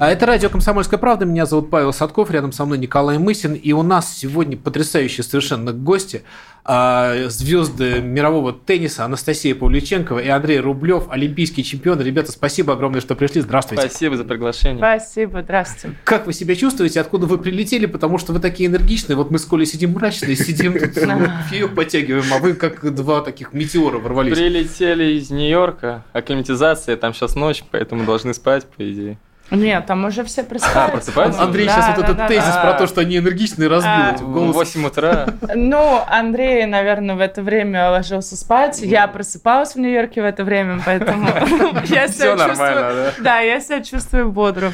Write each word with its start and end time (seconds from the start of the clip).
А 0.00 0.10
это 0.10 0.26
радио 0.26 0.50
«Комсомольская 0.50 0.98
правда». 0.98 1.24
Меня 1.24 1.46
зовут 1.46 1.70
Павел 1.70 1.92
Садков, 1.92 2.30
рядом 2.30 2.50
со 2.50 2.64
мной 2.64 2.78
Николай 2.78 3.18
Мысин. 3.18 3.54
И 3.54 3.72
у 3.72 3.82
нас 3.82 4.16
сегодня 4.16 4.56
потрясающие 4.56 5.22
совершенно 5.22 5.72
гости. 5.72 6.24
А, 6.64 7.28
звезды 7.28 8.00
мирового 8.00 8.52
тенниса 8.52 9.04
Анастасия 9.04 9.54
Павлюченкова 9.54 10.18
и 10.18 10.28
Андрей 10.28 10.58
Рублев, 10.58 11.04
олимпийские 11.10 11.62
чемпионы. 11.62 12.02
Ребята, 12.02 12.32
спасибо 12.32 12.72
огромное, 12.72 13.00
что 13.00 13.14
пришли. 13.14 13.40
Здравствуйте. 13.40 13.88
Спасибо 13.88 14.16
за 14.16 14.24
приглашение. 14.24 14.78
Спасибо, 14.78 15.42
здравствуйте. 15.42 15.96
Как 16.04 16.26
вы 16.26 16.32
себя 16.32 16.56
чувствуете? 16.56 17.00
Откуда 17.00 17.26
вы 17.26 17.38
прилетели? 17.38 17.86
Потому 17.86 18.18
что 18.18 18.32
вы 18.32 18.40
такие 18.40 18.68
энергичные. 18.68 19.14
Вот 19.14 19.30
мы 19.30 19.38
с 19.38 19.44
Колей 19.44 19.66
сидим 19.66 19.92
мрачные, 19.92 20.34
сидим 20.34 20.72
фиек 21.50 21.74
подтягиваем, 21.74 22.32
а 22.32 22.38
вы 22.38 22.54
как 22.54 22.94
два 22.94 23.20
таких 23.20 23.52
метеора 23.52 23.98
ворвались. 23.98 24.36
Прилетели 24.36 25.18
из 25.18 25.30
Нью-Йорка, 25.30 26.02
акклиматизация, 26.12 26.96
там 26.96 27.14
сейчас 27.14 27.36
ночь, 27.36 27.62
поэтому 27.70 28.04
должны 28.04 28.34
спать, 28.34 28.66
по 28.66 28.90
идее. 28.90 29.18
Нет, 29.54 29.86
там 29.86 30.04
уже 30.04 30.24
все 30.24 30.42
просыпаются. 30.42 30.84
А, 30.84 30.88
просыпаются? 30.90 31.42
Андрей 31.42 31.66
Да, 31.66 31.72
сейчас 31.72 31.86
вот 31.88 31.96
да, 31.96 32.04
этот 32.04 32.16
да, 32.16 32.28
тезис 32.28 32.54
да. 32.54 32.60
про 32.62 32.72
то, 32.74 32.86
что 32.86 33.00
они 33.00 33.18
энергичные, 33.18 33.68
разбил 33.68 33.90
А, 33.92 34.16
В 34.18 34.32
голосом. 34.32 34.52
8 34.52 34.86
утра. 34.86 35.26
Ну, 35.54 36.00
Андрей, 36.06 36.66
наверное, 36.66 37.14
в 37.16 37.20
это 37.20 37.42
время 37.42 37.90
ложился 37.90 38.36
спать. 38.36 38.80
Я 38.80 39.06
просыпалась 39.08 39.74
в 39.74 39.78
Нью-Йорке 39.78 40.22
в 40.22 40.24
это 40.24 40.44
время, 40.44 40.80
поэтому 40.84 41.28
я 41.86 42.08
себя 42.08 42.36
нормально, 42.36 42.80
чувствую... 43.04 43.24
Да, 43.24 43.40
я 43.40 43.60
себя 43.60 43.82
чувствую 43.82 44.30
бодро. 44.30 44.72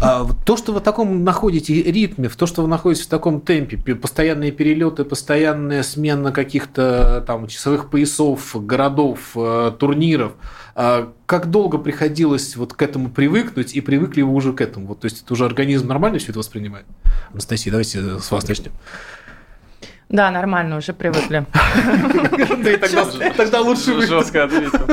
А, 0.00 0.24
вот 0.24 0.36
то, 0.44 0.56
что 0.56 0.72
вы 0.72 0.80
в 0.80 0.82
таком 0.82 1.22
находите 1.24 1.74
ритме, 1.82 2.28
в 2.28 2.36
то, 2.36 2.46
что 2.46 2.62
вы 2.62 2.68
находитесь 2.68 3.06
в 3.06 3.08
таком 3.08 3.40
темпе, 3.40 3.76
пе- 3.76 3.94
постоянные 3.94 4.50
перелеты, 4.50 5.04
постоянная 5.04 5.82
смена 5.82 6.32
каких-то 6.32 7.22
там 7.26 7.46
часовых 7.46 7.90
поясов, 7.90 8.50
городов, 8.54 9.18
э, 9.36 9.72
турниров, 9.78 10.32
как 10.76 11.50
долго 11.50 11.78
приходилось 11.78 12.54
вот 12.54 12.74
к 12.74 12.82
этому 12.82 13.08
привыкнуть 13.08 13.74
и 13.74 13.80
привыкли 13.80 14.20
вы 14.20 14.34
уже 14.34 14.52
к 14.52 14.60
этому? 14.60 14.88
Вот, 14.88 15.00
то 15.00 15.06
есть 15.06 15.22
это 15.24 15.32
уже 15.32 15.46
организм 15.46 15.88
нормально 15.88 16.18
все 16.18 16.32
это 16.32 16.38
воспринимает? 16.38 16.84
Анастасия, 17.32 17.70
давайте 17.70 18.18
с 18.20 18.30
вас 18.30 18.46
начнем. 18.46 18.72
Да, 20.16 20.30
нормально, 20.30 20.78
уже 20.78 20.94
привыкли. 20.94 21.44
Да 22.64 22.72
и 22.72 22.76
тогда- 22.78 23.60
лучше. 23.60 24.00
Жестко 24.00 24.44
ответил. 24.44 24.86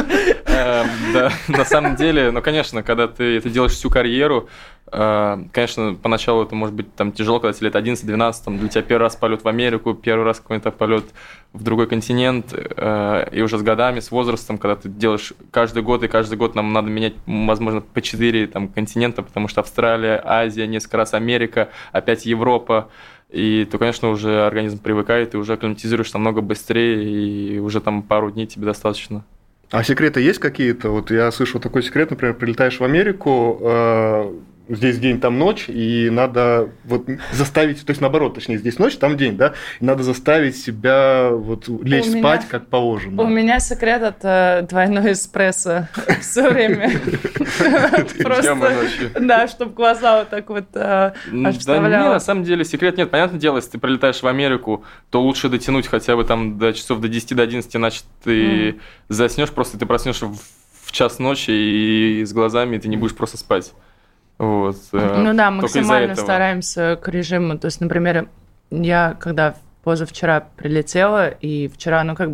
Эм, 0.46 0.88
Да, 1.14 1.32
на 1.48 1.64
самом 1.64 1.96
деле, 1.96 2.30
ну, 2.32 2.42
конечно, 2.42 2.84
когда 2.84 3.08
ты 3.08 3.38
это 3.38 3.50
делаешь 3.50 3.72
всю 3.72 3.90
карьеру, 3.90 4.50
э, 4.92 5.38
конечно, 5.54 5.96
поначалу 5.96 6.44
это 6.44 6.56
может 6.56 6.76
быть 6.76 6.94
там 6.96 7.14
тяжело, 7.14 7.40
когда 7.40 7.54
тебе 7.54 7.68
лет 7.68 7.76
11-12, 7.76 8.44
там, 8.44 8.58
для 8.60 8.68
тебя 8.68 8.82
первый 8.82 9.04
раз 9.04 9.16
полет 9.16 9.46
в 9.46 9.48
Америку, 9.48 9.94
первый 9.94 10.26
раз 10.26 10.42
какой-то 10.42 10.72
полет 10.72 11.06
в 11.54 11.64
другой 11.64 11.88
континент, 11.88 12.54
э, 12.54 13.30
и 13.32 13.42
уже 13.42 13.58
с 13.58 13.62
годами, 13.62 14.02
с 14.02 14.12
возрастом, 14.12 14.58
когда 14.58 14.76
ты 14.76 14.90
делаешь 14.90 15.32
каждый 15.52 15.84
год, 15.84 16.04
и 16.04 16.10
каждый 16.10 16.38
год 16.38 16.54
нам 16.54 16.74
надо 16.74 16.90
менять, 16.90 17.14
возможно, 17.26 17.80
по 17.80 18.02
4 18.02 18.48
там, 18.48 18.68
континента, 18.68 19.22
потому 19.24 19.48
что 19.48 19.62
Австралия, 19.62 20.22
Азия, 20.24 20.68
несколько 20.68 20.98
раз 20.98 21.14
Америка, 21.14 21.70
опять 21.94 22.26
Европа, 22.26 22.90
и 23.34 23.66
то, 23.66 23.80
конечно, 23.80 24.10
уже 24.10 24.46
организм 24.46 24.78
привыкает, 24.78 25.34
и 25.34 25.38
уже 25.38 25.54
акклиматизируешься 25.54 26.18
намного 26.18 26.42
быстрее, 26.42 27.04
и 27.04 27.58
уже 27.58 27.82
там 27.82 28.04
пару 28.04 28.30
дней 28.30 28.46
тебе 28.46 28.66
достаточно. 28.66 29.26
А 29.72 29.84
секреты 29.84 30.22
есть 30.22 30.38
какие-то? 30.38 30.92
Вот 30.92 31.10
я 31.10 31.32
слышал 31.32 31.60
такой 31.60 31.82
секрет, 31.82 32.12
например, 32.12 32.36
прилетаешь 32.36 32.80
в 32.80 32.84
Америку, 32.84 33.58
э, 33.60 34.34
здесь 34.70 34.98
день, 35.00 35.20
там 35.20 35.38
ночь, 35.38 35.66
и 35.68 36.10
надо 36.10 36.70
вот 36.86 37.08
заставить, 37.32 37.86
то 37.86 37.92
есть 37.92 38.02
наоборот, 38.02 38.36
точнее, 38.36 38.58
здесь 38.58 38.80
ночь, 38.80 38.96
там 38.98 39.18
день, 39.18 39.36
да, 39.36 39.54
и 39.80 39.86
надо 39.86 40.04
заставить 40.04 40.58
себя 40.58 41.30
вот 41.32 41.68
лечь 41.68 42.06
У 42.06 42.10
меня- 42.12 42.20
спать, 42.20 42.48
как 42.48 42.68
положено. 42.68 43.22
У 43.22 43.28
меня 43.28 43.60
секрет 43.60 44.02
это 44.02 44.66
двойной 44.70 45.12
эспрессо 45.14 45.88
все 46.22 46.50
время. 46.50 46.92
Просто, 48.24 48.58
да, 49.20 49.48
чтобы 49.48 49.74
глаза 49.74 50.20
вот 50.20 50.30
так 50.30 50.50
вот 50.50 50.66
э, 50.74 51.14
Да 51.32 51.82
на 51.82 52.20
самом 52.20 52.44
деле 52.44 52.64
секрет 52.66 52.98
нет. 52.98 53.12
Понятное 53.12 53.40
дело, 53.40 53.58
если 53.58 53.72
ты 53.72 53.78
прилетаешь 53.80 54.22
в 54.22 54.28
Америку, 54.28 54.84
то 55.10 55.22
лучше 55.22 55.50
дотянуть 55.50 55.88
хотя 55.88 56.16
бы 56.16 56.24
там 56.24 56.58
до 56.58 56.74
часов 56.74 57.00
до 57.00 57.08
10 57.08 57.36
до 57.36 57.44
11, 57.44 57.76
иначе 57.76 58.02
ты 58.24 58.80
заснешь, 59.10 59.52
просто 59.52 59.78
ты 59.78 59.86
проснешься 59.86 60.28
в, 60.28 60.38
в 60.84 60.92
час 60.92 61.20
ночи 61.20 61.52
и 61.52 62.24
с 62.26 62.34
глазами, 62.34 62.78
и 62.78 62.80
ты 62.80 62.88
не 62.88 62.98
будешь 62.98 63.16
просто 63.16 63.38
спать. 63.38 63.74
Вот. 64.38 64.78
э, 64.92 65.16
Ну 65.18 65.34
да, 65.34 65.52
максимально 65.52 66.16
стараемся 66.16 67.00
к 67.02 67.08
режиму. 67.08 67.58
То 67.58 67.68
есть, 67.68 67.82
например, 67.82 68.28
я 68.72 69.16
когда 69.20 69.56
позавчера 69.84 70.48
прилетела, 70.56 71.28
и 71.30 71.68
вчера, 71.68 72.04
ну 72.04 72.16
как 72.16 72.30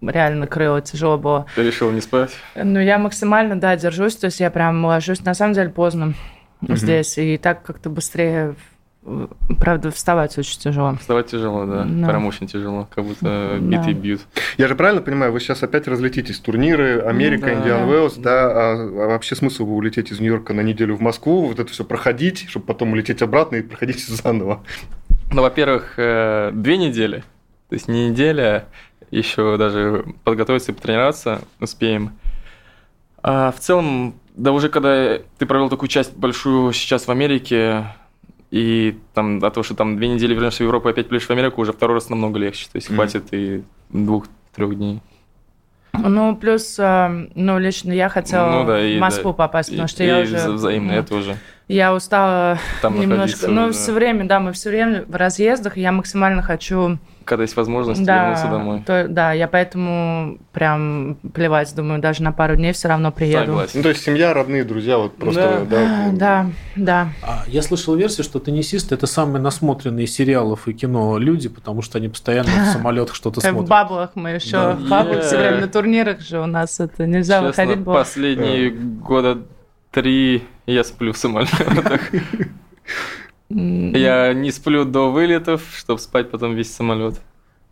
реально 0.00 0.46
крыло, 0.46 0.80
тяжело 0.80 1.18
было. 1.18 1.46
Ты 1.54 1.62
решил 1.64 1.90
не 1.90 2.00
спать? 2.00 2.30
Ну, 2.54 2.78
я 2.80 2.98
максимально, 2.98 3.58
да, 3.58 3.76
держусь, 3.76 4.16
то 4.16 4.26
есть 4.26 4.40
я 4.40 4.50
прям 4.50 4.84
ложусь, 4.84 5.22
на 5.24 5.34
самом 5.34 5.54
деле, 5.54 5.70
поздно 5.70 6.14
здесь, 6.68 7.18
и 7.18 7.36
так 7.38 7.62
как-то 7.62 7.90
быстрее, 7.90 8.54
правда, 9.60 9.90
вставать 9.90 10.36
очень 10.38 10.58
тяжело. 10.60 10.96
Вставать 10.96 11.26
тяжело, 11.28 11.64
да. 11.64 11.84
Да. 11.84 12.08
Прям 12.08 12.26
очень 12.26 12.46
тяжело, 12.46 12.88
как 12.94 13.04
будто 13.04 13.58
Да. 13.58 13.58
битые 13.58 13.94
бьют. 13.94 14.20
Я 14.58 14.68
же 14.68 14.74
правильно 14.74 15.00
понимаю, 15.00 15.32
вы 15.32 15.40
сейчас 15.40 15.62
опять 15.62 15.88
разлетитесь 15.88 16.38
турниры, 16.40 17.00
Америка, 17.00 17.46
да. 17.46 17.54
Индиан 17.54 17.88
Уэллс, 17.88 18.16
да, 18.16 18.50
а, 18.50 18.72
а 18.74 19.06
вообще 19.08 19.34
смысл 19.34 19.64
вы 19.66 19.74
улететь 19.76 20.10
из 20.12 20.20
Нью-Йорка 20.20 20.52
на 20.52 20.60
неделю 20.60 20.96
в 20.96 21.00
Москву, 21.00 21.46
вот 21.46 21.58
это 21.58 21.70
все 21.72 21.84
проходить, 21.84 22.48
чтобы 22.48 22.66
потом 22.66 22.92
улететь 22.92 23.22
обратно 23.22 23.56
и 23.56 23.62
проходить 23.62 24.00
заново. 24.08 24.62
Ну, 25.30 25.42
во-первых, 25.42 25.94
э, 25.96 26.50
две 26.52 26.76
недели. 26.76 27.22
То 27.68 27.74
есть 27.74 27.86
не 27.88 28.08
неделя, 28.10 28.64
еще 29.10 29.56
даже 29.58 30.04
подготовиться 30.24 30.72
и 30.72 30.74
потренироваться 30.74 31.40
успеем. 31.60 32.12
А 33.22 33.52
в 33.52 33.58
целом, 33.60 34.14
да 34.36 34.52
уже 34.52 34.68
когда 34.68 35.18
ты 35.38 35.46
провел 35.46 35.68
такую 35.68 35.88
часть 35.88 36.16
большую 36.16 36.72
сейчас 36.72 37.06
в 37.06 37.10
Америке, 37.10 37.84
и 38.50 38.98
там 39.14 39.42
от 39.44 39.54
того, 39.54 39.62
что 39.64 39.74
там 39.74 39.96
две 39.96 40.08
недели 40.08 40.34
вернешься 40.34 40.58
в 40.64 40.66
Европу 40.66 40.88
и 40.88 40.92
опять 40.92 41.08
плюешь 41.08 41.26
в 41.26 41.30
Америку, 41.30 41.60
уже 41.60 41.72
второй 41.72 41.96
раз 41.96 42.08
намного 42.08 42.38
легче. 42.38 42.66
То 42.72 42.76
есть 42.76 42.88
Мгм. 42.88 42.96
хватит 42.96 43.24
и 43.32 43.62
двух-трех 43.90 44.74
дней. 44.76 45.00
Ну, 45.92 46.36
плюс, 46.36 46.78
э, 46.78 47.26
ну, 47.34 47.58
лично 47.58 47.92
я 47.92 48.08
хотела 48.08 48.60
Ну 48.60 48.66
да, 48.66 48.80
и 48.86 48.96
в 48.98 49.00
Москву 49.00 49.30
да, 49.32 49.36
попасть, 49.38 49.70
И- 49.70 49.72
потому 49.72 49.88
что 49.88 50.04
и 50.04 50.06
я 50.06 50.20
уже... 50.20 50.36
вза- 50.36 50.52
взаимно, 50.52 50.92
ну, 50.92 50.98
это 50.98 51.14
уже. 51.14 51.36
Я 51.68 51.94
устала 51.94 52.58
Там 52.80 52.98
немножко. 52.98 53.46
Ну, 53.48 53.66
да. 53.66 53.72
все 53.72 53.92
время, 53.92 54.26
да, 54.26 54.40
мы 54.40 54.52
все 54.52 54.70
время 54.70 55.04
в 55.06 55.14
разъездах, 55.14 55.76
и 55.76 55.82
я 55.82 55.92
максимально 55.92 56.40
хочу 56.42 56.96
Когда 57.26 57.42
есть 57.44 57.56
возможность 57.56 58.02
да, 58.06 58.20
вернуться 58.22 58.46
домой. 58.48 58.82
то- 58.86 59.06
да, 59.06 59.32
я 59.34 59.46
поэтому 59.48 60.38
прям 60.52 61.16
плевать, 61.34 61.74
думаю, 61.76 62.00
даже 62.00 62.22
на 62.22 62.32
пару 62.32 62.56
дней 62.56 62.72
все 62.72 62.88
равно 62.88 63.12
приеду. 63.12 63.40
Ну, 63.52 63.58
Согласен. 63.58 63.82
то 63.82 63.90
есть 63.90 64.02
семья, 64.02 64.32
родные, 64.32 64.64
друзья, 64.64 64.96
вот 64.96 65.18
просто, 65.18 65.66
да. 65.68 66.06
А, 66.06 66.10
Да, 66.12 66.46
да. 66.74 67.08
А, 67.22 67.44
Я 67.46 67.60
слышал 67.60 67.94
версию, 67.96 68.24
что 68.24 68.38
теннисисты 68.38 68.94
это 68.94 69.06
самые 69.06 69.42
насмотренные 69.42 70.06
сериалов 70.06 70.68
и 70.68 70.72
кино 70.72 71.18
люди, 71.18 71.50
потому 71.50 71.82
что 71.82 71.98
они 71.98 72.08
постоянно 72.08 72.48
в 72.48 72.66
самолетах 72.72 73.14
что-то 73.14 73.40
Э, 73.40 73.50
В 73.50 73.52
смотрят. 73.52 73.68
баблах 73.68 74.10
мы 74.14 74.30
еще, 74.30 74.52
Да. 74.52 74.72
в 74.72 74.88
баблах 74.88 75.22
все 75.22 75.36
время 75.36 75.60
на 75.60 75.68
турнирах 75.68 76.20
же 76.22 76.40
у 76.40 76.46
нас 76.46 76.80
это 76.80 77.06
нельзя 77.06 77.42
выходить 77.42 77.84
последние 77.84 78.70
года 78.70 79.36
три 79.90 80.44
я 80.72 80.84
сплю 80.84 81.12
в 81.12 81.16
самолетах. 81.16 82.10
Я 83.50 84.34
не 84.34 84.50
сплю 84.50 84.84
до 84.84 85.10
вылетов, 85.10 85.62
чтобы 85.74 85.98
спать 85.98 86.30
потом 86.30 86.54
весь 86.54 86.70
самолет. 86.70 87.18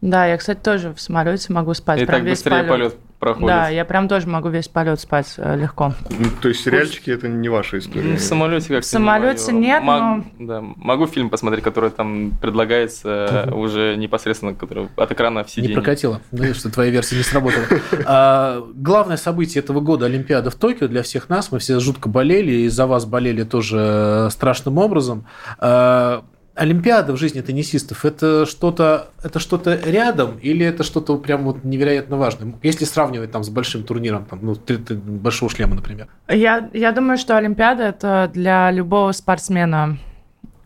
Да, 0.03 0.27
я, 0.27 0.37
кстати, 0.37 0.59
тоже 0.61 0.93
в 0.95 1.01
самолете 1.01 1.53
могу 1.53 1.73
спать. 1.75 2.01
И 2.03 2.05
прям 2.05 2.19
так 2.21 2.25
весь 2.27 2.39
быстрее 2.39 2.65
полет. 2.65 2.69
полет 2.69 2.97
проходит. 3.19 3.49
Да, 3.49 3.69
я 3.71 3.84
прям 3.87 4.09
тоже 4.09 4.29
могу 4.29 4.51
весь 4.51 4.69
полет 4.69 5.00
спать 5.00 5.35
э, 5.38 5.56
легко. 5.56 5.94
Ну, 6.11 6.26
то 6.43 6.49
есть 6.49 6.62
сериальчики 6.62 7.11
это 7.11 7.29
не 7.29 7.49
ваша 7.49 7.76
Ну, 7.76 7.81
история. 7.81 8.17
В 8.17 8.20
самолете 8.20 8.69
как 8.75 8.82
В 8.82 8.87
самолете 8.87 9.53
нет, 9.53 9.82
но- 9.82 10.23
Да, 10.38 10.61
могу 10.61 11.06
фильм 11.06 11.31
посмотреть, 11.31 11.65
который 11.65 11.88
там 11.91 12.32
предлагается 12.43 13.50
уже 13.55 13.97
непосредственно, 13.97 14.53
который 14.55 14.88
от 14.97 15.12
экрана 15.12 15.44
в 15.44 15.47
Не 15.47 15.53
сиденье. 15.53 15.75
прокатило, 15.76 16.20
да, 16.31 16.53
что 16.53 16.70
твоя 16.70 16.91
версия 16.91 17.17
не 17.17 17.23
сработала. 17.23 17.65
А, 18.05 18.62
главное 18.75 19.17
событие 19.17 19.62
этого 19.65 19.81
года 19.81 20.06
Олимпиада 20.06 20.50
в 20.50 20.55
Токио 20.56 20.87
для 20.88 21.03
всех 21.03 21.29
нас. 21.31 21.50
Мы 21.50 21.59
все 21.59 21.81
жутко 21.81 22.09
болели, 22.11 22.53
и 22.53 22.69
за 22.69 22.87
вас 22.87 23.06
болели 23.06 23.44
тоже 23.44 23.79
э, 23.79 24.29
страшным 24.31 24.76
образом. 24.79 25.25
А, 25.59 26.23
Олимпиада 26.56 27.12
в 27.12 27.19
жизни 27.19 27.43
теннисистов 27.43 28.05
это 28.06 28.47
что-то 28.47 29.11
это 29.23 29.38
что-то 29.38 29.79
рядом 29.85 30.38
или 30.38 30.64
это 30.64 30.82
что-то 30.85 31.19
прям 31.19 31.44
вот 31.44 31.64
невероятно 31.64 32.17
важное? 32.17 32.55
Если 32.62 32.87
сравнивать 32.87 33.31
там 33.31 33.44
с 33.44 33.50
большим 33.50 33.85
турниром, 33.85 34.25
там, 34.25 34.38
ну, 34.43 34.55
три- 34.56 34.79
три- 34.79 34.97
большого 34.97 35.50
шлема, 35.50 35.75
например. 35.75 36.08
Я, 36.29 36.70
я 36.73 36.93
думаю, 36.93 37.19
что 37.19 37.37
Олимпиада 37.37 37.85
это 37.85 38.31
для 38.32 38.70
любого 38.70 39.12
спортсмена 39.12 39.99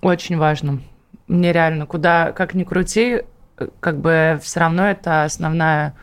очень 0.01 0.39
важно. 0.39 0.81
Мне 1.27 1.53
реально, 1.53 1.87
куда, 1.87 2.31
как 2.33 2.55
ни 2.55 2.63
крути, 2.63 3.23
как 3.81 4.01
бы 4.01 4.39
все 4.43 4.61
равно 4.61 4.89
это 4.89 5.25
основная 5.25 5.95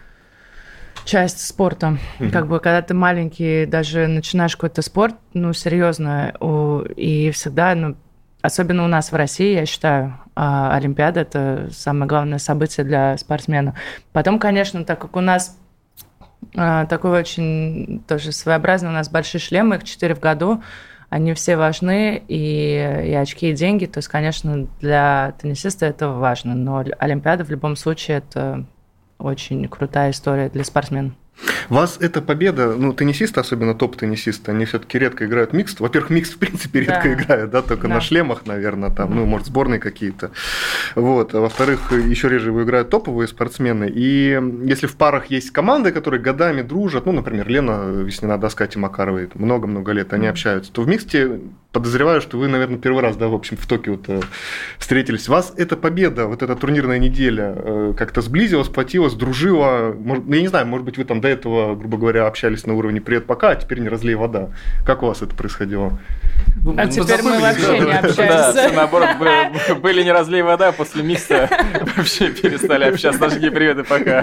часть 1.05 1.39
спорта. 1.47 1.97
Мгм. 2.19 2.31
Как 2.31 2.47
бы, 2.47 2.59
когда 2.59 2.81
ты 2.81 2.93
маленький, 2.93 3.65
даже 3.65 4.07
начинаешь 4.07 4.55
какой-то 4.57 4.81
спорт, 4.81 5.15
ну, 5.33 5.53
серьезно, 5.53 6.33
и 6.95 7.31
всегда, 7.31 7.73
ну, 7.75 7.95
особенно 8.47 8.83
у 8.83 8.87
нас 8.87 9.11
в 9.11 9.15
России, 9.15 9.53
я 9.53 9.65
считаю, 9.65 10.19
а, 10.35 10.75
Олимпиада– 10.75 11.19
это 11.21 11.69
самое 11.71 12.07
главное 12.07 12.39
событие 12.39 12.85
для 12.85 13.17
спортсмена. 13.17 13.75
Потом, 14.11 14.39
конечно, 14.39 14.83
так 14.83 14.99
как 14.99 15.15
у 15.15 15.21
нас 15.21 15.57
а, 16.55 16.85
такой 16.85 17.19
очень 17.19 18.03
тоже 18.07 18.31
своеобразный, 18.31 18.89
у 18.89 18.93
нас 18.93 19.09
большие 19.09 19.39
шлемы, 19.39 19.75
их 19.75 19.83
четыре 19.83 20.15
в 20.15 20.19
году, 20.19 20.63
они 21.09 21.33
все 21.33 21.55
важны, 21.55 22.21
и, 22.27 23.03
и 23.05 23.13
очки, 23.13 23.51
и 23.51 23.53
деньги. 23.53 23.85
То 23.85 23.99
есть, 23.99 24.07
конечно, 24.07 24.67
для 24.81 25.33
теннисиста 25.39 25.85
это 25.85 26.09
важно, 26.09 26.55
но 26.55 26.83
Олимпиада 26.99 27.43
в 27.45 27.49
любом 27.49 27.75
случае 27.75 28.17
это 28.17 28.65
очень 29.17 29.67
крутая 29.67 30.11
история 30.11 30.49
для 30.49 30.63
спортсмена. 30.63 31.13
Вас 31.69 31.97
эта 31.99 32.21
победа, 32.21 32.75
ну, 32.77 32.93
теннисисты, 32.93 33.39
особенно 33.39 33.75
топ-теннисисты, 33.75 34.51
они 34.51 34.65
все-таки 34.65 34.97
редко 34.97 35.25
играют 35.25 35.53
микс. 35.53 35.79
Во-первых, 35.79 36.09
микс 36.09 36.31
в 36.31 36.37
принципе 36.37 36.79
редко 36.81 37.03
Да. 37.03 37.13
играют, 37.13 37.51
да, 37.51 37.61
только 37.61 37.87
Да. 37.87 37.95
на 37.95 38.01
шлемах, 38.01 38.45
наверное, 38.45 38.89
там, 38.89 39.15
ну, 39.15 39.25
может, 39.25 39.47
сборные 39.47 39.79
какие-то. 39.79 40.31
Вот. 40.95 41.35
А 41.35 41.39
во-вторых, 41.41 41.91
еще 41.91 42.29
реже 42.29 42.49
его 42.49 42.63
играют 42.63 42.89
топовые 42.89 43.27
спортсмены. 43.27 43.91
И 43.93 44.39
если 44.65 44.87
в 44.87 44.95
парах 44.95 45.27
есть 45.27 45.51
команды, 45.51 45.91
которые 45.91 46.21
годами 46.21 46.61
дружат, 46.61 47.05
ну, 47.05 47.11
например, 47.11 47.47
Лена 47.47 47.89
Веснина, 48.03 48.37
да, 48.37 48.49
с 48.49 48.55
Катей 48.55 48.79
Макаровой, 48.79 49.29
много-много 49.33 49.91
лет 49.91 50.13
они 50.13 50.27
общаются, 50.27 50.71
то 50.71 50.81
в 50.81 50.87
миксте 50.87 51.39
подозреваю, 51.77 52.21
что 52.21 52.37
вы, 52.37 52.47
наверное, 52.47 52.79
первый 52.79 53.03
раз, 53.03 53.15
да, 53.17 53.27
в 53.27 53.35
общем, 53.35 53.55
в 53.55 53.67
Токио-то 53.67 54.21
встретились. 54.79 55.27
Вас 55.27 55.53
эта 55.57 55.77
победа, 55.77 56.25
вот 56.25 56.41
эта 56.41 56.55
турнирная 56.55 56.97
неделя 56.97 57.53
э, 57.55 57.93
как-то 57.95 58.21
сблизила, 58.21 58.63
сплотила, 58.63 59.09
сдружила? 59.09 59.93
Может, 59.97 60.25
ну, 60.25 60.33
я 60.33 60.41
не 60.41 60.47
знаю, 60.47 60.65
может 60.65 60.85
быть, 60.85 60.97
вы 60.97 61.03
там 61.05 61.21
до 61.21 61.27
этого, 61.27 61.75
грубо 61.75 61.97
говоря, 61.97 62.25
общались 62.25 62.65
на 62.65 62.73
уровне 62.73 62.99
«привет, 62.99 63.27
пока», 63.27 63.49
а 63.51 63.55
теперь 63.55 63.79
не 63.79 63.89
разлей 63.89 64.15
вода. 64.15 64.49
Как 64.85 65.03
у 65.03 65.05
вас 65.05 65.21
это 65.21 65.35
происходило? 65.35 65.99
А 66.77 66.85
Ну, 66.85 66.89
теперь 66.89 67.21
мы 67.21 67.39
вообще 67.39 67.67
да, 67.67 67.73
не 67.77 67.79
да. 67.85 68.01
Да, 68.01 68.09
общаемся. 68.09 68.51
все 68.67 68.69
наоборот, 68.71 69.09
бы- 69.19 69.75
были 69.75 70.03
не 70.03 70.11
разлей 70.11 70.41
вода, 70.41 70.71
после 70.71 71.03
микса 71.03 71.47
вообще 71.95 72.29
перестали 72.29 72.85
общаться, 72.85 73.19
даже 73.19 73.39
не 73.39 73.51
привет 73.51 73.77
и 73.79 73.83
пока. 73.83 74.21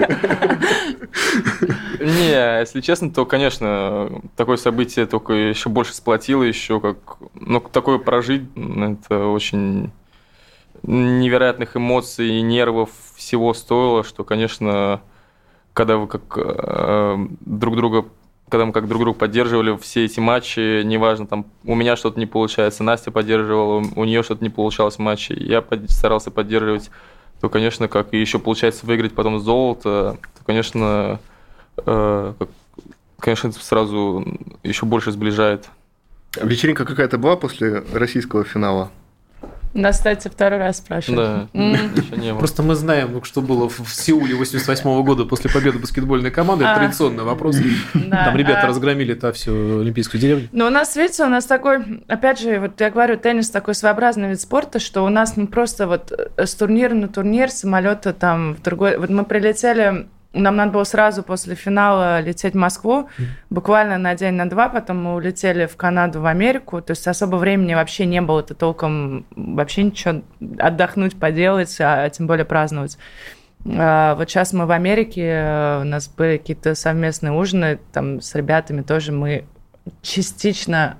Не, 1.99 2.59
если 2.59 2.81
честно, 2.81 3.09
то, 3.11 3.25
конечно, 3.25 4.21
такое 4.35 4.57
событие 4.57 5.05
только 5.05 5.33
еще 5.33 5.69
больше 5.69 5.93
сплотило, 5.93 6.43
еще 6.43 6.79
как... 6.79 6.97
Ну, 7.45 7.59
такое 7.59 7.99
прожить, 7.99 8.43
это 8.55 9.27
очень 9.27 9.91
невероятных 10.83 11.77
эмоций 11.77 12.39
и 12.39 12.41
нервов 12.41 12.89
всего 13.15 13.53
стоило, 13.53 14.03
что, 14.03 14.23
конечно, 14.23 15.01
когда 15.73 15.97
вы 15.97 16.07
как 16.07 16.37
э, 16.37 17.17
друг 17.41 17.75
друга 17.75 18.05
когда 18.47 18.65
мы 18.67 18.73
как 18.73 18.87
друг 18.87 19.01
друга 19.01 19.17
поддерживали 19.17 19.75
все 19.77 20.05
эти 20.05 20.19
матчи, 20.19 20.83
неважно, 20.83 21.25
там 21.25 21.47
у 21.63 21.73
меня 21.73 21.95
что-то 21.95 22.19
не 22.19 22.27
получается, 22.27 22.83
Настя 22.83 23.09
поддерживала, 23.09 23.83
у 23.95 24.03
нее 24.05 24.21
что-то 24.21 24.43
не 24.43 24.51
получалось 24.51 24.97
в 24.97 24.99
матче, 24.99 25.33
я 25.33 25.61
под- 25.63 25.89
старался 25.89 26.29
поддерживать, 26.29 26.91
то, 27.41 27.49
конечно, 27.49 27.87
как 27.87 28.13
и 28.13 28.21
еще 28.21 28.37
получается 28.37 28.85
выиграть 28.85 29.15
потом 29.15 29.39
золото, 29.39 30.17
то, 30.37 30.45
конечно, 30.45 31.19
э, 31.77 32.33
как- 32.37 32.49
конечно, 33.19 33.47
это 33.47 33.59
сразу 33.59 34.23
еще 34.61 34.85
больше 34.85 35.11
сближает. 35.11 35.67
Вечеринка 36.41 36.85
какая-то 36.85 37.17
была 37.17 37.35
после 37.35 37.83
российского 37.93 38.43
финала? 38.43 38.91
Нас, 39.73 39.97
кстати, 39.97 40.29
второй 40.29 40.57
раз 40.59 40.77
спрашивают. 40.77 41.49
Да, 41.53 41.61
еще 42.01 42.15
не 42.15 42.29
было. 42.31 42.39
Просто 42.39 42.63
мы 42.63 42.75
знаем, 42.75 43.09
ну, 43.11 43.21
что 43.25 43.41
было 43.41 43.67
в 43.67 43.89
Сеуле 43.89 44.33
88 44.33 45.03
года 45.03 45.25
после 45.25 45.49
победы 45.51 45.79
баскетбольной 45.79 46.31
команды. 46.31 46.63
Это 46.63 46.75
А. 46.75 46.77
традиционный 46.77 47.25
вопрос. 47.25 47.57
Да, 47.93 48.23
Там 48.23 48.37
ребята 48.37 48.61
а- 48.61 48.67
разгромили 48.67 49.13
та 49.15 49.33
всю 49.33 49.81
Олимпийскую 49.81 50.21
деревню. 50.21 50.47
Ну, 50.53 50.67
у 50.67 50.69
нас, 50.69 50.95
видите, 50.95 51.25
у 51.25 51.27
нас 51.27 51.43
такой, 51.43 52.01
опять 52.07 52.39
же, 52.39 52.57
вот 52.61 52.79
я 52.79 52.89
говорю, 52.89 53.17
теннис 53.17 53.49
такой 53.49 53.75
своеобразный 53.75 54.29
вид 54.29 54.39
спорта, 54.39 54.79
что 54.79 55.03
у 55.03 55.09
нас 55.09 55.35
не 55.35 55.45
просто 55.45 55.87
вот 55.87 56.09
э, 56.37 56.45
с 56.45 56.55
турнира 56.55 56.93
на 56.93 57.09
турнир, 57.09 57.51
самолета 57.51 58.13
там 58.13 58.55
в 58.55 58.61
другой... 58.61 58.97
Вот 58.97 59.09
мы 59.09 59.25
прилетели, 59.25 60.07
нам 60.35 60.55
надо 60.55 60.71
было 60.71 60.83
сразу 60.83 61.23
после 61.23 61.55
финала 61.55 62.19
лететь 62.21 62.53
в 62.53 62.57
Москву, 62.57 63.09
буквально 63.49 63.97
на 63.97 64.15
день, 64.15 64.33
на 64.33 64.49
два, 64.49 64.69
потом 64.69 65.03
мы 65.03 65.15
улетели 65.15 65.65
в 65.65 65.75
Канаду, 65.77 66.21
в 66.21 66.25
Америку, 66.25 66.81
то 66.81 66.91
есть 66.91 67.07
особо 67.07 67.37
времени 67.37 67.73
вообще 67.73 68.05
не 68.05 68.21
было, 68.21 68.41
это 68.41 68.53
толком 68.53 69.25
вообще 69.35 69.83
ничего 69.83 70.21
отдохнуть, 70.59 71.17
поделать, 71.19 71.75
а 71.79 72.09
тем 72.09 72.27
более 72.27 72.45
праздновать. 72.45 72.97
А, 73.65 74.15
Вот 74.15 74.29
сейчас 74.29 74.53
мы 74.53 74.65
в 74.65 74.71
Америке, 74.71 75.21
э, 75.23 75.81
у 75.81 75.85
нас 75.85 76.07
были 76.07 76.37
какие-то 76.37 76.75
совместные 76.75 77.31
ужины, 77.31 77.79
там 77.91 78.21
с 78.21 78.35
ребятами 78.35 78.81
тоже 78.81 79.11
мы 79.11 79.45
частично 80.01 80.97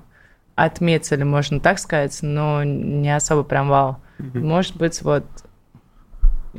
отметили, 0.54 1.22
можно 1.22 1.60
так 1.60 1.78
сказать, 1.78 2.18
но 2.22 2.64
не 2.64 3.14
особо 3.14 3.42
прям 3.42 3.68
вау. 3.68 3.98
Может 4.18 4.76
быть, 4.76 5.02
вот... 5.02 5.24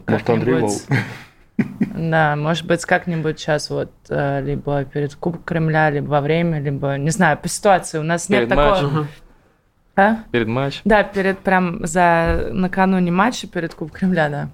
Может, 0.08 0.30
Андрей 0.30 0.62
как-нибудь- 0.62 0.86
Да, 1.58 2.36
может 2.36 2.66
быть, 2.68 2.86
как-нибудь 2.86 3.40
сейчас 3.40 3.70
вот 3.70 3.92
э, 4.10 4.42
либо 4.42 4.86
перед 4.86 5.16
Кубком 5.16 5.44
Кремля, 5.44 5.90
либо 5.90 6.08
во 6.08 6.22
время, 6.22 6.62
либо, 6.62 6.98
не 6.98 7.10
знаю, 7.10 7.38
по 7.38 7.48
ситуации. 7.48 7.98
У 7.98 8.04
нас 8.04 8.30
нет 8.30 8.42
Перед 8.42 8.50
такого... 8.50 8.70
матчем. 8.70 9.08
А? 9.96 10.18
Перед 10.32 10.48
матчем. 10.48 10.82
Да, 10.86 11.04
перед 11.04 11.40
прям 11.40 11.86
за 11.86 12.50
накануне 12.52 13.12
матча 13.12 13.48
перед 13.48 13.74
Кубком 13.74 14.00
Кремля, 14.00 14.30
да. 14.30 14.50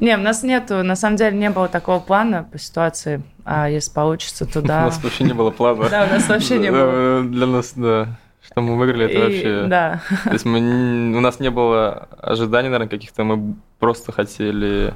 Не, 0.00 0.16
у 0.16 0.20
нас 0.20 0.42
нету, 0.42 0.82
на 0.82 0.96
самом 0.96 1.16
деле 1.16 1.36
не 1.36 1.50
было 1.50 1.68
такого 1.68 2.00
плана 2.00 2.48
по 2.50 2.58
ситуации, 2.58 3.22
а 3.44 3.68
если 3.68 3.92
получится, 3.92 4.44
то 4.44 4.58
У 4.60 4.62
да. 4.62 4.86
нас 4.86 5.02
вообще 5.02 5.24
не 5.24 5.32
было 5.32 5.50
плана. 5.50 5.88
Да, 5.88 6.04
у 6.04 6.12
нас 6.12 6.28
вообще 6.28 6.58
не 6.58 6.70
было. 6.70 7.20
Э, 7.20 7.22
Для 7.22 7.46
нас, 7.46 7.72
да. 7.76 8.18
Что 8.42 8.60
мы 8.62 8.76
выиграли, 8.76 9.06
это 9.06 9.20
вообще... 9.20 9.66
Да. 9.68 10.00
То 10.24 10.32
есть 10.32 10.46
у 10.46 11.20
нас 11.20 11.38
не 11.38 11.50
было 11.50 12.08
ожиданий, 12.20 12.68
наверное, 12.68 12.88
каких-то. 12.88 13.22
Мы 13.22 13.54
просто 13.78 14.10
хотели, 14.10 14.94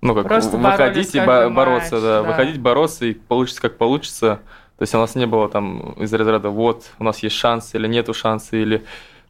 ну, 0.00 0.14
как 0.14 0.28
Просто 0.28 0.56
выходить 0.56 1.14
и 1.14 1.20
бо- 1.20 1.48
бороться, 1.50 1.94
матч, 1.96 2.04
да, 2.04 2.22
да. 2.22 2.28
выходить, 2.28 2.60
бороться 2.60 3.04
и 3.06 3.14
получится 3.14 3.62
как 3.62 3.76
получится. 3.78 4.40
То 4.78 4.82
есть 4.82 4.94
у 4.94 4.98
нас 4.98 5.14
не 5.16 5.26
было 5.26 5.48
там 5.48 5.92
из 5.98 6.12
разряда 6.14 6.50
вот 6.50 6.84
у 6.98 7.04
нас 7.04 7.18
есть 7.22 7.34
шанс 7.36 7.74
или 7.74 7.88
нету 7.88 8.14
шанса 8.14 8.56
или 8.56 8.84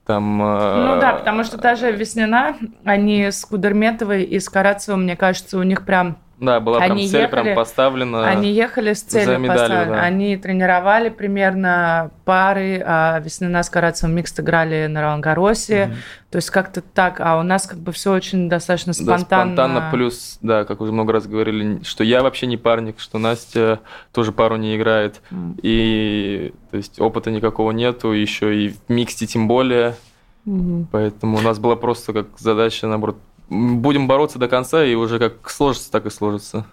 там. 0.04 0.42
э, 0.42 0.94
Ну 0.94 1.00
да, 1.00 1.14
потому 1.14 1.42
что 1.44 1.56
та 1.58 1.74
же 1.74 1.90
Веснина, 1.92 2.56
они 2.84 3.24
с 3.30 3.44
Кудерметовой 3.46 4.24
и 4.24 4.38
с 4.40 4.48
Карацевым, 4.48 5.04
мне 5.04 5.16
кажется, 5.16 5.58
у 5.58 5.62
них 5.62 5.84
прям 5.86 6.18
Да, 6.40 6.60
была 6.60 6.78
прям 6.78 6.92
они 6.92 7.08
цель 7.08 7.22
ехали- 7.22 7.42
прям 7.42 7.56
поставлена. 7.56 8.28
Они 8.28 8.52
ехали 8.52 8.92
с 8.92 9.02
целью 9.02 9.26
за 9.26 9.38
медалью, 9.38 9.88
да. 9.92 10.02
Они 10.02 10.36
тренировали 10.36 11.08
примерно 11.08 12.12
пары, 12.24 12.80
а 12.86 13.18
Веснина 13.18 13.62
с 13.62 13.68
Карацевым 13.70 14.14
микс 14.14 14.38
играли 14.38 14.86
на 14.86 15.02
Ролангаросе. 15.02 15.96
То 16.30 16.36
есть 16.36 16.50
как-то 16.50 16.80
так. 16.80 17.20
А 17.20 17.38
у 17.38 17.42
нас 17.42 17.66
как 17.66 17.78
бы 17.80 17.90
все 17.90 18.12
очень 18.12 18.48
достаточно 18.48 18.92
Да, 18.92 19.02
спонтанно. 19.18 19.54
спонтанно, 19.54 19.88
плюс, 19.90 20.38
да, 20.40 20.64
как 20.64 20.80
уже 20.80 20.92
много 20.92 21.12
раз 21.12 21.26
говорили, 21.26 21.82
что 21.82 22.04
я 22.04 22.22
вообще 22.22 22.46
не 22.46 22.56
парник, 22.56 23.00
что 23.00 23.18
Настя 23.18 23.80
тоже 24.12 24.30
пару 24.30 24.56
не 24.56 24.76
играет. 24.76 25.20
М. 25.32 25.56
И, 25.62 26.52
то 26.70 26.76
есть, 26.76 27.00
опыта 27.00 27.30
никакого 27.32 27.72
нету, 27.72 28.12
еще 28.12 28.56
и 28.56 28.68
в 28.68 28.76
миксте 28.88 29.26
тем 29.26 29.48
более. 29.48 29.96
Мгм. 30.44 30.88
Поэтому 30.92 31.36
у 31.38 31.40
нас 31.40 31.58
была 31.58 31.76
просто 31.76 32.12
как 32.12 32.26
задача, 32.38 32.86
наоборот, 32.86 33.16
будем 33.48 34.06
бороться 34.08 34.38
до 34.38 34.48
конца, 34.48 34.84
и 34.84 34.94
уже 34.94 35.18
как 35.18 35.48
сложится, 35.50 35.90
так 35.90 36.06
и 36.06 36.10
сложится. 36.10 36.66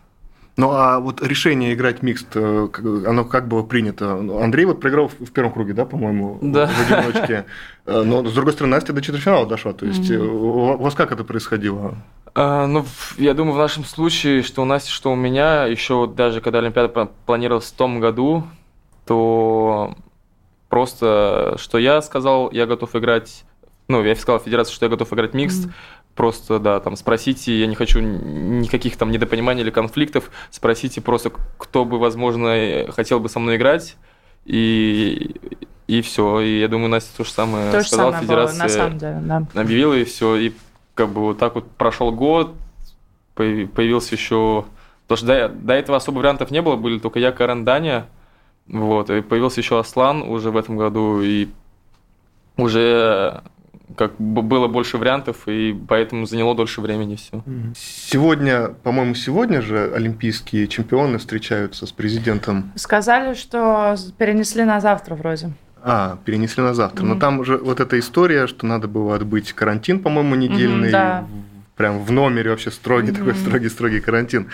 Ну, 0.58 0.72
а 0.72 1.00
вот 1.02 1.22
решение 1.22 1.74
играть 1.74 2.02
микст, 2.02 2.28
э, 2.36 2.68
оно 3.06 3.26
как 3.26 3.50
было 3.50 3.62
принято? 3.64 4.16
Ну, 4.22 4.40
Андрей 4.42 4.64
вот 4.64 4.80
проиграл 4.80 5.10
в 5.10 5.32
первом 5.32 5.52
круге, 5.52 5.74
да, 5.74 5.84
по-моему, 5.86 6.40
Да. 6.42 6.68
в 6.68 6.92
одиночке. 6.92 7.46
Э, 7.88 8.02
Но, 8.04 8.26
с 8.26 8.34
другой 8.34 8.54
стороны, 8.54 8.76
Настя 8.76 8.94
до 8.94 9.02
четвертьфинала 9.02 9.46
дошла. 9.46 9.74
То 9.74 9.86
есть, 9.86 10.10
э, 10.10 10.18
у 10.18 10.78
вас 10.78 10.96
как 10.96 11.12
это 11.12 11.24
происходило? 11.26 11.96
А, 12.34 12.66
ну, 12.68 12.84
я 13.18 13.34
думаю, 13.34 13.54
в 13.54 13.58
нашем 13.60 13.84
случае, 13.86 14.42
что 14.44 14.62
у 14.62 14.66
Насти, 14.66 14.90
что 14.92 15.12
у 15.12 15.16
меня, 15.16 15.66
еще 15.66 15.94
вот 15.96 16.16
даже 16.16 16.40
когда 16.42 16.60
Олимпиада 16.60 16.92
пла- 16.92 17.10
планировалась 17.26 17.66
в 17.72 17.74
том 17.76 18.00
году, 18.00 18.44
то 19.06 19.94
просто, 20.70 21.56
что 21.60 21.78
я 21.78 22.02
сказал, 22.02 22.50
я 22.52 22.66
готов 22.66 22.96
играть, 22.96 23.44
ну, 23.88 24.04
я 24.04 24.16
сказал 24.16 24.40
федерации, 24.40 24.74
что 24.74 24.86
я 24.86 24.90
готов 24.90 25.12
играть 25.14 25.34
микс, 25.34 25.60
Мгм. 25.66 25.74
Просто, 26.16 26.60
да, 26.60 26.80
там, 26.80 26.96
спросите, 26.96 27.60
я 27.60 27.68
не 27.68 27.76
хочу 27.76 28.00
никаких 28.00 28.98
там 28.98 29.12
недопониманий 29.12 29.64
или 29.64 29.70
конфликтов, 29.70 30.32
спросите 30.50 31.02
просто, 31.02 31.32
кто 31.58 31.86
бы, 31.86 32.00
возможно, 32.00 32.48
э, 32.48 32.92
хотел 32.92 33.20
бы 33.20 33.30
со 33.30 33.40
мной 33.40 33.58
играть, 33.58 33.98
и, 34.46 35.36
и 35.88 36.02
все. 36.02 36.40
И 36.40 36.60
я 36.60 36.68
думаю, 36.68 36.90
Настя 36.90 37.18
то 37.18 37.24
же 37.24 37.32
самое 37.32 37.72
То 37.72 37.82
же 37.82 37.88
сказала, 37.88 38.12
самое 38.12 38.28
было, 38.28 38.48
федерация 38.48 38.64
на 38.64 38.70
самом 38.70 38.98
деле, 38.98 39.22
да. 39.24 39.62
объявила, 39.62 39.94
и 39.94 40.04
все. 40.06 40.36
И 40.36 40.54
как 40.94 41.10
бы 41.10 41.22
вот 41.22 41.38
так 41.38 41.56
вот 41.56 41.70
прошел 41.72 42.12
год, 42.12 42.54
появ- 43.36 43.68
появился 43.68 44.16
еще... 44.16 44.66
Потому 45.08 45.18
что 45.18 45.28
до, 45.28 45.50
до 45.50 45.74
этого 45.74 45.98
особо 45.98 46.20
вариантов 46.20 46.50
не 46.50 46.62
было, 46.62 46.78
были 46.78 46.98
только 46.98 47.20
я, 47.20 47.32
Карен, 47.32 47.66
Даня. 47.66 48.08
Вот, 48.68 49.10
и 49.12 49.22
появился 49.22 49.60
еще 49.60 49.80
Аслан 49.80 50.24
уже 50.24 50.50
в 50.50 50.58
этом 50.58 50.78
году, 50.78 51.22
и 51.22 51.50
уже 52.58 53.44
как 53.98 54.20
бы 54.20 54.42
было 54.42 54.68
больше 54.68 54.98
вариантов, 54.98 55.48
и 55.48 55.76
поэтому 55.88 56.26
заняло 56.26 56.56
дольше 56.56 56.82
времени 56.82 57.16
все. 57.16 57.44
Сегодня, 57.76 58.70
по-моему, 58.84 59.16
сегодня 59.16 59.62
же 59.62 59.92
олимпийские 59.94 60.68
чемпионы 60.68 61.18
встречаются 61.18 61.86
с 61.86 61.92
президентом. 61.92 62.72
Сказали, 62.76 63.34
что 63.34 63.96
перенесли 64.18 64.64
на 64.64 64.80
завтра 64.80 65.16
вроде. 65.16 65.52
А, 65.84 66.18
перенесли 66.26 66.64
на 66.64 66.74
завтра. 66.74 67.04
Но 67.04 67.16
там 67.16 67.40
уже 67.40 67.58
вот 67.58 67.80
эта 67.80 68.00
история, 68.00 68.48
что 68.48 68.66
надо 68.66 68.88
было 68.88 69.16
отбыть 69.16 69.54
карантин, 69.54 70.00
по-моему, 70.00 70.36
недельный. 70.36 70.92
да. 70.92 71.26
Прям 71.76 72.06
в 72.06 72.12
номере 72.12 72.52
вообще 72.52 72.72
строгий 72.72 73.12
такой 73.12 73.36
строгий-строгий 73.36 74.00
карантин. 74.00 74.48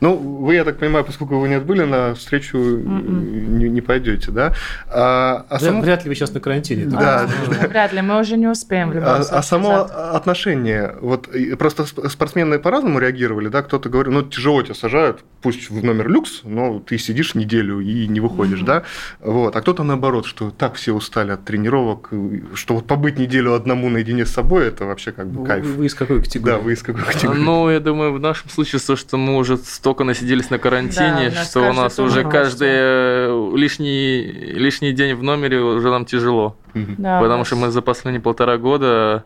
Ну, 0.00 0.16
вы, 0.16 0.54
я 0.56 0.64
так 0.64 0.76
понимаю, 0.78 1.04
поскольку 1.04 1.38
вы 1.38 1.48
не 1.48 1.54
отбыли, 1.54 1.84
на 1.84 2.14
встречу 2.16 2.58
не, 2.58 3.68
не 3.68 3.80
пойдете, 3.80 4.32
да? 4.32 4.54
А, 4.88 5.46
а 5.48 5.58
Вряд- 5.58 5.60
само- 5.62 5.80
Вряд 5.82 6.02
ли 6.04 6.08
вы 6.08 6.16
сейчас 6.16 6.32
на 6.34 6.40
карантине. 6.40 6.86
Да, 6.86 7.20
А, 7.22 7.28
ну, 7.62 7.68
Вряд 7.68 7.92
ли, 7.92 8.02
мы 8.02 8.18
уже 8.20 8.36
не 8.36 8.48
успеем 8.48 8.90
в 8.90 8.94
любом 8.94 9.08
А, 9.08 9.16
случае. 9.22 9.38
а 9.38 9.42
само 9.42 9.68
завтра. 9.68 10.10
отношение, 10.16 10.94
вот 11.00 11.28
просто 11.60 11.84
сп- 11.84 12.08
спортсмены 12.08 12.58
по-разному 12.58 12.98
реагировали, 12.98 13.46
да, 13.48 13.62
кто-то 13.62 13.88
говорит, 13.88 14.12
ну 14.12 14.22
тяжело 14.22 14.60
тебя 14.62 14.74
сажают, 14.74 15.20
пусть 15.42 15.70
в 15.70 15.84
номер 15.84 16.08
люкс, 16.08 16.40
но 16.42 16.80
ты 16.80 16.98
сидишь 16.98 17.36
неделю 17.36 17.78
и 17.80 18.08
не 18.08 18.18
выходишь, 18.18 18.62
да, 18.62 18.82
вот, 19.20 19.54
а 19.54 19.60
кто-то 19.60 19.84
наоборот, 19.84 20.26
что 20.26 20.50
так 20.50 20.74
все 20.74 20.92
устали 20.92 21.30
от 21.30 21.44
тренировок, 21.44 22.10
что 22.54 22.74
вот 22.74 22.86
побыть 22.88 23.16
неделю 23.16 23.54
одному 23.54 23.88
наедине 23.90 24.26
с 24.26 24.30
собой, 24.32 24.66
это 24.66 24.86
вообще 24.86 25.12
как 25.12 25.28
бы 25.28 25.42
Вы, 25.42 25.46
кайф. 25.46 25.64
вы 25.66 25.86
из 25.86 25.94
какой 25.94 26.20
категории? 26.20 26.52
Да, 26.54 26.58
вы 26.64 26.72
из 26.72 26.82
какой 26.82 27.02
категории? 27.04 27.38
Ну, 27.40 27.70
я 27.70 27.78
думаю, 27.80 28.12
в 28.12 28.20
нашем 28.20 28.50
случае 28.50 28.80
то, 28.80 28.96
что 28.96 29.16
мы 29.16 29.36
уже 29.36 29.56
столько 29.56 30.02
насиделись 30.04 30.50
на 30.50 30.58
карантине, 30.58 31.30
Да, 31.30 31.36
нас 31.36 31.50
что 31.50 31.70
у 31.70 31.72
нас 31.72 31.98
уже 31.98 32.22
просто. 32.22 32.30
каждый 32.38 32.68
э, 32.70 33.52
лишний, 33.56 34.22
лишний 34.24 34.92
день 34.92 35.14
в 35.14 35.22
номере 35.22 35.60
уже 35.60 35.90
нам 35.90 36.04
тяжело. 36.04 36.56
Да, 36.74 37.20
потому 37.20 37.38
вот. 37.38 37.46
что 37.46 37.56
мы 37.56 37.70
за 37.70 37.82
последние 37.82 38.20
полтора 38.20 38.56
года 38.56 39.24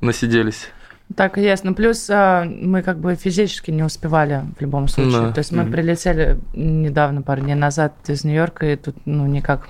насиделись. 0.00 0.68
Так 1.16 1.38
и. 1.38 1.54
Ну, 1.62 1.74
плюс 1.74 2.08
а, 2.10 2.44
мы 2.44 2.82
как 2.82 2.98
бы 2.98 3.14
физически 3.14 3.70
не 3.70 3.82
успевали 3.82 4.42
в 4.58 4.60
любом 4.60 4.88
случае. 4.88 5.22
Да. 5.28 5.32
То 5.32 5.38
есть 5.38 5.52
мы 5.52 5.62
Мгм. 5.62 5.72
прилетели 5.72 6.38
недавно, 6.54 7.22
пару 7.22 7.40
дней 7.40 7.54
назад 7.54 7.94
из 8.08 8.24
Нью-Йорка, 8.24 8.72
и 8.72 8.76
тут, 8.76 8.94
ну, 9.06 9.26
никак. 9.26 9.68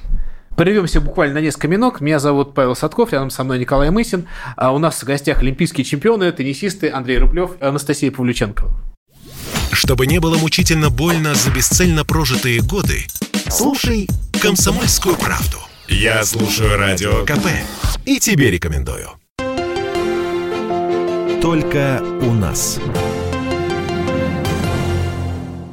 Прервемся 0.58 1.00
буквально 1.00 1.34
на 1.34 1.38
несколько 1.38 1.68
минут. 1.68 2.00
Меня 2.00 2.18
зовут 2.18 2.52
Павел 2.52 2.74
Садков, 2.74 3.12
рядом 3.12 3.30
со 3.30 3.44
мной 3.44 3.60
Николай 3.60 3.90
Мысин. 3.90 4.26
А 4.56 4.72
у 4.72 4.78
нас 4.78 5.00
в 5.00 5.04
гостях 5.04 5.38
олимпийские 5.38 5.84
чемпионы, 5.84 6.32
теннисисты 6.32 6.90
Андрей 6.90 7.18
Рублев 7.18 7.52
и 7.60 7.64
Анастасия 7.64 8.10
Павлюченко. 8.10 8.64
Чтобы 9.70 10.08
не 10.08 10.18
было 10.18 10.36
мучительно 10.36 10.90
больно 10.90 11.36
за 11.36 11.52
бесцельно 11.52 12.04
прожитые 12.04 12.60
годы, 12.60 13.06
слушай 13.48 14.08
«Комсомольскую 14.42 15.14
правду». 15.14 15.58
Я 15.86 16.24
слушаю 16.24 16.76
Радио 16.76 17.24
КП 17.24 17.46
и 18.04 18.18
тебе 18.18 18.50
рекомендую. 18.50 19.10
Только 21.40 22.02
у 22.22 22.32
нас. 22.32 22.80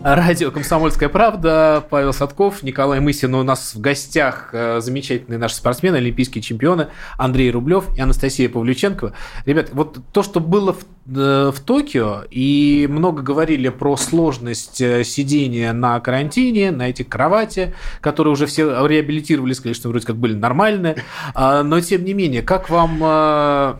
Радио 0.08 0.52
«Комсомольская 0.52 1.10
правда», 1.10 1.84
Павел 1.90 2.14
Садков, 2.14 2.62
Николай 2.62 3.00
Мысин. 3.00 3.34
У 3.34 3.42
нас 3.42 3.74
в 3.74 3.82
гостях 3.82 4.50
э, 4.54 4.80
замечательные 4.80 5.40
наши 5.40 5.56
спортсмены, 5.56 5.96
олимпийские 5.96 6.44
чемпионы 6.44 6.90
Андрей 7.18 7.50
Рублев 7.50 7.86
и 7.98 8.02
Анастасия 8.02 8.48
Павлюченкова. 8.48 9.14
Ребят, 9.48 9.70
вот 9.72 9.98
то, 10.14 10.22
что 10.22 10.40
было 10.40 10.74
в, 10.74 10.86
э, 11.08 11.52
в 11.52 11.60
Токио, 11.60 12.22
и 12.30 12.88
много 12.88 13.24
говорили 13.24 13.70
про 13.70 13.98
сложность 13.98 14.80
э, 14.80 15.04
сидения 15.04 15.74
на 15.74 16.00
карантине, 16.00 16.70
на 16.70 16.88
эти 16.88 17.02
кровати, 17.02 17.74
которые 18.00 18.34
уже 18.34 18.46
все 18.46 18.86
реабилитировали, 18.86 19.54
сказали, 19.54 19.74
что 19.74 19.90
вроде 19.90 20.06
как 20.06 20.18
были 20.18 20.36
нормальные. 20.36 20.98
А, 21.34 21.64
Но, 21.64 21.82
тем 21.82 22.06
не 22.06 22.14
менее, 22.14 22.44
как 22.44 22.70
вам 22.70 23.80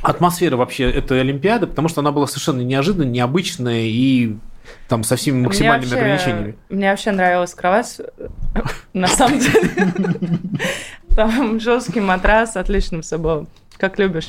атмосфера 0.00 0.56
вообще 0.56 0.84
этой 0.84 1.22
Олимпиады? 1.22 1.66
Потому 1.66 1.88
что 1.88 2.02
она 2.02 2.12
была 2.12 2.28
совершенно 2.28 2.60
неожиданной, 2.60 3.10
необычная 3.10 3.82
и 3.86 4.36
там 4.88 5.04
со 5.04 5.16
всеми 5.16 5.44
максимальными 5.44 5.86
Мне 5.86 5.96
вообще- 5.96 6.04
ограничениями. 6.04 6.58
Мне 6.68 6.90
вообще 6.90 7.12
нравилась 7.12 7.54
кровать, 7.54 8.00
на 8.92 9.06
самом 9.06 9.38
деле. 9.38 9.70
Там 11.14 11.60
жесткий 11.60 12.00
матрас, 12.00 12.56
отлично 12.56 13.00
все 13.02 13.18
было, 13.18 13.46
как 13.78 13.98
любишь. 13.98 14.28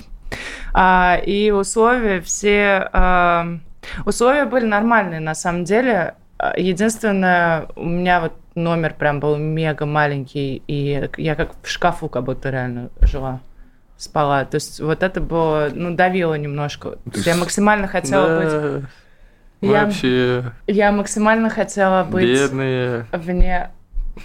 А, 0.74 1.20
и 1.25 1.51
условия 1.51 2.22
все... 2.22 2.89
а, 2.94 3.58
условия 4.06 4.46
были 4.46 4.65
нормальные, 4.65 5.20
на 5.20 5.36
самом 5.36 5.63
деле. 5.63 6.15
Единственное, 6.56 7.67
у 7.75 7.86
меня 7.86 8.22
вот 8.22 8.34
номер 8.53 8.94
прям 8.94 9.20
был 9.20 9.38
мега 9.38 9.86
маленький, 9.86 10.62
и 10.67 11.10
я 11.17 11.36
как 11.36 11.53
в 11.63 11.70
шкафу 11.70 12.10
как 12.10 12.24
будто 12.24 12.50
реально 12.50 12.89
жила 13.01 13.39
спала. 13.98 14.46
То 14.46 14.56
есть 14.56 14.79
вот 14.79 15.03
это 15.03 15.20
было, 15.20 15.70
ну, 15.74 15.96
давило 15.96 16.36
немножко. 16.36 16.98
Я 17.13 17.36
максимально 17.36 17.88
хотела 17.88 18.41
быть... 18.41 18.86
Я, 19.62 19.86
Вообще, 19.86 20.52
я 20.68 20.92
максимально 20.92 21.50
хотела 21.50 22.04
быть 22.04 22.26
бедные, 22.26 23.06
вне 23.12 23.72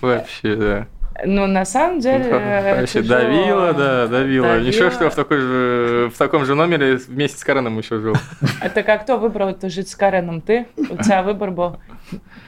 вообще, 0.00 0.56
да. 0.56 0.86
Ну, 1.24 1.46
на 1.46 1.64
самом 1.64 2.00
деле, 2.00 2.30
Вообще 2.78 3.02
тяжело. 3.02 3.20
давило, 3.20 3.72
да, 3.72 4.06
давило. 4.06 4.60
Ничего, 4.60 4.90
что 4.90 5.10
в, 5.10 5.14
такой 5.14 5.38
же, 5.38 6.10
в 6.14 6.18
таком 6.18 6.44
же 6.44 6.54
номере 6.54 6.96
вместе 6.96 7.38
с 7.38 7.44
Кареном 7.44 7.78
еще 7.78 8.00
жил. 8.00 8.14
Это 8.60 8.82
как 8.82 9.02
кто 9.02 9.18
выбрал 9.18 9.56
жить 9.62 9.88
с 9.88 9.96
Кареном? 9.96 10.40
Ты? 10.40 10.66
У 10.76 10.96
тебя 10.96 11.22
выбор 11.22 11.50
был. 11.50 11.78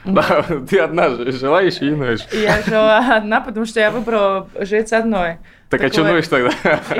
Да, 0.03 0.43
ты 0.69 0.79
одна 0.79 1.09
жила 1.09 1.61
еще 1.61 1.87
и 1.87 1.91
ноешь. 1.91 2.25
Я 2.33 2.61
жила 2.63 3.17
одна, 3.17 3.41
потому 3.41 3.65
что 3.65 3.79
я 3.79 3.91
выбрала 3.91 4.47
жить 4.59 4.91
одной. 4.93 5.37
Так 5.69 5.83
а 5.83 5.89
что 5.89 6.03
ноешь 6.03 6.27
тогда? 6.27 6.51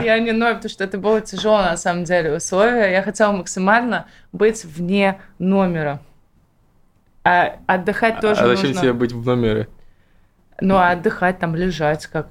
Я 0.04 0.20
не 0.20 0.32
ною, 0.32 0.56
потому 0.56 0.70
что 0.70 0.84
это 0.84 0.98
было 0.98 1.22
тяжело, 1.22 1.62
на 1.62 1.78
самом 1.78 2.04
деле, 2.04 2.36
условия. 2.36 2.92
Я 2.92 3.02
хотела 3.02 3.32
максимально 3.32 4.06
быть 4.32 4.66
вне 4.66 5.20
номера. 5.40 6.00
А 7.24 7.56
отдыхать 7.66 8.20
тоже 8.20 8.42
А 8.42 8.48
зачем 8.48 8.68
нужно. 8.68 8.82
тебе 8.82 8.94
быть 8.94 9.12
в 9.12 9.26
номере? 9.26 9.68
Ну, 10.62 10.76
а 10.76 10.92
отдыхать, 10.92 11.40
там 11.40 11.56
лежать 11.56 12.08
как. 12.08 12.28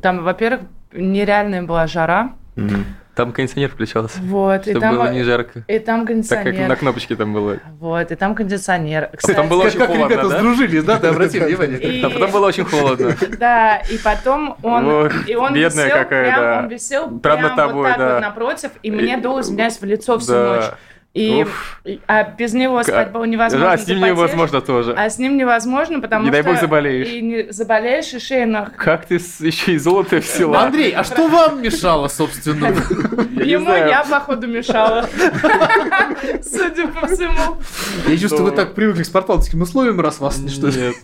Там, 0.00 0.22
во-первых, 0.24 0.62
нереальная 0.92 1.62
была 1.62 1.86
жара. 1.86 2.32
Мгм. 2.56 2.84
Там 3.14 3.30
кондиционер 3.32 3.68
включался, 3.70 4.18
Вот, 4.22 4.62
и 4.66 4.70
чтобы 4.70 4.80
там, 4.80 4.96
было 4.96 5.12
не 5.12 5.22
жарко. 5.22 5.62
и 5.68 5.78
там 5.78 6.00
Так 6.00 6.08
кондиционер. 6.08 6.56
как 6.56 6.68
на 6.68 6.74
кнопочке 6.76 7.14
там 7.14 7.32
было. 7.32 7.58
Вот, 7.78 8.10
и 8.10 8.14
там 8.16 8.34
кондиционер. 8.34 9.08
Кстати, 9.16 9.36
Там 9.36 9.48
было 9.48 9.60
Как, 9.62 9.68
очень 9.68 9.78
как 9.78 9.86
холодно, 9.88 10.12
ребята 10.12 10.28
да? 10.30 10.38
сдружились, 10.40 10.82
да? 10.82 10.98
Ты 10.98 11.06
обрати 11.08 11.38
внимание. 11.38 11.78
И- 11.78 12.02
А 12.02 12.10
потом 12.10 12.30
было 12.32 12.46
очень 12.48 12.64
холодно. 12.64 13.14
Да, 13.38 13.76
и 13.88 13.98
потом 13.98 14.56
он, 14.64 14.84
Вот, 14.84 15.12
и 15.28 15.36
он 15.36 15.54
бедная 15.54 15.84
висел, 15.86 15.98
какая, 15.98 16.24
прям, 16.24 16.40
да. 16.40 16.58
он 16.58 16.68
висел 16.68 17.18
Прям 17.20 17.38
прям, 17.38 17.56
тобой, 17.56 17.74
вот 17.74 17.88
так 17.90 17.98
да. 17.98 18.12
вот 18.14 18.20
напротив, 18.20 18.70
и 18.82 18.90
мне 18.90 19.16
дуло, 19.16 19.40
извиняюсь, 19.42 19.78
в 19.80 19.84
лицо 19.84 20.18
всю 20.18 20.32
Да. 20.32 20.56
ночь. 20.56 20.64
И, 21.14 21.46
а 22.08 22.24
без 22.24 22.54
него 22.54 22.82
спать 22.82 23.12
было 23.12 23.22
невозможно. 23.22 23.70
А 23.72 23.78
с 23.78 23.86
ним 23.86 24.00
невозможно 24.00 24.60
тоже. 24.60 24.94
А 24.98 25.08
с 25.08 25.16
ним 25.18 25.36
невозможно, 25.36 26.00
потому 26.00 26.24
Не 26.24 26.32
дай 26.32 26.42
что... 26.42 26.50
бог 26.50 26.60
заболеешь. 26.60 27.06
И 27.08 27.22
не 27.22 27.52
заболеешь, 27.52 28.12
и 28.14 28.18
шея 28.18 28.46
нах... 28.46 28.74
Как 28.76 29.06
ты 29.06 29.20
с- 29.20 29.40
еще 29.40 29.74
и 29.74 29.78
золото 29.78 30.16
взяла? 30.16 30.64
Андрей, 30.64 30.90
а 30.90 31.04
что 31.04 31.28
вам 31.28 31.62
мешало, 31.62 32.08
собственно? 32.08 32.70
Не 33.30 33.48
Ему 33.48 33.70
я, 33.70 34.04
походу, 34.04 34.48
мешала. 34.48 35.08
Судя 36.42 36.88
по 36.88 37.06
всему. 37.06 37.58
Я 38.08 38.18
чувствую, 38.18 38.44
вы 38.46 38.50
Ну. 38.50 38.56
так 38.56 38.74
привыкли 38.74 39.04
к 39.04 39.06
спартанским 39.06 39.62
условиям, 39.62 40.00
раз 40.00 40.18
вас 40.18 40.36
что 40.50 40.66
Нет. 40.68 40.96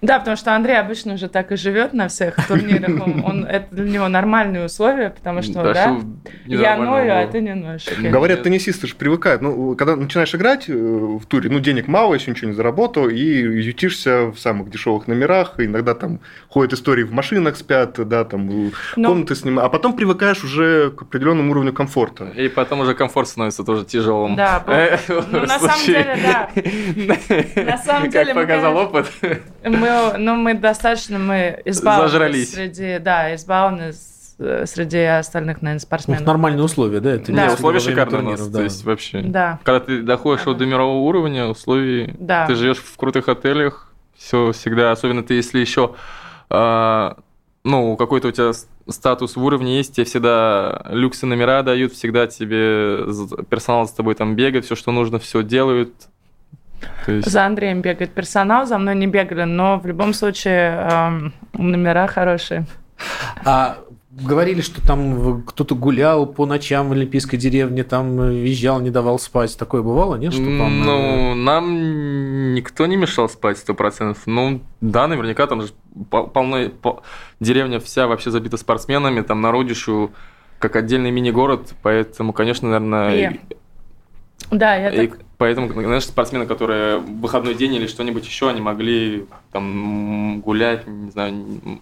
Да, 0.00 0.18
потому 0.18 0.36
что 0.36 0.54
Андрей 0.56 0.78
обычно 0.80 1.14
уже 1.14 1.28
так 1.28 1.52
и 1.52 1.56
живет 1.56 1.92
на 1.92 2.08
всех 2.08 2.34
турнирах. 2.48 2.90
Он, 3.06 3.24
он- 3.24 3.44
это 3.44 3.66
для 3.74 3.88
него 3.88 4.08
нормальные 4.08 4.64
условия, 4.66 5.10
потому 5.10 5.42
что, 5.42 5.62
да, 5.62 5.72
Дошел 5.72 6.02
я 6.46 6.76
ною, 6.76 7.12
а 7.22 7.26
ты 7.28 7.40
не 7.40 7.54
ноешь. 7.54 7.86
окей. 7.86 8.10
Говорят, 8.10 8.38
Нет. 8.38 8.44
теннисисты 8.44 8.86
же 8.88 8.96
привыкают. 8.96 9.42
Ну, 9.42 9.76
когда 9.76 9.94
начинаешь 9.94 10.34
играть 10.34 10.68
э, 10.68 10.72
в 10.74 11.24
туре, 11.26 11.48
ну, 11.50 11.60
денег 11.60 11.86
мало, 11.86 12.14
еще 12.14 12.30
ничего 12.32 12.50
не 12.50 12.56
заработал, 12.56 13.08
и 13.08 13.14
ютишься 13.16 14.32
в 14.32 14.38
самых 14.38 14.70
дешевых 14.70 15.06
номерах. 15.06 15.54
Иногда 15.58 15.94
там 15.94 16.18
ходят 16.48 16.72
истории 16.72 17.04
в 17.04 17.12
машинах 17.12 17.56
спят, 17.56 17.96
да, 18.08 18.24
там 18.24 18.48
э, 18.68 18.70
Ну. 18.96 19.08
комнаты 19.08 19.34
снимают. 19.36 19.66
А 19.66 19.70
потом 19.70 19.94
привыкаешь 19.94 20.42
уже 20.42 20.90
к 20.90 21.02
определенному 21.02 21.52
уровню 21.52 21.72
комфорта. 21.72 22.24
И 22.36 22.48
потом 22.48 22.80
уже 22.80 22.94
комфорт 22.94 23.28
становится 23.28 23.62
тоже 23.62 23.84
тяжелым. 23.84 24.34
Да, 24.34 24.62
Э, 24.72 24.98
ну, 25.08 25.40
на 25.42 25.58
самом 25.58 25.86
деле, 25.86 26.16
да. 26.22 26.50
На 27.62 27.78
самом 27.78 28.10
деле, 28.10 28.34
Как 28.34 28.42
показал 28.42 28.76
опыт. 28.76 29.06
Мы, 29.64 30.18
ну, 30.18 30.34
мы 30.36 30.54
достаточно 30.54 31.18
мы 31.18 31.60
избалованы 31.64 32.08
Зажрались. 32.08 32.52
среди, 32.52 32.98
да, 32.98 33.34
избалованы 33.34 33.92
с- 33.92 34.34
э, 34.38 34.64
среди 34.66 34.98
остальных, 34.98 35.62
наверное, 35.62 35.80
спортсменов. 35.80 36.26
нормальные 36.26 36.64
условия, 36.64 37.00
да? 37.00 37.12
Это 37.12 37.32
Да. 37.32 37.46
Не, 37.48 37.52
условия 37.54 37.80
шикарные 37.80 38.20
у 38.22 38.24
нас. 38.24 38.38
турниров, 38.40 38.46
То 38.52 38.58
да. 38.58 38.64
есть 38.64 38.84
вообще. 38.84 39.22
Да. 39.22 39.58
Когда 39.62 39.80
ты 39.80 40.02
доходишь 40.02 40.46
вот 40.46 40.56
до 40.58 40.66
мирового 40.66 40.98
уровня, 41.06 41.46
условий, 41.46 42.14
Да. 42.18 42.46
ты 42.46 42.54
живешь 42.54 42.78
в 42.78 42.96
крутых 42.96 43.28
отелях, 43.28 43.92
все 44.16 44.52
всегда, 44.52 44.90
особенно 44.92 45.22
ты, 45.22 45.34
если 45.34 45.58
еще, 45.60 45.94
а, 46.50 47.16
ну, 47.64 47.96
какой-то 47.96 48.28
у 48.28 48.30
тебя 48.32 48.50
статус 48.88 49.36
в 49.36 49.44
уровне 49.44 49.76
есть, 49.76 49.94
тебе 49.94 50.04
всегда 50.04 50.86
люксы 50.90 51.24
номера 51.26 51.62
дают, 51.62 51.92
всегда 51.92 52.26
тебе 52.26 53.04
персонал 53.48 53.86
с 53.86 53.92
тобой 53.92 54.14
там 54.16 54.34
бегает, 54.34 54.64
все, 54.64 54.74
что 54.74 54.90
нужно, 54.92 55.18
все 55.20 55.42
делают. 55.42 55.92
То 57.06 57.12
есть, 57.12 57.30
За 57.30 57.46
Андреем 57.46 57.80
бегает 57.80 58.12
персонал, 58.12 58.66
за 58.66 58.78
мной 58.78 58.94
не 58.94 59.06
бегали, 59.06 59.44
но 59.44 59.78
в 59.78 59.86
любом 59.86 60.12
случае 60.14 60.88
эм, 60.90 61.34
номера 61.52 62.06
хорошие. 62.06 62.66
А 63.44 63.78
говорили, 64.12 64.60
что 64.60 64.86
там 64.86 65.42
кто-то 65.42 65.74
гулял 65.74 66.26
по 66.26 66.46
ночам 66.46 66.88
в 66.88 66.92
Олимпийской 66.92 67.36
деревне, 67.36 67.82
там 67.82 68.30
визжал, 68.30 68.80
не 68.80 68.90
давал 68.90 69.18
спать. 69.18 69.56
Такое 69.56 69.82
бывало, 69.82 70.16
нет? 70.16 70.32
Что 70.32 70.44
там... 70.44 70.84
Ну, 70.84 71.34
нам 71.34 72.54
никто 72.54 72.86
не 72.86 72.96
мешал 72.96 73.28
спать 73.28 73.58
сто 73.58 73.74
процентов. 73.74 74.22
Ну, 74.26 74.60
да, 74.80 75.06
наверняка 75.06 75.46
там 75.46 75.62
же 75.62 75.72
полно... 76.10 76.70
Деревня 77.40 77.80
вся 77.80 78.06
вообще 78.06 78.30
забита 78.30 78.56
спортсменами, 78.56 79.22
там 79.22 79.40
народищу 79.40 80.12
как 80.58 80.76
отдельный 80.76 81.10
мини-город, 81.10 81.74
поэтому, 81.82 82.32
конечно, 82.32 82.68
наверное... 82.68 83.30
И... 83.30 83.40
Да, 84.50 84.74
я 84.74 84.90
и... 84.90 85.08
так 85.08 85.18
Поэтому, 85.42 85.72
знаешь, 85.72 86.04
спортсмены, 86.04 86.46
которые 86.46 86.98
в 86.98 87.20
выходной 87.20 87.56
день 87.56 87.74
или 87.74 87.88
что-нибудь 87.88 88.24
еще, 88.24 88.48
они 88.48 88.60
могли 88.60 89.26
там 89.50 90.40
гулять, 90.40 90.86
не 90.86 91.10
знаю, 91.10 91.34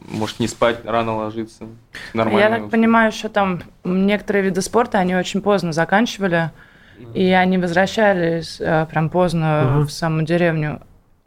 может 0.08 0.40
не 0.40 0.48
спать, 0.48 0.78
рано 0.82 1.14
ложиться. 1.16 1.66
Нормально. 2.14 2.40
Я 2.40 2.48
так 2.48 2.70
понимаю, 2.70 3.12
что 3.12 3.28
там 3.28 3.60
некоторые 3.84 4.44
виды 4.44 4.62
спорта, 4.62 4.98
они 4.98 5.14
очень 5.14 5.42
поздно 5.42 5.74
заканчивали, 5.74 6.52
mm-hmm. 6.98 7.12
и 7.12 7.30
они 7.32 7.58
возвращались 7.58 8.62
э, 8.62 8.86
прям 8.90 9.10
поздно 9.10 9.44
mm-hmm. 9.44 9.82
в 9.82 9.90
саму 9.90 10.22
деревню. 10.22 10.80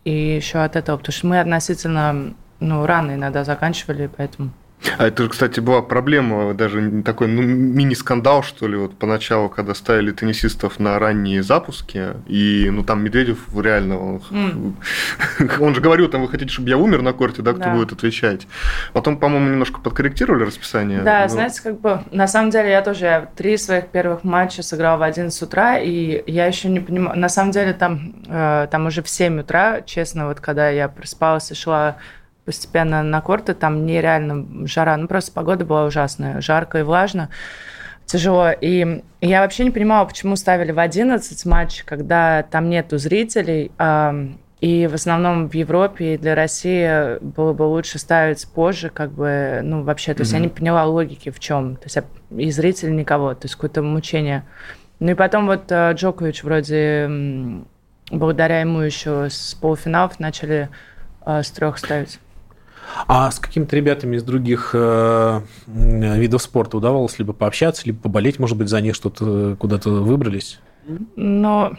И 0.03 0.35
еще 0.35 0.57
от 0.57 0.75
этого, 0.75 0.97
потому 0.97 1.13
что 1.13 1.27
мы 1.27 1.39
относительно 1.39 2.33
ну, 2.59 2.85
рано 2.87 3.13
иногда 3.13 3.43
заканчивали, 3.43 4.09
поэтому... 4.17 4.49
А 4.97 5.07
это, 5.07 5.27
кстати, 5.27 5.59
была 5.59 5.81
проблема, 5.81 6.53
даже 6.53 7.01
такой 7.03 7.27
ну, 7.27 7.41
мини-скандал, 7.41 8.43
что 8.43 8.67
ли, 8.67 8.75
вот 8.75 8.97
поначалу, 8.97 9.49
когда 9.49 9.73
ставили 9.73 10.11
теннисистов 10.11 10.79
на 10.79 10.99
ранние 10.99 11.43
запуски, 11.43 12.09
и, 12.27 12.69
ну, 12.71 12.83
там 12.83 13.03
Медведев 13.03 13.39
реально, 13.55 13.99
он, 13.99 14.21
mm. 14.29 15.59
он 15.59 15.75
же 15.75 15.81
говорил, 15.81 16.09
там, 16.09 16.21
вы 16.21 16.29
хотите, 16.29 16.51
чтобы 16.51 16.69
я 16.69 16.77
умер 16.77 17.01
на 17.01 17.13
корте, 17.13 17.41
да, 17.41 17.53
кто 17.53 17.63
да. 17.63 17.73
будет 17.73 17.91
отвечать. 17.91 18.47
Потом, 18.93 19.17
по-моему, 19.17 19.49
немножко 19.49 19.79
подкорректировали 19.79 20.43
расписание. 20.43 21.01
Да, 21.01 21.21
но... 21.23 21.27
знаете, 21.29 21.61
как 21.61 21.79
бы, 21.79 22.01
на 22.11 22.27
самом 22.27 22.49
деле, 22.49 22.69
я 22.69 22.81
тоже 22.81 23.05
я 23.05 23.29
три 23.35 23.57
своих 23.57 23.87
первых 23.87 24.23
матча 24.23 24.63
сыграла 24.63 24.97
в 24.97 25.03
11 25.03 25.41
утра, 25.41 25.77
и 25.79 26.23
я 26.29 26.45
еще 26.45 26.69
не 26.69 26.79
понимаю, 26.79 27.17
на 27.17 27.29
самом 27.29 27.51
деле, 27.51 27.73
там, 27.73 28.15
э, 28.27 28.67
там 28.69 28.85
уже 28.85 29.01
в 29.01 29.09
7 29.09 29.39
утра, 29.39 29.81
честно, 29.81 30.27
вот 30.27 30.39
когда 30.39 30.69
я 30.69 30.87
проспалась 30.89 31.51
и 31.51 31.55
шла 31.55 31.97
постепенно 32.45 33.03
на 33.03 33.21
корты, 33.21 33.53
там 33.53 33.85
нереально 33.85 34.67
жара, 34.67 34.97
ну 34.97 35.07
просто 35.07 35.31
погода 35.31 35.65
была 35.65 35.85
ужасная, 35.85 36.41
жарко 36.41 36.79
и 36.79 36.83
влажно, 36.83 37.29
тяжело. 38.05 38.49
И 38.51 39.03
я 39.21 39.41
вообще 39.41 39.63
не 39.63 39.71
понимала, 39.71 40.05
почему 40.05 40.35
ставили 40.35 40.71
в 40.71 40.79
11 40.79 41.45
матч, 41.45 41.83
когда 41.83 42.43
там 42.43 42.69
нету 42.69 42.97
зрителей, 42.97 43.71
и 44.63 44.87
в 44.87 44.93
основном 44.93 45.49
в 45.49 45.53
Европе 45.55 46.13
и 46.13 46.17
для 46.17 46.35
России 46.35 47.19
было 47.19 47.51
бы 47.51 47.63
лучше 47.63 47.99
ставить 47.99 48.47
позже, 48.47 48.89
как 48.89 49.11
бы, 49.11 49.59
ну, 49.61 49.83
вообще, 49.83 50.13
то 50.13 50.21
есть 50.21 50.31
mm-hmm. 50.31 50.37
я 50.37 50.41
не 50.41 50.47
поняла 50.47 50.85
логики 50.85 51.31
в 51.31 51.39
чем. 51.41 51.75
То 51.75 51.83
есть 51.83 51.97
и 52.37 52.49
зрителей 52.49 52.93
никого, 52.93 53.33
то 53.33 53.43
есть 53.43 53.55
какое-то 53.55 53.81
мучение. 53.81 54.45
Ну 55.01 55.11
и 55.11 55.15
потом 55.15 55.47
вот 55.47 55.69
э, 55.69 55.91
Джокович 55.95 56.43
вроде, 56.43 57.11
благодаря 58.09 58.61
ему 58.61 58.79
еще 58.79 59.27
с 59.29 59.53
полуфиналов 59.53 60.17
начали 60.21 60.69
э, 61.25 61.43
с 61.43 61.51
трех 61.51 61.77
ставить. 61.77 62.19
А 63.07 63.31
с 63.31 63.39
какими-то 63.39 63.75
ребятами 63.75 64.17
из 64.17 64.23
других 64.23 64.71
э, 64.73 65.41
видов 65.67 66.41
спорта 66.41 66.77
удавалось 66.77 67.17
либо 67.19 67.33
пообщаться, 67.33 67.83
либо 67.85 67.99
поболеть, 67.99 68.39
может 68.39 68.57
быть, 68.57 68.69
за 68.69 68.81
них 68.81 68.95
что-то 68.95 69.55
куда-то 69.59 69.89
выбрались? 69.89 70.59
Ну, 71.15 71.73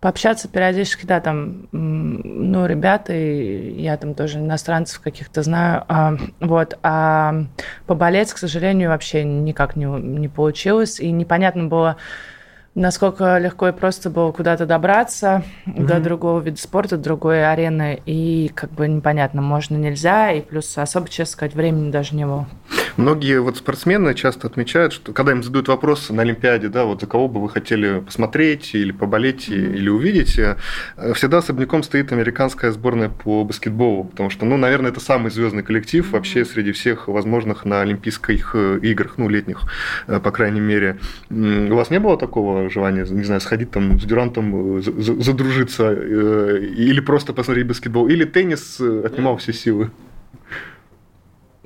пообщаться 0.00 0.48
периодически, 0.48 1.06
да, 1.06 1.20
там, 1.20 1.66
ну, 1.72 2.66
ребята, 2.66 3.14
я 3.14 3.96
там 3.96 4.14
тоже 4.14 4.38
иностранцев 4.38 5.00
каких-то 5.00 5.42
знаю, 5.42 5.84
а, 5.88 6.16
вот, 6.40 6.78
а 6.82 7.46
поболеть, 7.86 8.32
к 8.32 8.36
сожалению, 8.36 8.90
вообще 8.90 9.24
никак 9.24 9.76
не, 9.76 9.86
не 9.86 10.28
получилось, 10.28 11.00
и 11.00 11.10
непонятно 11.10 11.64
было, 11.64 11.96
насколько 12.74 13.38
легко 13.38 13.68
и 13.68 13.72
просто 13.72 14.10
было 14.10 14.32
куда-то 14.32 14.66
добраться 14.66 15.44
mm-hmm. 15.66 15.86
до 15.86 16.00
другого 16.00 16.40
вида 16.40 16.58
спорта, 16.58 16.96
другой 16.96 17.50
арены, 17.50 18.00
и 18.06 18.50
как 18.54 18.70
бы 18.70 18.88
непонятно, 18.88 19.42
можно, 19.42 19.76
нельзя, 19.76 20.32
и 20.32 20.40
плюс 20.40 20.76
особо, 20.76 21.08
честно 21.08 21.32
сказать, 21.32 21.54
времени 21.54 21.90
даже 21.90 22.14
не 22.14 22.26
было. 22.26 22.46
Многие 22.96 23.40
вот 23.40 23.56
спортсмены 23.56 24.14
часто 24.14 24.46
отмечают, 24.46 24.92
что 24.92 25.12
когда 25.12 25.32
им 25.32 25.42
задают 25.42 25.66
вопрос 25.66 26.10
на 26.10 26.22
Олимпиаде, 26.22 26.68
да, 26.68 26.84
вот 26.84 27.00
за 27.00 27.08
кого 27.08 27.26
бы 27.26 27.40
вы 27.40 27.48
хотели 27.48 28.00
посмотреть 28.00 28.72
или 28.74 28.92
поболеть 28.92 29.48
mm-hmm. 29.48 29.74
или 29.74 29.88
увидеть, 29.88 30.38
э, 30.38 30.56
всегда 31.14 31.38
особняком 31.38 31.82
стоит 31.82 32.12
американская 32.12 32.70
сборная 32.70 33.08
по 33.08 33.42
баскетболу, 33.42 34.04
потому 34.04 34.30
что, 34.30 34.46
ну, 34.46 34.56
наверное, 34.56 34.92
это 34.92 35.00
самый 35.00 35.32
звездный 35.32 35.64
коллектив 35.64 36.08
вообще 36.12 36.44
среди 36.44 36.70
всех 36.70 37.08
возможных 37.08 37.64
на 37.64 37.80
Олимпийских 37.80 38.52
э, 38.54 38.78
играх, 38.82 39.14
ну, 39.16 39.28
летних, 39.28 39.62
э, 40.06 40.20
по 40.20 40.30
крайней 40.30 40.60
мере. 40.60 40.98
У 41.30 41.74
вас 41.74 41.90
не 41.90 41.98
было 41.98 42.16
такого 42.16 42.70
желания, 42.70 43.04
не 43.10 43.24
знаю, 43.24 43.40
сходить 43.40 43.72
там 43.72 43.98
с 43.98 44.04
Дюрантом, 44.04 44.80
задружиться 44.82 45.92
или 45.92 47.00
просто 47.00 47.32
посмотреть 47.32 47.66
баскетбол, 47.66 48.06
или 48.06 48.24
теннис 48.24 48.80
отнимал 48.80 49.36
все 49.38 49.52
силы? 49.52 49.90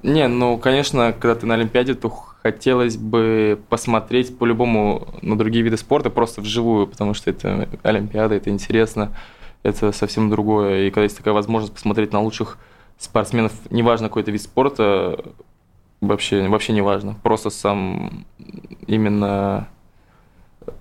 Не, 0.03 0.29
ну, 0.29 0.59
конечно, 0.59 1.13
когда 1.13 1.35
ты 1.35 1.47
на 1.47 1.55
Олимпиаде, 1.55 1.95
то 1.95 2.09
хотелось 2.09 2.97
бы 2.97 3.61
посмотреть 3.69 4.39
по-любому 4.39 5.09
на 5.23 5.37
другие 5.37 5.65
виды 5.65 5.77
спорта 5.77 6.09
просто 6.09 6.41
вживую, 6.41 6.87
потому 6.87 7.15
что 7.15 7.31
это 7.31 7.69
Олимпиада, 7.83 8.37
это 8.37 8.51
интересно, 8.51 9.13
это 9.63 9.93
совсем 9.93 10.31
другое. 10.31 10.87
И 10.87 10.91
когда 10.91 11.03
есть 11.03 11.17
такая 11.17 11.35
возможность 11.35 11.75
посмотреть 11.75 12.13
на 12.13 12.21
лучших 12.21 12.59
спортсменов, 12.97 13.53
неважно 13.71 14.09
какой 14.09 14.23
это 14.23 14.31
вид 14.31 14.43
спорта, 14.43 15.25
вообще, 16.01 16.47
вообще 16.49 16.73
не 16.73 16.81
важно. 16.81 17.17
Просто 17.23 17.51
сам 17.51 18.25
именно 18.87 19.69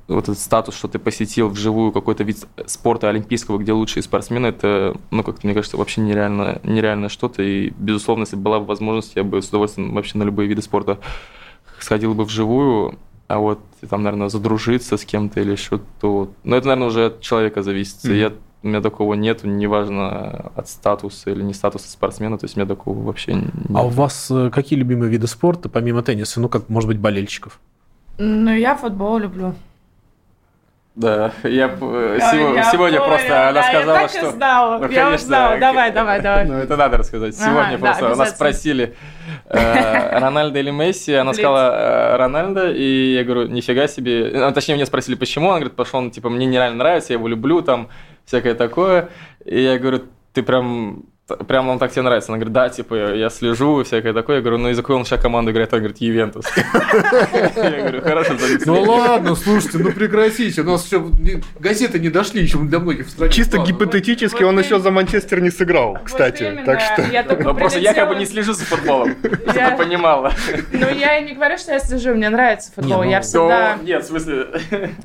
вот 0.08 0.24
этот 0.24 0.40
статус, 0.40 0.76
что 0.76 0.88
ты 0.88 1.00
посетил 1.00 1.50
вживую 1.50 1.92
какой-то 1.92 2.24
вид 2.24 2.46
спорта 2.66 3.10
олимпийского, 3.10 3.58
где 3.58 3.74
лучшие 3.74 4.04
спортсмены, 4.04 4.48
это, 4.48 4.96
ну, 5.12 5.24
как-то, 5.24 5.46
мне 5.46 5.54
кажется, 5.54 5.78
вообще 5.78 6.02
нереально, 6.02 6.60
нереальное 6.64 7.10
что-то. 7.10 7.44
И, 7.44 7.72
безусловно, 7.78 8.24
если 8.24 8.38
была 8.38 8.60
бы 8.60 8.66
возможность, 8.66 9.16
я 9.16 9.24
бы 9.24 9.42
с 9.42 9.50
удовольствием 9.50 9.94
вообще 9.94 10.18
на 10.18 10.24
любые 10.24 10.48
виды 10.48 10.62
спорта 10.62 11.00
сходил 11.80 12.14
бы 12.14 12.24
вживую. 12.24 12.98
А 13.28 13.40
вот 13.40 13.60
там, 13.90 14.04
наверное, 14.04 14.30
задружиться 14.30 14.96
с 14.96 15.04
кем-то 15.04 15.42
или 15.42 15.56
что-то... 15.56 16.30
Ну, 16.46 16.56
это, 16.56 16.68
наверное, 16.68 16.88
уже 16.88 17.06
от 17.08 17.20
человека 17.20 17.62
зависит. 17.62 18.06
Mm-hmm. 18.06 18.18
Я, 18.18 18.32
у 18.64 18.68
меня 18.68 18.82
такого 18.82 19.16
нет, 19.16 19.44
неважно 19.44 20.52
от 20.56 20.70
статуса 20.70 21.32
или 21.32 21.44
не 21.44 21.54
статуса 21.54 21.90
спортсмена, 21.90 22.38
то 22.38 22.46
есть 22.46 22.56
у 22.56 22.62
меня 22.62 22.70
такого 22.70 23.04
вообще 23.04 23.34
нет. 23.34 23.52
А 23.74 23.86
у 23.86 23.90
вас 23.90 24.32
э, 24.32 24.50
какие 24.50 24.80
любимые 24.80 25.12
виды 25.12 25.28
спорта, 25.28 25.68
помимо 25.68 26.02
тенниса? 26.04 26.40
Ну, 26.40 26.48
как, 26.48 26.70
может 26.70 26.88
быть, 26.88 27.00
болельщиков? 27.00 27.60
Ну, 28.18 28.56
я 28.56 28.78
футбол 28.78 29.18
люблю. 29.18 29.54
Да, 30.98 31.32
я, 31.44 31.68
э, 31.68 32.20
сего, 32.32 32.56
я 32.56 32.64
сегодня 32.72 33.00
понял, 33.00 33.06
просто 33.06 33.50
она 33.50 33.62
сказала, 33.62 33.96
я 33.98 34.02
так 34.02 34.10
что... 34.10 34.32
Знала, 34.32 34.78
ну, 34.80 34.90
я 34.90 35.04
конечно, 35.04 35.28
знала, 35.28 35.60
давай, 35.60 35.92
давай, 35.92 36.22
давай. 36.24 36.46
Ну, 36.46 36.56
это 36.56 36.76
надо 36.76 36.98
рассказать. 36.98 37.36
Сегодня 37.36 37.76
ага, 37.76 37.78
просто 37.78 38.10
да, 38.10 38.16
нас 38.16 38.32
спросили, 38.32 38.96
э, 39.46 40.20
Рональдо 40.20 40.58
или 40.58 40.72
Месси, 40.72 41.14
она 41.14 41.36
сказала 41.36 41.70
э, 41.72 42.18
Рональдо, 42.18 42.72
и 42.72 43.14
я 43.14 43.24
говорю, 43.24 43.48
нифига 43.48 43.88
себе. 43.88 44.32
Ну, 44.34 44.52
точнее, 44.52 44.74
мне 44.74 44.88
спросили, 44.88 45.14
почему, 45.14 45.50
она 45.50 45.60
говорит, 45.60 45.76
пошел, 45.76 46.00
он, 46.00 46.10
типа, 46.10 46.32
мне 46.32 46.48
нереально 46.48 46.78
нравится, 46.78 47.14
я 47.14 47.20
его 47.20 47.28
люблю, 47.28 47.62
там, 47.62 47.90
всякое 48.26 48.56
такое. 48.56 49.10
И 49.46 49.62
я 49.62 49.78
говорю, 49.78 50.02
ты 50.34 50.42
прям 50.42 51.04
Прям 51.28 51.68
он 51.68 51.78
так 51.78 51.92
тебе 51.92 52.04
нравится? 52.04 52.32
Она 52.32 52.38
говорит, 52.38 52.54
да, 52.54 52.70
типа, 52.70 53.14
я 53.14 53.30
слежу 53.30 53.82
и 53.82 53.84
всякое 53.84 54.14
такое. 54.14 54.38
Я 54.38 54.42
говорю, 54.42 54.60
ну 54.60 54.70
из-за 54.70 54.82
какой 54.82 54.96
он 54.96 55.04
сейчас 55.04 55.22
команды 55.22 55.52
играет? 55.52 55.74
Он 55.74 55.80
говорит, 55.80 55.98
Ювентус. 55.98 56.46
Я 57.56 57.82
говорю, 57.82 58.02
хорошо, 58.02 58.34
Ну 58.66 58.82
ладно, 58.84 59.36
слушайте, 59.36 59.78
ну 59.78 59.92
прекратите. 59.92 60.62
У 60.62 60.64
нас 60.64 60.86
еще 60.86 61.04
газеты 61.60 62.00
не 62.00 62.10
дошли 62.10 62.42
еще 62.42 62.60
до 62.60 62.80
многих 62.80 63.08
в 63.08 63.10
стране. 63.10 63.34
Чисто 63.34 63.58
гипотетически 63.58 64.44
он 64.44 64.58
еще 64.58 64.80
за 64.80 64.90
Манчестер 64.90 65.42
не 65.42 65.50
сыграл, 65.50 65.98
кстати. 66.04 66.62
Так 66.66 66.80
что... 66.80 67.04
Ну 67.44 67.54
просто 67.56 67.80
я 67.80 67.94
как 67.94 68.08
бы 68.08 68.16
не 68.16 68.26
слежу 68.26 68.54
за 68.54 68.64
футболом, 68.64 69.16
чтобы 69.22 69.78
понимала. 69.78 70.32
Ну 70.72 70.88
я 70.90 71.20
не 71.20 71.34
говорю, 71.34 71.58
что 71.58 71.74
я 71.74 71.80
слежу, 71.80 72.14
мне 72.14 72.30
нравится 72.30 72.72
футбол. 72.74 73.04
Я 73.04 73.18
ну, 73.18 73.24
всегда... 73.24 73.78
Нет, 73.84 74.04
в 74.04 74.08
смысле... 74.08 74.48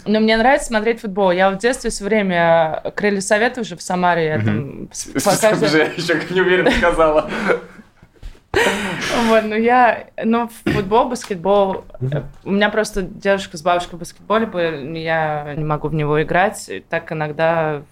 Но 0.06 0.20
мне 0.20 0.36
нравится 0.36 0.68
смотреть 0.68 1.00
футбол. 1.00 1.32
Я 1.32 1.50
в 1.50 1.58
детстве 1.58 1.90
все 1.90 2.04
время 2.04 2.82
крылья 2.94 3.20
совета 3.20 3.62
уже 3.62 3.76
в 3.76 3.82
Самаре. 3.82 4.26
Я 4.26 4.38
там 4.38 4.88
как 6.14 6.30
не 6.30 6.40
уверенно 6.40 6.70
сказала. 6.70 7.30
Вот, 8.52 9.44
ну 9.44 9.54
я, 9.54 10.08
ну, 10.22 10.50
футбол, 10.64 11.08
баскетбол, 11.08 11.84
у 12.44 12.50
меня 12.50 12.68
просто 12.68 13.02
дедушка 13.02 13.56
с 13.56 13.62
бабушкой 13.62 13.96
в 13.96 14.00
баскетболе, 14.00 15.02
я 15.02 15.54
не 15.56 15.64
могу 15.64 15.88
в 15.88 15.94
него 15.94 16.22
играть, 16.22 16.70
так 16.90 17.12
иногда 17.12 17.82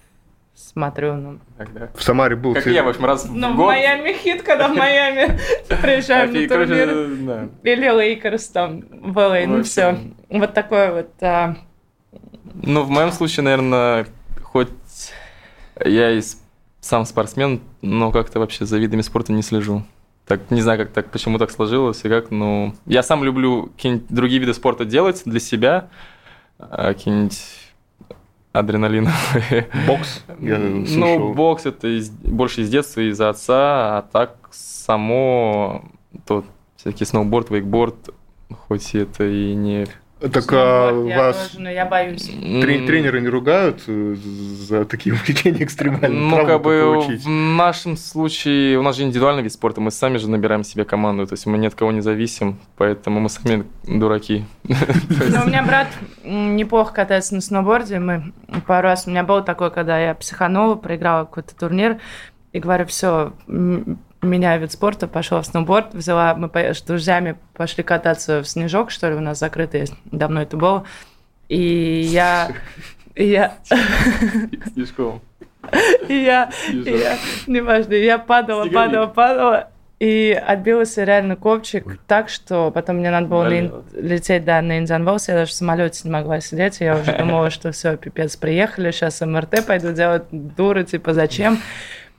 смотрю, 0.54 1.14
ну. 1.14 1.38
В 1.94 2.02
Самаре 2.02 2.36
был. 2.36 2.54
Как 2.54 2.66
я, 2.66 2.82
в 2.82 2.88
общем, 2.88 3.04
раз 3.04 3.26
Ну, 3.28 3.52
в 3.52 3.56
Майами 3.56 4.12
Heat, 4.22 4.42
когда 4.42 4.68
в 4.68 4.74
Майами 4.74 5.38
приезжаем 5.82 6.32
на 6.32 6.48
турнир. 6.48 7.48
Или 7.62 7.88
Лейкерс 7.88 8.48
там 8.48 8.80
в 8.90 9.16
LA, 9.16 9.46
ну 9.46 9.62
все. 9.62 9.98
Вот 10.28 10.54
такое 10.54 10.92
вот. 10.92 11.10
А. 11.22 11.56
Ну, 12.54 12.82
в 12.82 12.90
моем 12.90 13.12
случае, 13.12 13.44
наверное, 13.44 14.06
хоть 14.42 14.68
я 15.84 16.10
из 16.10 16.42
сам 16.80 17.04
спортсмен, 17.04 17.60
но 17.82 18.10
как-то 18.10 18.40
вообще 18.40 18.64
за 18.64 18.78
видами 18.78 19.02
спорта 19.02 19.32
не 19.32 19.42
слежу. 19.42 19.82
Так, 20.26 20.50
не 20.50 20.62
знаю, 20.62 20.78
как 20.78 20.92
так, 20.92 21.10
почему 21.10 21.38
так 21.38 21.50
сложилось 21.50 22.04
и 22.04 22.08
как, 22.08 22.30
ну... 22.30 22.74
Я 22.86 23.02
сам 23.02 23.24
люблю 23.24 23.66
какие-нибудь 23.76 24.06
другие 24.08 24.40
виды 24.40 24.54
спорта 24.54 24.84
делать 24.84 25.22
для 25.24 25.40
себя, 25.40 25.88
а, 26.58 26.94
какие-нибудь 26.94 27.42
адреналиновые. 28.52 29.68
Бокс? 29.86 30.24
Я 30.40 30.58
Ну, 30.58 31.34
бокс 31.34 31.66
это 31.66 31.88
из- 31.88 32.10
больше 32.10 32.62
из 32.62 32.70
детства, 32.70 33.00
из-за 33.00 33.30
отца, 33.30 33.98
а 33.98 34.02
так 34.02 34.36
само 34.52 35.84
то 36.26 36.44
всякий 36.76 37.04
сноуборд, 37.04 37.50
вейкборд, 37.50 38.10
хоть 38.66 38.94
это 38.94 39.24
и 39.24 39.54
не... 39.54 39.86
Так 40.20 40.44
а 40.52 41.06
я 41.06 41.18
вас 41.18 41.48
тоже, 41.48 41.62
но 41.62 41.70
я 41.70 41.86
боюсь. 41.86 42.28
трен- 42.28 42.86
тренеры 42.86 43.22
не 43.22 43.28
ругают 43.28 43.82
э, 43.86 44.16
за 44.16 44.84
такие 44.84 45.14
увлечения 45.14 45.64
экстремальные? 45.64 46.10
Ну, 46.10 46.46
как 46.46 46.60
бы 46.62 46.82
получить? 46.82 47.24
в 47.24 47.28
нашем 47.28 47.96
случае, 47.96 48.78
у 48.78 48.82
нас 48.82 48.96
же 48.96 49.04
индивидуальный 49.04 49.42
вид 49.42 49.52
спорта, 49.52 49.80
мы 49.80 49.90
сами 49.90 50.18
же 50.18 50.28
набираем 50.28 50.62
себе 50.62 50.84
команду, 50.84 51.26
то 51.26 51.32
есть 51.32 51.46
мы 51.46 51.56
ни 51.56 51.66
от 51.66 51.74
кого 51.74 51.90
не 51.90 52.02
зависим, 52.02 52.58
поэтому 52.76 53.20
мы 53.20 53.30
сами 53.30 53.64
дураки. 53.84 54.44
У 54.64 55.48
меня 55.48 55.62
брат 55.62 55.88
неплохо 56.22 56.92
катается 56.92 57.34
на 57.34 57.40
сноуборде. 57.40 57.98
Мы 57.98 58.32
пару 58.66 58.88
раз... 58.88 59.06
У 59.06 59.10
меня 59.10 59.24
было 59.24 59.40
такое, 59.40 59.70
когда 59.70 59.98
я 59.98 60.14
психанула, 60.14 60.74
проиграла 60.74 61.24
какой-то 61.24 61.56
турнир, 61.56 61.98
и 62.52 62.58
говорю, 62.58 62.84
все, 62.86 63.32
меняю 64.22 64.60
вид 64.60 64.72
спорта, 64.72 65.08
пошла 65.08 65.40
в 65.42 65.46
сноуборд, 65.46 65.94
взяла, 65.94 66.34
мы 66.34 66.48
по- 66.48 66.58
с 66.58 66.82
друзьями 66.82 67.36
пошли 67.54 67.82
кататься 67.82 68.42
в 68.42 68.48
снежок, 68.48 68.90
что 68.90 69.08
ли, 69.08 69.14
у 69.14 69.20
нас 69.20 69.38
закрытый, 69.38 69.88
давно 70.04 70.42
это 70.42 70.56
было. 70.56 70.84
И 71.48 72.02
я... 72.10 72.50
я... 73.16 73.54
Слишком. 74.74 75.20
И 76.08 76.14
я, 76.14 76.50
и 76.72 76.90
я, 76.90 77.18
неважно, 77.46 77.94
я 77.94 78.18
падала, 78.18 78.62
Снеговик. 78.64 78.74
падала, 78.86 79.06
падала, 79.06 79.70
и 79.98 80.32
отбился 80.32 81.04
реально 81.04 81.36
копчик 81.36 81.98
так, 82.06 82.30
что 82.30 82.70
потом 82.70 82.96
мне 82.96 83.10
надо 83.10 83.26
было 83.26 83.44
Болело. 83.44 83.84
лететь, 83.92 84.44
да, 84.46 84.62
на 84.62 84.78
Инзанволс, 84.78 85.28
я 85.28 85.34
даже 85.34 85.50
в 85.50 85.54
самолете 85.54 86.00
не 86.04 86.10
могла 86.10 86.40
сидеть, 86.40 86.80
я 86.80 86.96
уже 86.96 87.12
думала, 87.18 87.50
что 87.50 87.72
все, 87.72 87.96
пипец, 87.98 88.36
приехали, 88.36 88.90
сейчас 88.90 89.20
МРТ 89.20 89.66
пойду 89.66 89.92
делать, 89.92 90.24
дура, 90.30 90.82
типа, 90.84 91.12
зачем? 91.12 91.58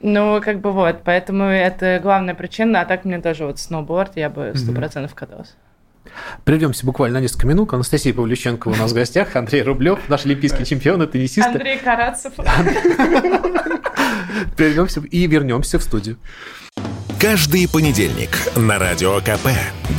Ну, 0.04 0.42
как 0.44 0.62
бы 0.62 0.72
вот, 0.72 1.02
поэтому 1.04 1.44
это 1.44 2.00
главная 2.02 2.34
причина, 2.34 2.82
а 2.82 2.86
так 2.86 3.06
мне 3.06 3.22
тоже 3.22 3.46
вот 3.46 3.60
сноуборд, 3.60 4.14
я 4.16 4.30
бы 4.30 4.54
сто 4.56 4.72
процентов 4.72 5.14
каталась. 5.14 5.56
Прервемся 6.44 6.86
буквально 6.86 7.20
на 7.20 7.24
несколько 7.24 7.48
минут. 7.48 7.74
Анастасия 7.74 8.14
Павлюченко 8.14 8.70
у 8.70 8.76
нас 8.76 8.92
в 8.92 8.96
гостях, 8.96 9.36
Андрей 9.36 9.62
Рублев, 9.62 10.00
наш 10.10 10.26
олимпийский 10.26 10.66
чемпион, 10.66 11.08
теннисист. 11.08 11.48
Андрей 11.48 11.78
Карацев. 11.78 12.34
Прервемся 14.58 15.02
и 15.02 15.28
вернемся 15.28 15.78
в 15.78 15.84
студию. 15.84 16.18
Каждый 17.22 17.70
понедельник 17.70 18.32
на 18.56 18.80
Радио 18.80 19.20
КП. 19.20 19.50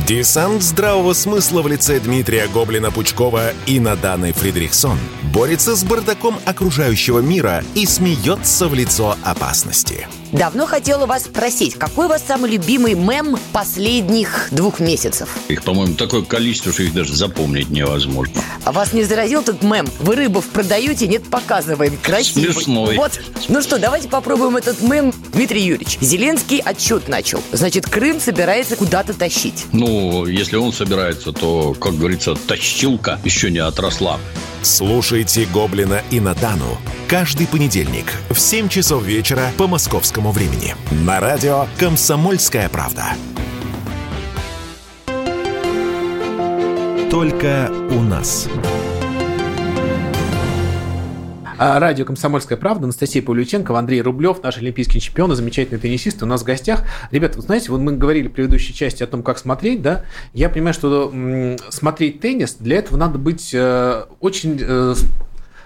Десант 0.05 0.61
здравого 0.61 1.13
смысла 1.13 1.61
в 1.61 1.69
лице 1.69 2.01
Дмитрия 2.01 2.47
Гоблина-Пучкова 2.53 3.53
и 3.65 3.79
Наданы 3.79 4.33
Фридрихсон 4.33 4.99
борется 5.33 5.77
с 5.77 5.85
бардаком 5.85 6.37
окружающего 6.43 7.19
мира 7.19 7.63
и 7.75 7.85
смеется 7.85 8.67
в 8.67 8.73
лицо 8.73 9.15
опасности. 9.23 10.05
Давно 10.33 10.65
хотела 10.65 11.05
вас 11.05 11.25
спросить, 11.25 11.75
какой 11.75 12.07
у 12.07 12.09
вас 12.09 12.23
самый 12.27 12.51
любимый 12.51 12.95
мем 12.95 13.37
последних 13.51 14.47
двух 14.49 14.79
месяцев? 14.79 15.29
Их, 15.47 15.63
по-моему, 15.63 15.93
такое 15.93 16.23
количество, 16.23 16.73
что 16.73 16.81
их 16.81 16.93
даже 16.93 17.15
запомнить 17.15 17.69
невозможно. 17.69 18.41
А 18.65 18.71
вас 18.71 18.93
не 18.93 19.03
заразил 19.03 19.43
тот 19.43 19.61
мем? 19.61 19.87
Вы 19.99 20.15
рыбов 20.15 20.45
продаете, 20.47 21.07
нет, 21.07 21.23
показываем. 21.29 21.97
Красивый. 22.01 22.51
Смешной. 22.51 22.97
Вот. 22.97 23.19
Ну 23.47 23.61
что, 23.61 23.77
давайте 23.77 24.07
попробуем 24.09 24.57
этот 24.57 24.81
мем. 24.81 25.13
Дмитрий 25.33 25.61
Юрьевич, 25.61 25.99
Зеленский 26.01 26.59
отчет 26.59 27.07
начал. 27.13 27.43
Значит, 27.51 27.85
Крым 27.85 28.19
собирается 28.19 28.75
куда-то 28.75 29.13
тащить. 29.13 29.67
Ну, 29.71 30.25
если 30.25 30.55
он 30.57 30.73
собирается, 30.73 31.31
то, 31.31 31.73
как 31.73 31.95
говорится, 31.95 32.33
тащилка 32.35 33.19
еще 33.23 33.51
не 33.51 33.59
отросла. 33.59 34.19
Слушайте 34.63 35.45
Гоблина 35.53 36.01
и 36.09 36.19
Надану 36.19 36.77
каждый 37.13 37.45
понедельник 37.45 38.11
в 38.31 38.39
7 38.39 38.69
часов 38.69 39.03
вечера 39.03 39.51
по 39.55 39.67
московскому 39.67 40.31
времени 40.31 40.75
на 40.89 41.19
радио 41.19 41.67
«Комсомольская 41.77 42.67
правда». 42.69 43.05
Только 47.11 47.71
у 47.91 48.01
нас. 48.01 48.47
А, 51.65 51.79
Радио 51.79 52.03
«Комсомольская 52.03 52.57
правда», 52.57 52.83
Анастасия 52.83 53.21
Павлюченко, 53.21 53.79
Андрей 53.79 54.01
Рублев, 54.01 54.43
наш 54.43 54.57
олимпийский 54.57 54.99
чемпион 54.99 55.31
и 55.31 55.35
замечательный 55.35 55.79
теннисист 55.79 56.21
у 56.21 56.25
нас 56.25 56.41
в 56.41 56.43
гостях. 56.43 56.83
Ребята, 57.09 57.37
вы 57.37 57.43
знаете, 57.43 57.71
вот 57.71 57.79
мы 57.79 57.93
говорили 57.93 58.27
в 58.27 58.33
предыдущей 58.33 58.73
части 58.73 59.01
о 59.01 59.07
том, 59.07 59.23
как 59.23 59.37
смотреть, 59.37 59.81
да? 59.81 60.03
Я 60.33 60.49
понимаю, 60.49 60.73
что 60.73 61.13
смотреть 61.69 62.19
теннис, 62.19 62.55
для 62.55 62.79
этого 62.79 62.97
надо 62.97 63.17
быть 63.17 63.53
э, 63.53 64.03
очень 64.19 64.59
э, 64.61 64.93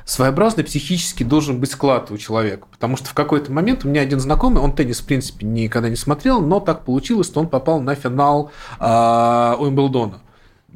своеобразный 0.06 0.64
психически 0.66 1.24
должен 1.24 1.60
быть 1.60 1.72
склад 1.72 2.12
у 2.12 2.18
человека. 2.20 2.68
Потому 2.70 2.96
что 2.96 3.10
в 3.10 3.16
какой-то 3.16 3.52
момент 3.52 3.84
у 3.84 3.90
меня 3.90 4.02
один 4.02 4.20
знакомый, 4.20 4.62
он 4.62 4.74
теннис, 4.74 5.00
в 5.00 5.06
принципе, 5.08 5.48
никогда 5.48 5.90
не 5.90 5.96
смотрел, 5.96 6.42
но 6.42 6.60
так 6.60 6.86
получилось, 6.86 7.26
что 7.26 7.40
он 7.40 7.48
попал 7.48 7.82
на 7.82 7.96
финал 7.96 8.52
э, 8.80 9.56
Уимблдона 9.58 10.22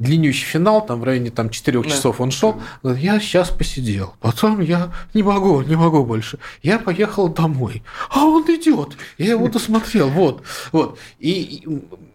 длиннющий 0.02 0.46
финал, 0.46 0.86
там 0.86 1.00
в 1.00 1.04
районе 1.04 1.30
там, 1.32 1.50
4 1.50 1.84
часов 1.84 2.20
он 2.22 2.32
шел. 2.32 2.60
Говорит, 2.84 3.04
Я 3.04 3.20
сейчас 3.20 3.50
посидел, 3.50 4.14
потом 4.20 4.60
я 4.62 4.92
не 5.14 5.24
могу, 5.24 5.62
не 5.62 5.76
могу 5.76 6.04
больше. 6.04 6.40
Я 6.64 6.80
поехал 6.80 7.28
домой. 7.30 7.84
А 8.10 8.26
он 8.26 8.44
идет. 8.44 8.98
Я 9.18 9.32
его 9.32 9.48
досмотрел. 9.48 10.10
Вот, 10.10 10.44
вот. 10.72 10.98
И 11.20 11.68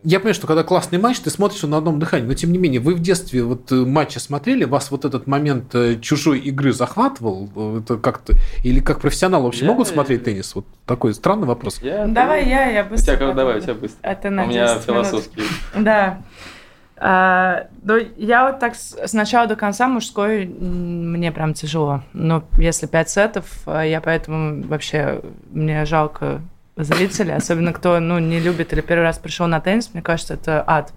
я 0.05 0.18
понимаю, 0.20 0.35
что 0.35 0.46
когда 0.46 0.62
классный 0.62 0.99
матч, 0.99 1.18
ты 1.20 1.31
смотришь 1.31 1.62
на 1.62 1.79
одном 1.79 1.99
дыхании. 1.99 2.27
Но 2.27 2.35
тем 2.35 2.53
не 2.53 2.59
менее, 2.59 2.81
вы 2.81 2.94
в 2.94 3.01
детстве 3.01 3.42
вот 3.42 3.70
э, 3.72 3.75
матчи 3.77 4.18
смотрели, 4.18 4.64
вас 4.64 4.90
вот 4.90 5.05
этот 5.05 5.27
момент 5.27 5.75
э, 5.75 5.99
чужой 6.01 6.38
игры 6.40 6.72
захватывал? 6.72 7.51
Э, 7.57 7.81
Это 7.83 7.96
как-то 7.99 8.35
или 8.64 8.81
как 8.81 9.01
профессионал 9.01 9.42
вообще 9.42 9.64
Я- 9.64 9.70
могут 9.70 9.88
смотреть 9.88 10.25
теннис? 10.25 10.55
Вот 10.55 10.66
такой 10.87 11.14
странный 11.14 11.46
вопрос. 11.46 11.81
Я- 11.83 12.07
Давай 12.07 12.49
я, 12.49 12.70
я 12.70 12.85
У 12.85 12.88
быстро. 12.88 13.16
тебя, 13.16 13.33
давай, 13.33 13.59
у 13.59 13.61
тебя 13.61 13.75
быстро. 13.75 13.99
Это 14.03 14.29
У 14.29 14.31
на 14.33 14.44
меня 14.46 14.75
10 14.75 14.88
минут. 14.88 15.07
философский. 15.07 15.42
Да. 15.77 16.22
А, 16.98 17.66
ну, 17.82 17.98
я 18.16 18.46
вот 18.46 18.59
так 18.59 18.74
с 18.74 18.96
с 18.96 19.12
начала 19.12 19.46
до 19.46 19.56
конца 19.56 19.87
мужской 19.87 20.46
мне 20.46 21.30
прям 21.30 21.52
тяжело. 21.52 22.02
Но 22.12 22.42
если 22.59 22.87
пять 22.87 23.11
сетов, 23.11 23.46
а, 23.66 23.82
я 23.82 24.00
поэтому 24.00 24.62
вообще 24.66 25.20
мне 25.50 25.85
жалко 25.85 26.40
зрителей, 26.76 27.35
особенно 27.35 27.72
кто 27.72 28.00
ну, 28.00 28.18
не 28.18 28.40
любит 28.40 28.72
или 28.72 28.80
первый 28.80 29.02
раз 29.02 29.18
пришел 29.18 29.46
на 29.46 29.61
теннис, 29.61 29.90
мне 29.92 30.02
кажется, 30.02 30.35
это 30.35 30.64
ад. 30.66 30.92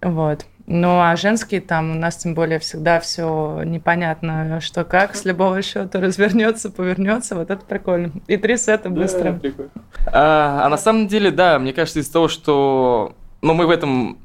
Вот. 0.00 0.46
Ну, 0.66 0.98
а 1.00 1.14
женские 1.16 1.60
там 1.60 1.90
у 1.90 1.94
нас 1.94 2.16
тем 2.16 2.34
более 2.34 2.58
всегда 2.58 2.98
все 2.98 3.62
непонятно, 3.64 4.60
что 4.62 4.84
как, 4.84 5.14
с 5.14 5.26
любого 5.26 5.60
счета 5.60 6.00
развернется, 6.00 6.70
повернется. 6.70 7.34
Вот 7.34 7.50
это 7.50 7.64
прикольно. 7.64 8.12
И 8.28 8.38
три 8.38 8.56
сета 8.56 8.88
быстро. 8.88 9.32
Да. 9.42 9.64
А, 10.06 10.62
а 10.64 10.68
на 10.70 10.78
самом 10.78 11.06
деле, 11.06 11.30
да, 11.30 11.58
мне 11.58 11.74
кажется, 11.74 12.00
из-за 12.00 12.12
того, 12.12 12.28
что 12.28 13.14
ну, 13.42 13.52
мы 13.52 13.66
в 13.66 13.70
этом 13.70 14.18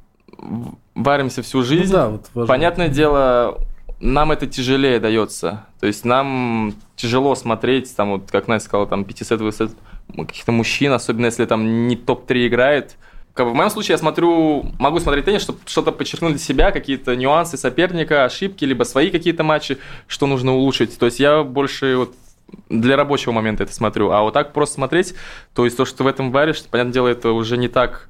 варимся 0.95 1.41
всю 1.41 1.63
жизнь, 1.63 1.91
Ну 1.91 1.97
да, 1.97 2.09
вот 2.09 2.29
важно. 2.33 2.47
понятное 2.47 2.87
дело, 2.89 3.59
нам 3.99 4.31
это 4.31 4.47
тяжелее 4.47 4.99
дается. 4.99 5.65
То 5.79 5.87
есть 5.87 6.05
нам 6.05 6.73
тяжело 6.95 7.35
смотреть, 7.35 7.95
там, 7.95 8.11
вот, 8.11 8.31
как 8.31 8.47
Настя 8.47 8.67
сказала, 8.69 8.87
там, 8.87 9.05
пятисетовый 9.05 9.53
сет 9.53 9.71
каких-то 10.15 10.51
мужчин, 10.51 10.91
особенно 10.91 11.25
если 11.25 11.45
там 11.45 11.87
не 11.87 11.95
топ-3 11.95 12.47
играет. 12.47 12.95
Как 13.33 13.45
бы 13.45 13.53
в 13.53 13.55
моем 13.55 13.69
случае 13.69 13.93
я 13.93 13.97
смотрю, 13.97 14.65
могу 14.79 14.99
смотреть 14.99 15.25
теннис, 15.25 15.41
чтобы 15.41 15.59
что-то 15.65 15.91
подчеркнуть 15.91 16.31
для 16.31 16.39
себя, 16.39 16.71
какие-то 16.71 17.15
нюансы 17.15 17.57
соперника, 17.57 18.25
ошибки, 18.25 18.65
либо 18.65 18.83
свои 18.83 19.11
какие-то 19.11 19.43
матчи, 19.43 19.77
что 20.07 20.27
нужно 20.27 20.53
улучшить. 20.53 20.97
То 20.97 21.05
есть 21.05 21.19
я 21.19 21.43
больше 21.43 21.95
вот 21.95 22.15
для 22.69 22.97
рабочего 22.97 23.31
момента 23.31 23.63
это 23.63 23.73
смотрю. 23.73 24.11
А 24.11 24.21
вот 24.23 24.33
так 24.33 24.51
просто 24.53 24.75
смотреть, 24.75 25.13
то 25.53 25.65
есть 25.65 25.77
то, 25.77 25.85
что 25.85 25.99
ты 25.99 26.03
в 26.03 26.07
этом 26.07 26.31
варишь, 26.31 26.63
понятное 26.63 26.93
дело, 26.93 27.07
это 27.07 27.31
уже 27.31 27.57
не 27.57 27.67
так... 27.67 28.09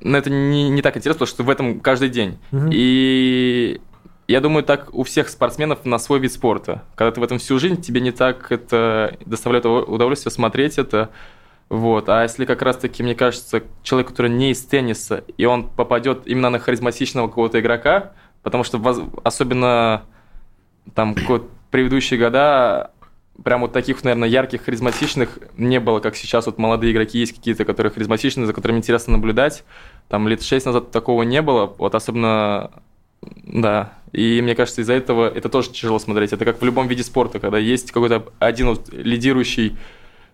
Ну, 0.00 0.16
это 0.16 0.30
не, 0.30 0.68
не 0.70 0.82
так 0.82 0.96
интересно, 0.96 1.26
потому 1.26 1.34
что 1.34 1.42
в 1.44 1.50
этом 1.50 1.80
каждый 1.80 2.08
день. 2.08 2.38
Мгм. 2.50 2.70
И 2.72 3.80
я 4.28 4.40
думаю, 4.40 4.64
так 4.64 4.94
у 4.94 5.02
всех 5.02 5.28
спортсменов 5.28 5.84
на 5.84 5.98
свой 5.98 6.18
вид 6.18 6.32
спорта. 6.32 6.82
Когда 6.94 7.12
ты 7.12 7.20
в 7.20 7.24
этом 7.24 7.38
всю 7.38 7.58
жизнь, 7.58 7.80
тебе 7.80 8.00
не 8.00 8.12
так 8.12 8.50
это 8.50 9.16
доставляет 9.26 9.66
удовольствие 9.66 10.32
смотреть 10.32 10.78
это. 10.78 11.10
Вот. 11.68 12.08
А 12.08 12.22
если 12.22 12.44
как 12.44 12.62
раз-таки, 12.62 13.02
мне 13.02 13.14
кажется, 13.14 13.62
человек, 13.82 14.08
который 14.08 14.30
не 14.30 14.50
из 14.50 14.62
тенниса, 14.62 15.24
и 15.36 15.44
он 15.44 15.68
попадет 15.68 16.22
именно 16.26 16.50
на 16.50 16.58
харизматичного 16.58 17.28
какого-то 17.28 17.60
игрока, 17.60 18.12
потому 18.42 18.64
что 18.64 18.80
особенно 19.24 20.04
там 20.94 21.16
предыдущие 21.70 22.20
года 22.20 22.91
прям 23.44 23.62
вот 23.62 23.72
таких, 23.72 24.02
наверное, 24.04 24.28
ярких, 24.28 24.64
харизматичных 24.64 25.38
не 25.56 25.80
было, 25.80 26.00
как 26.00 26.16
сейчас 26.16 26.46
вот 26.46 26.58
молодые 26.58 26.92
игроки 26.92 27.18
есть 27.18 27.32
какие-то, 27.34 27.64
которые 27.64 27.92
харизматичные, 27.92 28.46
за 28.46 28.52
которыми 28.52 28.78
интересно 28.78 29.14
наблюдать. 29.14 29.64
Там 30.08 30.28
лет 30.28 30.42
шесть 30.42 30.66
назад 30.66 30.90
такого 30.90 31.22
не 31.22 31.42
было, 31.42 31.66
вот 31.78 31.94
особенно, 31.94 32.70
да. 33.20 33.94
И 34.12 34.40
мне 34.42 34.54
кажется, 34.54 34.82
из-за 34.82 34.92
этого 34.92 35.28
это 35.28 35.48
тоже 35.48 35.70
тяжело 35.70 35.98
смотреть. 35.98 36.32
Это 36.32 36.44
как 36.44 36.60
в 36.60 36.64
любом 36.64 36.88
виде 36.88 37.02
спорта, 37.02 37.40
когда 37.40 37.58
есть 37.58 37.92
какой-то 37.92 38.26
один 38.38 38.68
вот 38.68 38.92
лидирующий 38.92 39.76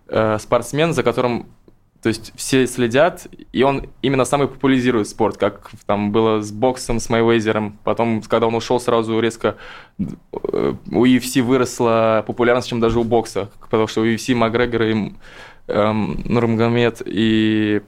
э, 0.07 0.37
спортсмен, 0.39 0.93
за 0.93 1.03
которым 1.03 1.47
то 2.01 2.07
есть 2.07 2.31
все 2.35 2.65
следят, 2.65 3.27
и 3.51 3.63
он 3.63 3.87
именно 4.01 4.23
самый 4.23 4.47
популяризирует 4.47 5.09
спорт, 5.09 5.35
как 5.35 5.69
там 5.85 6.11
было 6.13 6.41
с 6.41 6.51
боксом, 6.51 6.99
с 6.99 7.09
Майвейзером. 7.09 7.77
Потом, 7.83 8.21
когда 8.21 8.47
он 8.47 8.55
ушел, 8.55 8.79
сразу 8.79 9.19
резко 9.19 9.57
э, 9.99 10.73
у 10.91 11.05
UFC 11.05 11.41
выросла 11.41 12.23
популярность, 12.25 12.69
чем 12.69 12.79
даже 12.79 12.99
у 12.99 13.03
бокса. 13.03 13.49
Потому 13.59 13.87
что 13.87 14.01
у 14.01 14.05
UFC 14.05 14.33
Макгрегор 14.33 14.81
и 14.83 15.13
эм, 15.67 16.21
Нурмагомед 16.23 17.01
и 17.05 17.81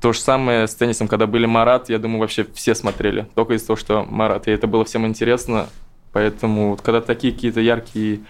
то 0.00 0.12
же 0.12 0.20
самое 0.20 0.68
с 0.68 0.74
теннисом, 0.76 1.08
когда 1.08 1.26
были 1.26 1.46
Марат, 1.46 1.90
я 1.90 1.98
думаю, 1.98 2.20
вообще 2.20 2.46
все 2.54 2.76
смотрели. 2.76 3.26
Только 3.34 3.54
из-за 3.54 3.66
того, 3.66 3.76
что 3.76 4.06
Марат. 4.08 4.46
И 4.46 4.52
это 4.52 4.68
было 4.68 4.84
всем 4.84 5.06
интересно. 5.06 5.66
Поэтому, 6.12 6.78
когда 6.82 7.00
такие 7.00 7.32
какие-то 7.32 7.60
яркие 7.60 8.20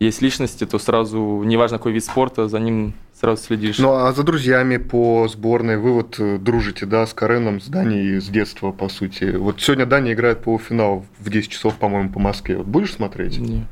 есть 0.00 0.22
личности, 0.22 0.64
то 0.64 0.78
сразу, 0.78 1.42
неважно 1.44 1.76
какой 1.78 1.92
вид 1.92 2.04
спорта, 2.04 2.48
за 2.48 2.58
ним 2.58 2.94
сразу 3.12 3.42
следишь. 3.42 3.78
Ну 3.78 3.92
а 3.92 4.12
за 4.12 4.22
друзьями 4.22 4.78
по 4.78 5.28
сборной 5.28 5.76
вы 5.76 5.92
вот 5.92 6.18
э, 6.18 6.38
дружите, 6.38 6.86
да, 6.86 7.06
с 7.06 7.12
Кареном, 7.12 7.60
с 7.60 7.66
Данией 7.66 8.18
с 8.18 8.28
детства, 8.28 8.72
по 8.72 8.88
сути. 8.88 9.36
Вот 9.36 9.60
сегодня 9.60 9.84
Дания 9.84 10.14
играет 10.14 10.42
полуфинал 10.42 11.04
в 11.18 11.28
10 11.28 11.50
часов, 11.50 11.76
по-моему, 11.76 12.08
по 12.10 12.18
Москве. 12.18 12.56
Вот 12.56 12.66
будешь 12.66 12.94
смотреть? 12.94 13.38
Не. 13.38 13.66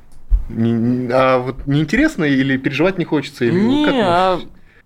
Не, 0.51 0.73
не- 0.73 1.09
а 1.13 1.39
вот 1.39 1.67
неинтересно 1.67 2.25
или 2.25 2.59
переживать 2.59 2.99
не 2.99 3.05
хочется? 3.07 3.47
Или, 3.47 3.59
Не, 3.59 3.85
как 3.87 3.95
а 3.97 4.41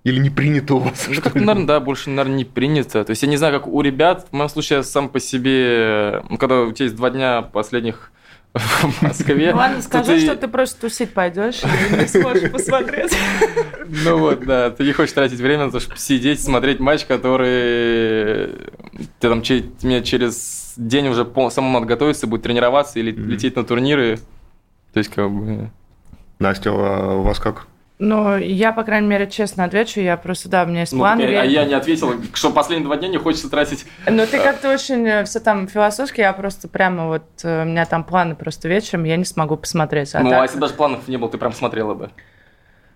или 0.04 0.18
не 0.18 0.30
принято 0.30 0.74
у 0.74 0.78
вас? 0.78 1.08
Ну, 1.08 1.20
как, 1.20 1.34
наверное, 1.34 1.66
да, 1.66 1.80
больше, 1.80 2.10
наверное, 2.10 2.36
не 2.38 2.44
принято. 2.44 3.04
То 3.04 3.10
есть 3.10 3.22
я 3.22 3.28
не 3.28 3.36
знаю, 3.36 3.54
как 3.54 3.66
у 3.68 3.80
ребят. 3.80 4.26
В 4.30 4.32
моем 4.32 4.48
случае 4.48 4.78
я 4.78 4.82
сам 4.84 5.08
по 5.08 5.20
себе, 5.20 6.22
ну, 6.28 6.38
когда 6.38 6.62
у 6.62 6.72
тебя 6.72 6.84
есть 6.86 6.96
два 6.96 7.10
дня 7.10 7.42
последних 7.42 8.10
в 8.54 9.02
Москве. 9.02 9.52
Ладно, 9.54 9.76
то 9.76 9.82
скажи, 9.82 10.20
что 10.20 10.36
ты 10.36 10.48
просто 10.48 10.80
тусить 10.82 11.14
пойдешь 11.14 11.62
и 11.62 11.96
не 11.96 12.06
сможешь 12.06 12.50
посмотреть. 12.50 13.16
Ну 14.04 14.18
вот, 14.18 14.44
да, 14.44 14.70
ты 14.70 14.84
не 14.84 14.92
хочешь 14.92 15.14
тратить 15.14 15.40
время 15.40 15.66
на 15.66 15.72
то, 15.72 15.80
чтобы 15.80 15.98
сидеть, 15.98 16.42
смотреть 16.42 16.78
матч, 16.80 17.04
который 17.06 18.48
ты 19.20 19.28
там 19.28 19.42
мне 19.82 20.02
через 20.02 20.74
день 20.76 21.08
уже 21.08 21.26
самому 21.50 21.74
надо 21.74 21.86
готовиться, 21.86 22.26
будет 22.26 22.42
тренироваться 22.42 22.98
или 22.98 23.10
лететь 23.10 23.56
на 23.56 23.64
турниры. 23.64 24.18
То 24.92 24.98
есть, 24.98 25.10
как 25.10 25.30
бы... 25.30 25.70
Настя, 26.38 26.70
а 26.70 27.14
у 27.16 27.22
вас 27.22 27.38
как? 27.38 27.66
Ну, 27.98 28.36
я, 28.36 28.72
по 28.72 28.82
крайней 28.82 29.06
мере, 29.06 29.30
честно 29.30 29.64
отвечу, 29.64 30.00
я 30.00 30.16
просто, 30.16 30.48
да, 30.48 30.64
у 30.64 30.66
меня 30.66 30.80
есть 30.80 30.92
ну, 30.92 31.00
план. 31.00 31.20
я- 31.20 31.42
а 31.42 31.44
я- 31.44 31.64
не 31.64 31.74
ответил, 31.74 32.14
что 32.34 32.50
последние 32.50 32.86
два 32.86 32.96
дня 32.96 33.08
не 33.08 33.18
хочется 33.18 33.48
тратить. 33.48 33.84
Ну, 34.08 34.26
ты 34.26 34.38
как-то 34.40 34.72
очень 34.72 35.24
все 35.24 35.38
там 35.40 35.68
философски, 35.68 36.20
я 36.20 36.32
просто 36.32 36.66
прямо 36.68 37.06
вот, 37.06 37.22
э, 37.44 37.62
у 37.62 37.64
меня 37.64 37.84
там 37.86 38.02
планы 38.02 38.34
просто 38.34 38.68
вечером, 38.68 39.04
я 39.04 39.16
не 39.16 39.24
смогу 39.24 39.56
посмотреть. 39.56 40.14
А 40.14 40.20
ну, 40.20 40.28
а 40.28 40.32
так- 40.32 40.42
если 40.44 40.58
даже 40.58 40.74
планов 40.74 41.06
не 41.06 41.16
было, 41.16 41.30
ты 41.30 41.38
прям 41.38 41.52
смотрела 41.52 41.94
бы? 41.94 42.10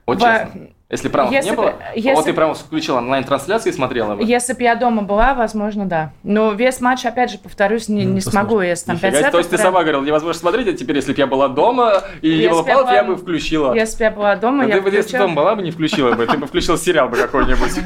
Вот 0.06 0.20
Во- 0.20 0.38
честно. 0.44 0.60
Если 0.88 1.08
планов 1.08 1.32
Если 1.32 1.50
не 1.50 1.56
бы- 1.56 1.62
было, 1.62 1.74
если 1.96 2.14
вот 2.14 2.24
ты 2.26 2.32
прям 2.32 2.54
включила 2.54 2.98
онлайн-трансляции 2.98 3.70
и 3.70 3.72
смотрела 3.72 4.14
бы. 4.14 4.22
Если 4.22 4.52
бы 4.52 4.62
я 4.62 4.76
дома 4.76 5.02
была, 5.02 5.34
возможно, 5.34 5.84
да. 5.84 6.12
Но 6.22 6.52
весь 6.52 6.80
матч, 6.80 7.04
опять 7.04 7.32
же, 7.32 7.38
повторюсь, 7.38 7.88
не, 7.88 8.06
Ну, 8.06 8.12
не 8.14 8.20
смогу, 8.20 8.60
если 8.60 8.86
там 8.86 8.94
Нифига 8.94 9.08
5 9.10 9.14
себе. 9.14 9.18
сетов. 9.24 9.32
То 9.32 9.38
есть 9.38 9.50
ты 9.50 9.58
сама 9.58 9.80
говорила, 9.82 10.04
невозможно 10.04 10.38
смотреть, 10.38 10.68
а 10.68 10.72
теперь, 10.74 10.94
если 10.94 11.12
бы 11.12 11.18
я 11.18 11.26
была 11.26 11.48
дома 11.48 12.04
и 12.22 12.28
не 12.28 12.34
Если 12.36 12.48
было 12.50 12.62
б 12.62 12.92
я 12.92 13.02
бы 13.02 13.16
включила. 13.16 13.74
Если 13.74 13.98
бы 13.98 14.04
я 14.04 14.10
была 14.12 14.36
дома, 14.36 14.62
Ну, 14.62 14.68
я 14.68 14.76
ты 14.76 14.80
бы, 14.82 14.88
если 14.90 15.00
включила- 15.02 15.18
дома 15.22 15.34
была 15.34 15.56
бы, 15.56 15.62
не 15.62 15.72
включила 15.72 16.12
бы, 16.12 16.24
ты 16.24 16.38
бы 16.38 16.46
включил 16.46 16.78
сериал 16.78 17.08
бы 17.08 17.16
какой-нибудь. 17.16 17.80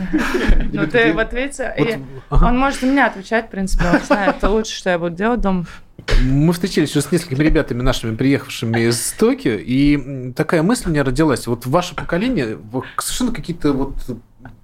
Ну, 0.75 0.87
ты 0.87 1.13
вот 1.15 1.33
видите, 1.33 2.03
он 2.31 2.59
может 2.59 2.81
за 2.81 2.87
меня 2.87 3.07
отвечать, 3.07 3.47
в 3.47 3.49
принципе, 3.49 3.85
он 3.95 4.01
знает, 4.01 4.37
это 4.37 4.51
лучше, 4.51 4.77
что 4.77 4.91
я 4.91 4.99
буду 4.99 5.15
делать 5.17 5.41
дома. 5.41 5.65
Мы 6.23 6.53
встречались 6.53 6.91
уже 6.91 7.03
с 7.03 7.13
несколькими 7.13 7.45
ребятами 7.45 7.83
нашими, 7.83 8.15
приехавшими 8.15 8.89
из 8.89 9.13
Токио, 9.13 9.53
и 9.55 10.33
такая 10.33 10.63
мысль 10.63 10.89
у 10.89 10.91
меня 10.91 11.05
родилась. 11.05 11.47
Вот 11.47 11.67
ваше 11.67 11.95
поколение 11.95 12.59
совершенно 12.99 13.33
какие-то 13.33 13.73
вот 13.73 13.95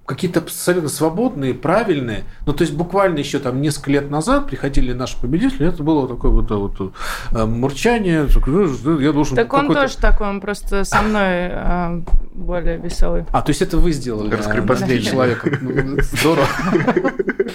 какие-то 0.07 0.39
абсолютно 0.39 0.89
свободные, 0.89 1.53
правильные. 1.53 2.23
Ну, 2.45 2.53
то 2.53 2.63
есть 2.63 2.73
буквально 2.73 3.19
еще 3.19 3.39
там 3.39 3.61
несколько 3.61 3.91
лет 3.91 4.09
назад 4.09 4.47
приходили 4.47 4.93
наши 4.93 5.19
победители, 5.19 5.67
это 5.67 5.83
было 5.83 6.07
такое 6.07 6.31
вот, 6.31 6.49
вот 6.49 6.93
э, 7.31 7.45
мурчание, 7.45 8.27
«Ну, 8.47 8.99
я 8.99 9.11
должен 9.11 9.35
Так 9.35 9.53
он 9.53 9.67
тоже 9.67 9.97
такой, 9.97 10.29
он 10.29 10.39
просто 10.39 10.85
со 10.85 11.01
мной 11.01 11.49
э, 11.51 12.01
более 12.33 12.77
веселый. 12.77 13.25
А, 13.33 13.41
то 13.41 13.49
есть 13.49 13.61
это 13.61 13.77
вы 13.77 13.91
сделали 13.91 14.33
Раскрепостили. 14.33 14.67
последним 14.67 15.11
человеком. 15.11 15.51
Ну, 15.61 16.01
Здорово. 16.01 16.47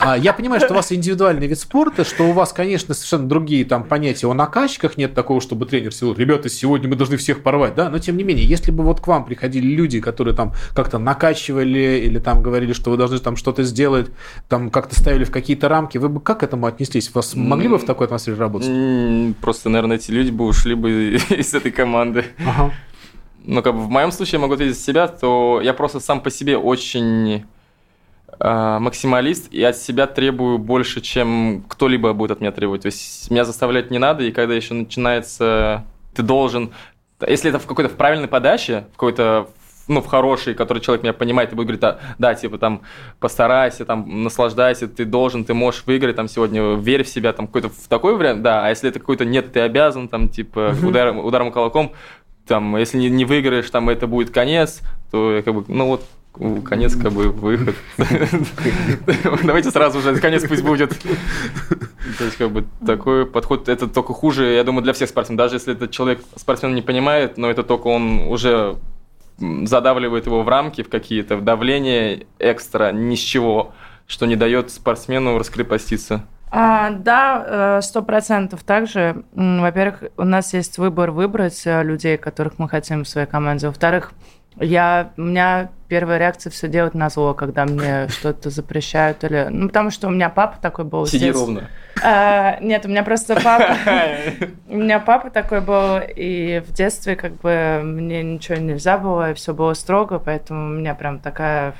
А, 0.00 0.18
я 0.18 0.32
понимаю, 0.32 0.60
что 0.60 0.72
у 0.72 0.76
вас 0.76 0.92
индивидуальный 0.92 1.46
вид 1.46 1.58
спорта, 1.58 2.04
что 2.04 2.24
у 2.24 2.32
вас, 2.32 2.52
конечно, 2.52 2.92
совершенно 2.92 3.28
другие 3.28 3.64
там 3.64 3.84
понятия 3.84 4.26
о 4.26 4.34
накачках, 4.34 4.96
нет 4.96 5.14
такого, 5.14 5.40
чтобы 5.40 5.66
тренер 5.66 5.94
сказал, 5.94 6.14
ребята, 6.16 6.48
сегодня 6.48 6.88
мы 6.88 6.96
должны 6.96 7.16
всех 7.16 7.42
порвать, 7.42 7.74
да, 7.74 7.88
но 7.88 7.98
тем 7.98 8.16
не 8.16 8.24
менее, 8.24 8.44
если 8.44 8.72
бы 8.72 8.84
вот 8.84 9.00
к 9.00 9.06
вам 9.06 9.24
приходили 9.24 9.66
люди, 9.66 10.00
которые 10.00 10.34
там 10.34 10.52
как-то 10.74 10.98
накачивали 10.98 12.02
или 12.04 12.18
там 12.18 12.41
говорили, 12.42 12.72
что 12.72 12.90
вы 12.90 12.96
должны 12.96 13.18
там 13.18 13.36
что-то 13.36 13.62
сделать, 13.62 14.10
там 14.48 14.70
как-то 14.70 14.94
ставили 14.94 15.24
в 15.24 15.30
какие-то 15.30 15.68
рамки, 15.68 15.98
вы 15.98 16.08
бы 16.08 16.20
как 16.20 16.40
к 16.40 16.42
этому 16.42 16.66
отнеслись? 16.66 17.14
Вас 17.14 17.34
могли 17.34 17.68
бы 17.68 17.78
в 17.78 17.84
такой 17.84 18.06
атмосфере 18.06 18.36
работать? 18.36 18.68
Просто, 19.40 19.70
наверное, 19.70 19.96
эти 19.96 20.10
люди 20.10 20.30
бы 20.30 20.44
ушли 20.44 20.74
бы 20.74 20.90
из 21.30 21.54
этой 21.54 21.70
команды. 21.70 22.26
Ага. 22.46 22.72
Но 23.44 23.62
как 23.62 23.74
бы 23.74 23.80
в 23.80 23.90
моем 23.90 24.12
случае 24.12 24.34
я 24.34 24.40
могу 24.40 24.54
ответить 24.54 24.76
за 24.76 24.82
себя, 24.82 25.08
то 25.08 25.60
я 25.62 25.74
просто 25.74 26.00
сам 26.00 26.20
по 26.20 26.30
себе 26.30 26.56
очень 26.56 27.44
э, 28.38 28.78
максималист 28.78 29.52
и 29.52 29.62
от 29.62 29.76
себя 29.76 30.06
требую 30.06 30.58
больше, 30.58 31.00
чем 31.00 31.64
кто-либо 31.68 32.12
будет 32.12 32.32
от 32.32 32.40
меня 32.40 32.52
требовать. 32.52 32.82
То 32.82 32.86
есть 32.86 33.30
меня 33.30 33.44
заставлять 33.44 33.90
не 33.90 33.98
надо, 33.98 34.22
и 34.24 34.32
когда 34.32 34.54
еще 34.54 34.74
начинается, 34.74 35.84
ты 36.14 36.22
должен, 36.22 36.72
если 37.26 37.50
это 37.50 37.58
в 37.58 37.66
какой-то 37.66 37.90
в 37.90 37.96
правильной 37.96 38.28
подаче, 38.28 38.84
в 38.92 38.92
какой-то 38.92 39.48
ну, 39.88 40.00
в 40.00 40.06
хороший, 40.06 40.54
который 40.54 40.80
человек 40.80 41.02
меня 41.02 41.12
понимает, 41.12 41.52
и 41.52 41.56
будет 41.56 41.66
говорить, 41.66 41.80
да, 41.80 41.98
да, 42.18 42.34
типа, 42.34 42.58
там, 42.58 42.82
постарайся, 43.20 43.84
там, 43.84 44.22
наслаждайся, 44.22 44.88
ты 44.88 45.04
должен, 45.04 45.44
ты 45.44 45.54
можешь 45.54 45.84
выиграть, 45.86 46.16
там, 46.16 46.28
сегодня, 46.28 46.76
верь 46.76 47.04
в 47.04 47.08
себя, 47.08 47.32
там, 47.32 47.46
какой-то 47.46 47.68
в 47.68 47.88
такой 47.88 48.16
вариант, 48.16 48.42
да, 48.42 48.64
а 48.64 48.68
если 48.68 48.88
это 48.88 49.00
какой-то 49.00 49.24
нет, 49.24 49.52
ты 49.52 49.60
обязан, 49.60 50.08
там, 50.08 50.28
типа, 50.28 50.74
ударом, 50.82 51.18
ударом 51.24 51.52
кулаком, 51.52 51.92
там, 52.46 52.76
если 52.76 52.98
не, 52.98 53.10
не 53.10 53.24
выиграешь, 53.24 53.70
там, 53.70 53.88
это 53.88 54.06
будет 54.06 54.30
конец, 54.30 54.80
то, 55.10 55.40
как 55.44 55.54
бы, 55.54 55.64
ну, 55.68 55.86
вот, 55.86 56.04
конец, 56.64 56.96
как 56.96 57.12
бы, 57.12 57.30
выход. 57.30 57.74
Давайте 59.44 59.70
сразу 59.70 60.00
же, 60.00 60.18
конец 60.18 60.44
пусть 60.46 60.62
будет. 60.62 60.90
То 62.18 62.24
есть, 62.24 62.36
как 62.36 62.50
бы, 62.50 62.64
такой 62.84 63.26
подход, 63.26 63.68
это 63.68 63.86
только 63.86 64.12
хуже, 64.12 64.52
я 64.52 64.64
думаю, 64.64 64.82
для 64.82 64.92
всех 64.92 65.08
спортсменов. 65.08 65.38
Даже 65.38 65.56
если 65.56 65.74
этот 65.74 65.90
человек, 65.90 66.20
спортсмен 66.36 66.74
не 66.74 66.82
понимает, 66.82 67.36
но 67.36 67.50
это 67.50 67.62
только 67.62 67.88
он 67.88 68.20
уже 68.28 68.76
задавливает 69.38 70.26
его 70.26 70.42
в 70.42 70.48
рамки, 70.48 70.82
в 70.82 70.88
какие-то, 70.88 71.36
в 71.36 71.44
давление 71.44 72.26
экстра, 72.38 72.92
ни 72.92 73.14
с 73.14 73.20
чего, 73.20 73.72
что 74.06 74.26
не 74.26 74.36
дает 74.36 74.70
спортсмену 74.70 75.38
раскрепоститься. 75.38 76.24
А, 76.50 76.90
да, 76.90 77.80
сто 77.80 78.02
процентов 78.02 78.62
также. 78.62 79.24
Во-первых, 79.32 80.04
у 80.18 80.24
нас 80.24 80.52
есть 80.52 80.76
выбор 80.76 81.10
выбрать 81.10 81.62
э, 81.64 81.82
людей, 81.82 82.18
которых 82.18 82.58
мы 82.58 82.68
хотим 82.68 83.04
в 83.04 83.08
своей 83.08 83.26
команде. 83.26 83.68
Во-вторых, 83.68 84.12
я, 84.60 85.12
у 85.16 85.22
меня 85.22 85.70
первая 85.88 86.18
реакция 86.18 86.50
все 86.50 86.68
делать 86.68 86.94
на 86.94 87.10
зло, 87.10 87.34
когда 87.34 87.64
мне 87.64 88.08
что-то 88.10 88.50
запрещают. 88.50 89.24
Или... 89.24 89.48
Ну, 89.50 89.68
потому 89.68 89.90
что 89.90 90.08
у 90.08 90.10
меня 90.10 90.28
папа 90.28 90.58
такой 90.60 90.84
был. 90.84 91.06
Сиди 91.06 91.26
детства. 91.26 91.46
ровно. 91.46 91.68
А, 92.02 92.58
нет, 92.60 92.86
у 92.86 92.88
меня 92.88 93.02
просто 93.02 93.38
папа... 93.40 93.76
У 94.68 94.76
меня 94.76 94.98
папа 95.00 95.30
такой 95.30 95.60
был, 95.60 95.98
и 95.98 96.62
в 96.66 96.72
детстве 96.72 97.14
как 97.14 97.34
бы 97.40 97.80
мне 97.84 98.22
ничего 98.22 98.56
нельзя 98.56 98.96
было, 98.96 99.30
и 99.30 99.34
все 99.34 99.52
было 99.52 99.74
строго, 99.74 100.18
поэтому 100.18 100.64
у 100.64 100.78
меня 100.78 100.94
прям 100.94 101.18
такая 101.18 101.74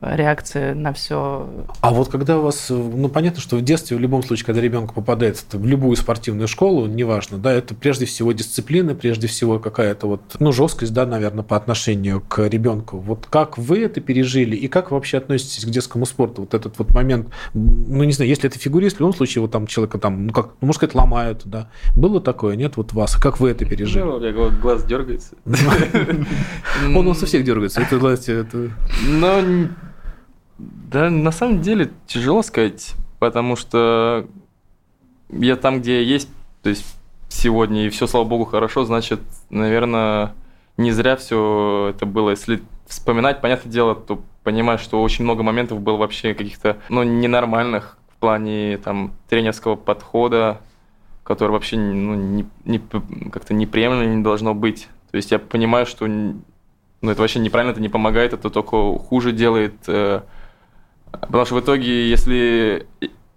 реакция 0.00 0.74
на 0.74 0.92
все. 0.92 1.48
А 1.80 1.90
вот 1.90 2.08
когда 2.08 2.38
у 2.38 2.42
вас, 2.42 2.66
ну 2.70 3.08
понятно, 3.08 3.40
что 3.40 3.56
в 3.56 3.62
детстве 3.62 3.96
в 3.96 4.00
любом 4.00 4.22
случае, 4.22 4.46
когда 4.46 4.60
ребенок 4.60 4.94
попадает 4.94 5.44
в 5.52 5.66
любую 5.66 5.96
спортивную 5.96 6.46
школу, 6.46 6.86
неважно, 6.86 7.38
да, 7.38 7.52
это 7.52 7.74
прежде 7.74 8.06
всего 8.06 8.32
дисциплина, 8.32 8.94
прежде 8.94 9.26
всего 9.26 9.58
какая-то 9.58 10.06
вот, 10.06 10.20
ну 10.38 10.52
жесткость, 10.52 10.92
да, 10.92 11.04
наверное, 11.04 11.42
по 11.42 11.56
отношению 11.56 12.20
к 12.20 12.46
ребенку. 12.46 12.98
Вот 12.98 13.26
как 13.28 13.58
вы 13.58 13.80
это 13.80 14.00
пережили 14.00 14.54
и 14.54 14.68
как 14.68 14.90
вы 14.90 14.96
вообще 14.96 15.18
относитесь 15.18 15.64
к 15.64 15.68
детскому 15.68 16.06
спорту? 16.06 16.42
Вот 16.42 16.54
этот 16.54 16.78
вот 16.78 16.94
момент, 16.94 17.28
ну 17.54 18.04
не 18.04 18.12
знаю, 18.12 18.28
если 18.28 18.48
это 18.48 18.58
фигурист, 18.58 18.96
в 18.96 19.00
любом 19.00 19.14
случае 19.14 19.42
вот 19.42 19.50
там 19.50 19.66
человека 19.66 19.98
там, 19.98 20.28
ну 20.28 20.32
как, 20.32 20.46
ну, 20.60 20.66
можно 20.68 20.74
сказать, 20.74 20.94
ломают, 20.94 21.42
да. 21.44 21.70
Было 21.96 22.20
такое, 22.20 22.54
нет, 22.54 22.76
вот 22.76 22.92
вас? 22.92 23.16
Как 23.16 23.40
вы 23.40 23.50
это 23.50 23.64
пережили? 23.64 24.04
Ну, 24.04 24.16
у 24.16 24.20
меня 24.20 24.32
гла- 24.32 24.50
глаз 24.50 24.84
дергается. 24.84 25.34
Он 26.94 27.08
у 27.08 27.12
всех 27.14 27.44
дергается. 27.44 27.80
Это, 27.80 27.96
это... 28.06 28.70
Но 29.08 29.38
н- 29.38 29.74
да, 30.58 31.10
на 31.10 31.30
самом 31.30 31.62
деле 31.62 31.90
тяжело 32.06 32.42
сказать, 32.42 32.94
потому 33.18 33.56
что 33.56 34.26
я 35.30 35.56
там, 35.56 35.80
где 35.80 36.02
я 36.02 36.08
есть, 36.08 36.28
то 36.62 36.70
есть 36.70 36.84
сегодня, 37.28 37.86
и 37.86 37.90
все, 37.90 38.06
слава 38.06 38.24
богу, 38.24 38.44
хорошо, 38.44 38.84
значит, 38.84 39.20
наверное, 39.50 40.34
не 40.76 40.92
зря 40.92 41.16
все 41.16 41.92
это 41.94 42.06
было. 42.06 42.30
Если 42.30 42.62
вспоминать, 42.86 43.40
понятное 43.40 43.70
дело, 43.70 43.94
то 43.94 44.20
понимаешь, 44.42 44.80
что 44.80 45.02
очень 45.02 45.24
много 45.24 45.42
моментов 45.42 45.80
было 45.80 45.96
вообще 45.96 46.34
каких-то, 46.34 46.78
ну, 46.88 47.02
ненормальных 47.02 47.98
в 48.08 48.20
плане 48.20 48.78
там 48.78 49.12
тренерского 49.28 49.76
подхода, 49.76 50.60
который 51.22 51.52
вообще 51.52 51.76
ну, 51.76 52.14
не, 52.14 52.46
не, 52.64 52.80
как-то 53.30 53.54
неприемлемо 53.54 54.06
не 54.06 54.22
должно 54.22 54.54
быть. 54.54 54.88
То 55.10 55.16
есть 55.16 55.30
я 55.30 55.38
понимаю, 55.38 55.86
что 55.86 56.06
ну, 56.06 56.40
это 57.02 57.20
вообще 57.20 57.38
неправильно, 57.38 57.72
это 57.72 57.80
не 57.80 57.88
помогает, 57.88 58.32
это 58.32 58.50
только 58.50 58.98
хуже 58.98 59.32
делает 59.32 59.74
э, 59.86 60.22
Потому 61.10 61.44
что 61.44 61.54
в 61.54 61.60
итоге, 61.60 62.08
если, 62.08 62.86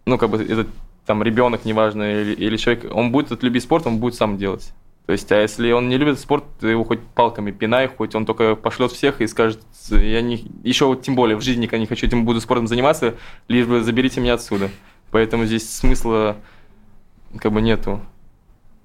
ну, 0.05 0.17
как 0.17 0.29
бы, 0.29 0.43
этот 0.43 0.67
там 1.05 1.23
ребенок, 1.23 1.65
неважно, 1.65 2.21
или, 2.21 2.34
или 2.34 2.57
человек, 2.57 2.86
он 2.93 3.12
будет 3.12 3.27
этот 3.27 3.43
любить 3.43 3.63
спорт, 3.63 3.88
он 3.88 3.97
будет 3.97 4.15
сам 4.15 4.38
делать. 4.38 4.73
То 5.05 5.13
есть, 5.13 5.31
а 5.31 5.41
если 5.41 5.71
он 5.71 5.89
не 5.89 5.97
любит 5.97 6.19
спорт, 6.19 6.43
ты 6.60 6.69
его 6.69 6.84
хоть 6.84 6.99
палками 7.01 7.51
пинай, 7.51 7.88
хоть 7.88 8.15
он 8.15 8.25
только 8.25 8.55
пошлет 8.55 8.91
всех 8.91 9.19
и 9.19 9.27
скажет, 9.27 9.60
я 9.89 10.21
не, 10.21 10.45
еще 10.63 10.86
вот 10.86 11.01
тем 11.01 11.15
более 11.15 11.36
в 11.36 11.41
жизни 11.41 11.63
никогда 11.63 11.81
не 11.81 11.88
хочу 11.88 12.07
этим 12.07 12.23
буду 12.23 12.39
спортом 12.39 12.67
заниматься, 12.67 13.15
лишь 13.47 13.65
бы 13.65 13.81
заберите 13.84 14.21
меня 14.21 14.36
отсюда. 14.36 14.69
Поэтому 15.10 15.45
здесь 15.45 15.69
смысла 15.69 16.38
как 17.38 17.51
бы 17.51 17.62
нету. 17.62 17.99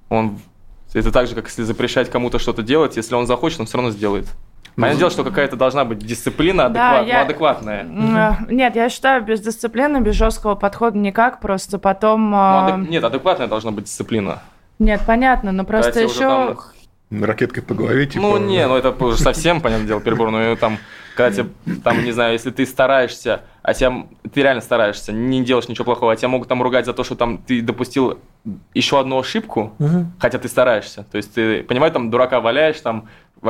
Он 0.09 0.39
это 0.95 1.13
так 1.13 1.27
же, 1.27 1.35
как 1.35 1.47
если 1.47 1.63
запрещать 1.63 2.11
кому-то 2.11 2.39
что-то 2.39 2.63
делать, 2.63 2.97
если 2.97 3.15
он 3.15 3.27
захочет, 3.27 3.61
он 3.61 3.67
все 3.67 3.77
равно 3.77 3.91
сделает. 3.91 4.27
Понятное 4.77 4.99
дело, 4.99 5.11
что 5.11 5.25
какая-то 5.25 5.57
должна 5.57 5.85
быть 5.87 5.99
дисциплина 5.99 6.69
Да, 6.69 6.99
адекват, 7.01 7.07
я- 7.09 7.19
ну, 7.19 7.25
адекватная. 7.25 7.87
Э, 8.49 8.53
Нет, 8.53 8.77
я 8.77 8.89
считаю, 8.91 9.23
без 9.23 9.41
дисциплины, 9.41 10.01
без 10.01 10.15
жесткого 10.15 10.55
подхода 10.55 10.99
никак, 10.99 11.41
просто 11.41 11.79
потом... 11.79 12.31
Ну, 12.31 12.37
адек- 12.37 12.89
Нет, 12.89 13.03
адекватная 13.03 13.47
должна 13.49 13.71
быть 13.71 13.85
дисциплина. 13.85 14.41
Нет, 14.79 15.01
понятно, 15.07 15.53
но 15.53 15.65
просто 15.65 16.05
уже 16.05 16.09
еще... 16.15 16.19
там 16.29 16.59
Ракеткой 17.11 17.63
по 17.63 17.75
голове, 17.75 18.07
типа. 18.07 18.21
Ну, 18.23 18.37
не, 18.39 18.67
ну 18.67 18.77
это 18.77 18.91
уже 19.05 19.19
совсем, 19.19 19.61
понятное 19.61 19.87
дело, 19.87 20.01
перебор. 20.01 20.31
Но 20.31 20.57
там, 20.57 20.79
когда 21.17 21.31
тебе, 21.31 21.49
там, 21.85 22.05
не 22.05 22.11
знаю, 22.11 22.33
если 22.33 22.51
ты 22.51 22.67
стараешься, 22.67 23.43
а 23.63 23.75
тебя, 23.75 24.07
ты 24.35 24.43
реально 24.43 24.61
стараешься, 24.61 25.13
не 25.13 25.45
делаешь 25.45 25.69
ничего 25.69 25.85
плохого, 25.85 26.13
а 26.13 26.17
тебя 26.17 26.29
могут 26.29 26.49
там 26.49 26.63
ругать 26.63 26.85
за 26.85 26.93
то, 26.93 27.05
что 27.05 27.15
там 27.15 27.39
ты 27.39 27.63
допустил 27.63 28.19
еще 28.75 28.99
одну 28.99 29.19
ошибку, 29.21 29.73
хотя 30.19 30.39
ты 30.39 30.49
стараешься. 30.49 31.05
То 31.11 31.17
есть 31.17 31.33
ты, 31.33 31.63
понимаешь, 31.63 31.93
там 31.93 32.11
дурака 32.11 32.41
валяешь, 32.41 32.81
там 32.81 33.09
э, 33.43 33.49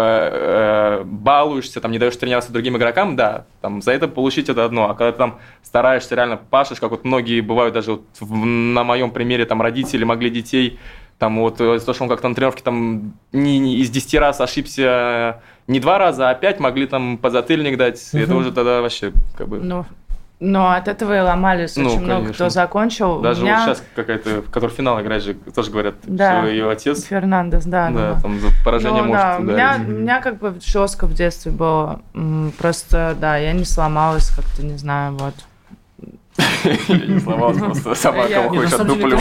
э, 1.01 1.05
балуешься, 1.05 1.81
там 1.81 1.92
не 1.92 1.99
даешь 1.99 2.16
тренироваться 2.16 2.53
другим 2.53 2.77
игрокам, 2.77 3.16
да, 3.16 3.47
там 3.62 3.81
за 3.81 3.92
это 3.92 4.07
получить 4.07 4.51
это 4.51 4.66
одно. 4.66 4.90
А 4.90 4.95
когда 4.95 5.12
ты 5.12 5.19
там 5.19 5.38
стараешься, 5.62 6.14
реально 6.14 6.37
пашешь, 6.37 6.79
как 6.79 6.90
вот 6.90 7.05
многие 7.05 7.40
бывают 7.40 7.73
даже 7.75 7.92
вот 7.92 8.03
в- 8.21 8.35
на 8.45 8.85
моем 8.85 9.11
примере, 9.11 9.47
там 9.47 9.62
родители 9.62 10.05
могли 10.05 10.29
детей 10.29 10.79
там 11.19 11.39
вот 11.41 11.61
э, 11.61 11.79
то, 11.81 11.93
что 11.95 12.03
он 12.05 12.09
как-то 12.11 12.29
на 12.29 12.35
тренировке 12.35 12.63
там 12.63 13.15
не, 13.33 13.59
не- 13.59 13.77
из 13.79 13.91
10 13.91 14.15
раз 14.21 14.41
ошибся 14.41 15.41
не 15.67 15.81
два 15.81 15.99
раза, 15.99 16.29
а 16.31 16.35
пять 16.35 16.61
могли 16.61 16.87
там 16.87 17.17
подзатыльник 17.19 17.77
дать. 17.79 18.03
Это 18.13 18.35
уже 18.35 18.53
тогда 18.53 18.81
вообще 18.83 19.13
как 19.37 19.49
бы... 19.49 19.59
Ну, 19.61 19.85
но 20.39 20.71
от 20.73 20.87
этого 20.87 21.17
и 21.17 21.21
ломались 21.21 21.77
Ну, 21.77 21.89
очень 21.89 22.01
много 22.01 22.21
конечно. 22.25 22.35
кто 22.35 22.49
закончил. 22.51 23.21
даже 23.21 23.43
меня 23.43 23.65
вот 23.67 23.79
сейчас 23.79 23.85
какая-то, 23.95 24.43
в 24.43 24.51
которой 24.51 24.71
финал 24.71 25.01
играет 25.01 25.23
же, 25.23 25.33
тоже 25.33 25.71
говорят, 25.71 25.95
Да. 26.03 26.41
что 26.43 26.49
ее 26.51 26.71
отец, 26.71 27.05
Фернандес, 27.05 27.65
да. 27.65 27.89
да, 27.91 28.13
да. 28.15 28.21
там 28.21 28.39
за 28.41 28.49
поражение 28.63 29.03
Ну, 29.03 29.09
может 29.09 29.23
да, 29.23 29.37
у 29.39 29.43
меня, 29.43 29.55
ударить. 29.55 29.89
у 29.89 29.91
меня 29.93 30.21
как 30.21 30.39
бы 30.39 30.55
жестко 30.63 31.07
в 31.07 31.15
детстве 31.15 31.53
было. 31.53 32.03
Просто, 32.59 33.17
да, 33.19 33.39
я 33.39 33.53
не 33.53 33.65
сломалась 33.65 34.29
как-то, 34.29 34.63
не 34.63 34.77
знаю, 34.77 35.15
вот. 35.17 35.35
Я 36.88 37.07
не 37.07 37.20
сломалась, 37.20 37.59
просто 37.59 37.94
сама 37.94 38.29
кого 38.29 38.49
хочешь 38.51 38.72
отдуплю. 38.72 39.18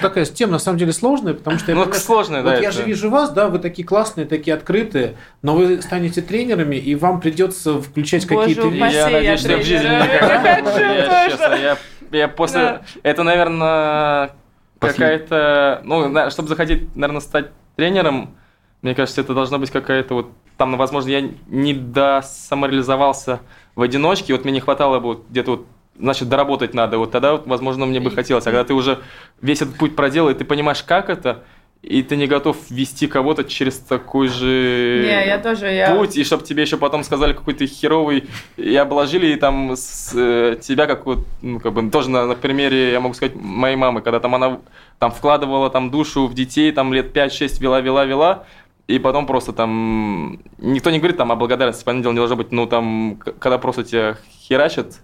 такая 0.00 0.24
тема 0.24 0.52
на 0.52 0.58
самом 0.58 0.78
деле 0.78 0.92
сложная, 0.92 1.34
потому 1.34 1.58
что 1.58 1.72
я 1.72 1.78
Ну, 1.78 1.92
сложная, 1.92 2.42
да. 2.42 2.50
Вот 2.52 2.62
я 2.62 2.70
же 2.70 2.82
вижу 2.82 3.10
вас, 3.10 3.30
да, 3.30 3.48
вы 3.48 3.58
такие 3.58 3.86
классные, 3.86 4.26
такие 4.26 4.54
открытые, 4.54 5.16
но 5.42 5.54
вы 5.54 5.80
станете 5.82 6.22
тренерами, 6.22 6.76
и 6.76 6.94
вам 6.94 7.20
придется 7.20 7.80
включать 7.80 8.26
какие-то. 8.26 8.68
Я 8.68 9.08
надеюсь, 9.08 9.40
что 9.40 9.52
я 9.52 9.58
в 9.58 9.64
жизни 9.64 9.86
никогда 9.86 11.78
Я 12.10 12.28
после... 12.28 12.80
Это, 13.02 13.22
наверное, 13.22 14.30
какая-то... 14.78 15.80
Ну, 15.84 16.30
чтобы 16.30 16.48
захотеть, 16.48 16.94
наверное, 16.96 17.20
стать 17.20 17.46
тренером, 17.76 18.34
мне 18.82 18.94
кажется, 18.94 19.20
это 19.20 19.34
должна 19.34 19.58
быть 19.58 19.70
какая-то 19.70 20.14
вот... 20.14 20.30
Там, 20.56 20.76
возможно, 20.76 21.08
я 21.08 21.22
не 21.46 21.72
до 21.72 22.20
самореализовался 22.22 23.40
в 23.74 23.82
одиночке, 23.82 24.32
вот 24.32 24.44
мне 24.44 24.54
не 24.54 24.60
хватало 24.60 24.98
бы 25.00 25.06
вот 25.06 25.24
где-то 25.28 25.50
вот 25.52 25.66
значит, 25.98 26.28
доработать 26.28 26.74
надо. 26.74 26.98
Вот 26.98 27.10
тогда, 27.10 27.32
вот, 27.32 27.46
возможно, 27.46 27.86
мне 27.86 28.00
бы 28.00 28.10
хотелось. 28.10 28.46
А 28.46 28.50
когда 28.50 28.64
ты 28.64 28.74
уже 28.74 29.00
весь 29.42 29.62
этот 29.62 29.76
путь 29.76 29.94
проделал, 29.96 30.30
и 30.30 30.34
ты 30.34 30.44
понимаешь, 30.44 30.82
как 30.82 31.10
это, 31.10 31.44
и 31.82 32.02
ты 32.02 32.16
не 32.16 32.26
готов 32.26 32.56
вести 32.70 33.06
кого-то 33.06 33.44
через 33.44 33.78
такой 33.78 34.28
же 34.28 35.02
Не, 35.02 35.26
я 35.26 35.38
тоже, 35.38 35.66
я... 35.72 35.94
путь, 35.94 36.16
и 36.16 36.24
чтобы 36.24 36.44
тебе 36.44 36.62
еще 36.62 36.76
потом 36.76 37.02
сказали 37.04 37.32
какой 37.32 37.54
то 37.54 37.66
херовый, 37.66 38.28
и 38.58 38.76
обложили 38.76 39.28
и 39.28 39.36
там 39.36 39.72
с, 39.76 40.12
э, 40.14 40.58
тебя 40.60 40.86
как 40.86 41.06
вот, 41.06 41.26
ну, 41.40 41.58
как 41.58 41.72
бы, 41.72 41.90
тоже 41.90 42.10
на, 42.10 42.26
на 42.26 42.34
примере, 42.34 42.92
я 42.92 43.00
могу 43.00 43.14
сказать, 43.14 43.34
моей 43.34 43.76
мамы, 43.76 44.02
когда 44.02 44.20
там 44.20 44.34
она 44.34 44.60
там 44.98 45.10
вкладывала 45.10 45.70
там 45.70 45.90
душу 45.90 46.26
в 46.26 46.34
детей, 46.34 46.70
там 46.72 46.92
лет 46.92 47.16
5-6 47.16 47.60
вела, 47.62 47.80
вела, 47.80 48.04
вела, 48.04 48.44
и 48.90 48.98
потом 48.98 49.26
просто 49.26 49.52
там, 49.52 50.40
никто 50.58 50.90
не 50.90 50.98
говорит 50.98 51.16
там 51.16 51.30
о 51.30 51.36
благодарности, 51.36 51.84
понятное 51.84 52.02
дело, 52.02 52.12
не 52.12 52.18
должно 52.18 52.36
быть, 52.36 52.50
ну 52.50 52.66
там, 52.66 53.20
когда 53.38 53.58
просто 53.58 53.84
тебя 53.84 54.16
херачат, 54.48 55.00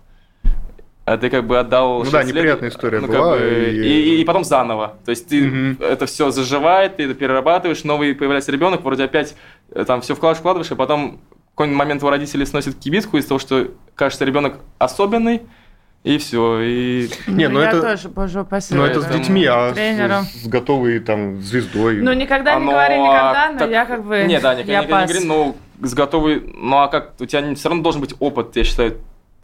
а 1.04 1.16
ты 1.16 1.30
как 1.30 1.46
бы 1.46 1.58
отдал... 1.60 2.02
Ну 2.02 2.10
да, 2.10 2.22
лет, 2.22 2.34
неприятная 2.34 2.70
история 2.70 2.98
ну, 2.98 3.06
была, 3.06 3.34
Как 3.34 3.40
бы, 3.40 3.70
и- 3.72 4.16
и... 4.16 4.20
И, 4.20 4.24
потом 4.24 4.42
заново. 4.42 4.96
То 5.04 5.10
есть 5.10 5.28
ты 5.28 5.46
Мгм. 5.46 5.78
это 5.80 6.06
все 6.06 6.32
заживает, 6.32 6.96
ты 6.96 7.04
это 7.04 7.14
перерабатываешь, 7.14 7.84
новый 7.84 8.12
появляется 8.16 8.50
ребенок, 8.50 8.82
вроде 8.82 9.04
опять 9.04 9.36
э, 9.70 9.84
там 9.84 10.00
все 10.00 10.16
вкладываешь, 10.16 10.40
вкладываешь, 10.40 10.70
и 10.72 10.74
потом 10.74 11.20
в 11.30 11.50
какой-нибудь 11.50 11.78
момент 11.78 12.02
у 12.02 12.10
родителей 12.10 12.44
сносит 12.44 12.74
кибитку 12.76 13.18
из 13.18 13.26
того, 13.26 13.38
что 13.38 13.68
кажется 13.94 14.24
ребенок 14.24 14.58
особенный, 14.78 15.42
и 16.06 16.18
все. 16.18 16.60
И 16.60 17.10
Не, 17.26 17.48
ну 17.48 17.60
я 17.60 17.68
это- 17.70 17.82
тоже, 17.82 18.08
боже 18.08 18.40
упаси. 18.42 18.74
Ну, 18.74 18.84
это 18.84 19.00
с 19.02 19.06
детьми, 19.06 19.44
а 19.44 19.70
с- 19.70 19.74
тренером. 19.74 20.24
с, 20.24 20.44
с 20.44 20.46
готовой 20.46 21.00
там 21.00 21.40
звездой. 21.42 21.96
Ну, 22.00 22.12
никогда 22.12 22.52
не 22.54 22.62
Оно, 22.62 22.70
говори 22.72 22.94
никогда, 22.98 23.50
но 23.52 23.58
так- 23.58 23.70
я 23.70 23.84
как 23.84 24.04
бы... 24.04 24.24
Не, 24.24 24.38
да, 24.40 24.54
никогда 24.54 24.72
я 24.72 24.78
никогда 24.82 25.00
не 25.06 25.12
говори, 25.12 25.26
но 25.26 25.56
с 25.82 25.94
готовый. 25.94 26.42
Ну 26.56 26.76
а 26.78 26.86
как? 26.88 27.14
У 27.18 27.26
тебя 27.26 27.54
все 27.56 27.68
равно 27.68 27.82
должен 27.82 28.00
быть 28.00 28.14
опыт, 28.20 28.54
я 28.56 28.62
считаю, 28.62 28.96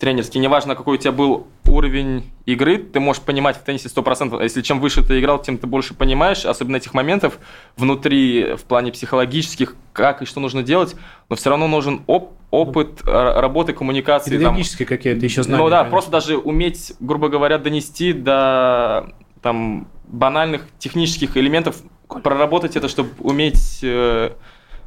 тренерский. 0.03 0.41
Неважно, 0.41 0.75
какой 0.75 0.97
у 0.97 1.01
тебя 1.01 1.13
был 1.13 1.47
уровень 1.65 2.25
игры, 2.45 2.77
ты 2.79 2.99
можешь 2.99 3.23
понимать 3.23 3.57
в 3.57 3.63
теннисе 3.63 3.89
100%. 3.89 4.37
А 4.41 4.43
Если 4.43 4.61
чем 4.61 4.81
выше 4.81 5.01
ты 5.07 5.21
играл, 5.21 5.41
тем 5.41 5.59
ты 5.59 5.69
больше 5.69 5.95
понимаешь, 5.95 6.45
особенно 6.45 6.77
этих 6.79 6.93
моментов 6.93 7.39
внутри, 7.77 8.55
в 8.57 8.65
плане 8.65 8.91
психологических, 8.91 9.77
как 9.93 10.21
и 10.21 10.25
что 10.25 10.41
нужно 10.41 10.65
делать, 10.65 10.97
но 11.29 11.37
все 11.37 11.51
равно 11.51 11.69
нужен 11.69 12.03
оп- 12.09 12.33
опыт 12.51 13.07
р- 13.07 13.41
работы, 13.41 13.75
коммуникации. 13.75 14.33
Педагогические 14.33 14.87
какие-то 14.89 15.25
еще 15.25 15.45
знания. 15.45 15.63
ну 15.63 15.71
да, 15.71 15.77
конечно. 15.79 15.91
просто 15.93 16.11
даже 16.11 16.37
уметь, 16.37 16.95
грубо 16.99 17.29
говоря, 17.29 17.59
донести 17.59 18.13
до 18.13 19.09
там 19.41 19.87
банальных 20.09 20.63
технических 20.81 21.37
элементов, 21.37 21.77
проработать 22.25 22.75
это, 22.75 22.89
чтобы 22.89 23.11
уметь 23.21 23.79
э, 23.85 24.33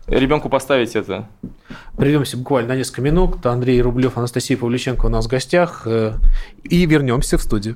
ребенку 0.08 0.50
поставить 0.50 0.96
это. 0.96 1.28
Прервемся 1.98 2.38
буквально 2.38 2.70
на 2.70 2.78
несколько 2.78 3.02
минут. 3.02 3.46
Андрей 3.46 3.82
Рублев, 3.82 4.18
Анастасия 4.18 4.58
Павлюченко 4.58 5.06
у 5.06 5.10
нас 5.10 5.26
в 5.26 5.30
гостях. 5.30 5.84
э, 5.86 6.14
И 6.64 6.86
вернемся 6.86 7.38
в 7.38 7.42
студию. 7.42 7.76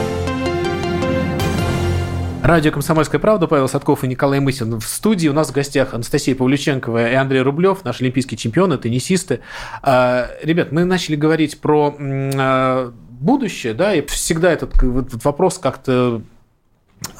Радио 2.43 2.71
«Комсомольская 2.71 3.21
правда», 3.21 3.45
Павел 3.45 3.67
Садков 3.67 4.03
и 4.03 4.07
Николай 4.07 4.39
Мысин 4.39 4.79
в 4.79 4.87
студии. 4.87 5.27
У 5.27 5.33
нас 5.33 5.49
в 5.49 5.53
гостях 5.53 5.93
Анастасия 5.93 6.35
Павлюченкова 6.35 7.11
и 7.11 7.13
Андрей 7.13 7.41
Рублев, 7.41 7.85
наши 7.85 8.03
олимпийские 8.03 8.35
чемпионы, 8.35 8.79
теннисисты. 8.79 9.41
А, 9.83 10.27
Ребят, 10.41 10.71
мы 10.71 10.83
начали 10.83 11.15
говорить 11.15 11.61
про 11.61 11.95
а, 11.99 12.91
будущее, 13.11 13.75
да, 13.75 13.93
и 13.93 14.03
всегда 14.07 14.51
этот, 14.51 14.75
этот 14.81 15.23
вопрос 15.23 15.59
как-то 15.59 16.23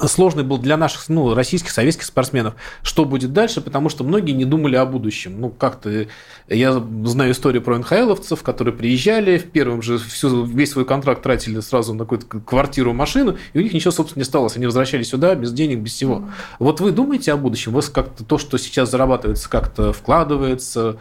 сложный 0.06 0.44
был 0.44 0.58
для 0.58 0.76
наших, 0.76 1.08
ну, 1.08 1.34
российских, 1.34 1.70
советских 1.70 2.04
спортсменов, 2.04 2.54
что 2.82 3.04
будет 3.04 3.32
дальше, 3.32 3.60
потому 3.60 3.88
что 3.88 4.04
многие 4.04 4.32
не 4.32 4.44
думали 4.44 4.76
о 4.76 4.86
будущем. 4.86 5.40
Ну, 5.40 5.50
как-то 5.50 6.06
я 6.48 6.72
знаю 7.04 7.32
историю 7.32 7.62
про 7.62 7.78
НХЛовцев, 7.78 8.42
которые 8.42 8.74
приезжали, 8.74 9.38
в 9.38 9.50
первом 9.50 9.82
же 9.82 9.98
всю, 9.98 10.44
весь 10.44 10.72
свой 10.72 10.84
контракт 10.84 11.22
тратили 11.22 11.60
сразу 11.60 11.94
на 11.94 12.04
какую-то 12.04 12.40
квартиру, 12.40 12.92
машину, 12.92 13.36
и 13.52 13.58
у 13.58 13.62
них 13.62 13.72
ничего, 13.72 13.90
собственно, 13.90 14.20
не 14.20 14.22
осталось. 14.22 14.56
Они 14.56 14.66
возвращались 14.66 15.08
сюда 15.08 15.34
без 15.34 15.52
денег, 15.52 15.80
без 15.80 15.92
всего. 15.92 16.16
Mm. 16.16 16.30
Вот 16.60 16.80
вы 16.80 16.92
думаете 16.92 17.32
о 17.32 17.36
будущем? 17.36 17.72
Вы 17.72 17.82
как-то 17.82 18.24
то, 18.24 18.38
что 18.38 18.58
сейчас 18.58 18.90
зарабатывается, 18.90 19.48
как-то 19.48 19.92
вкладывается? 19.92 20.98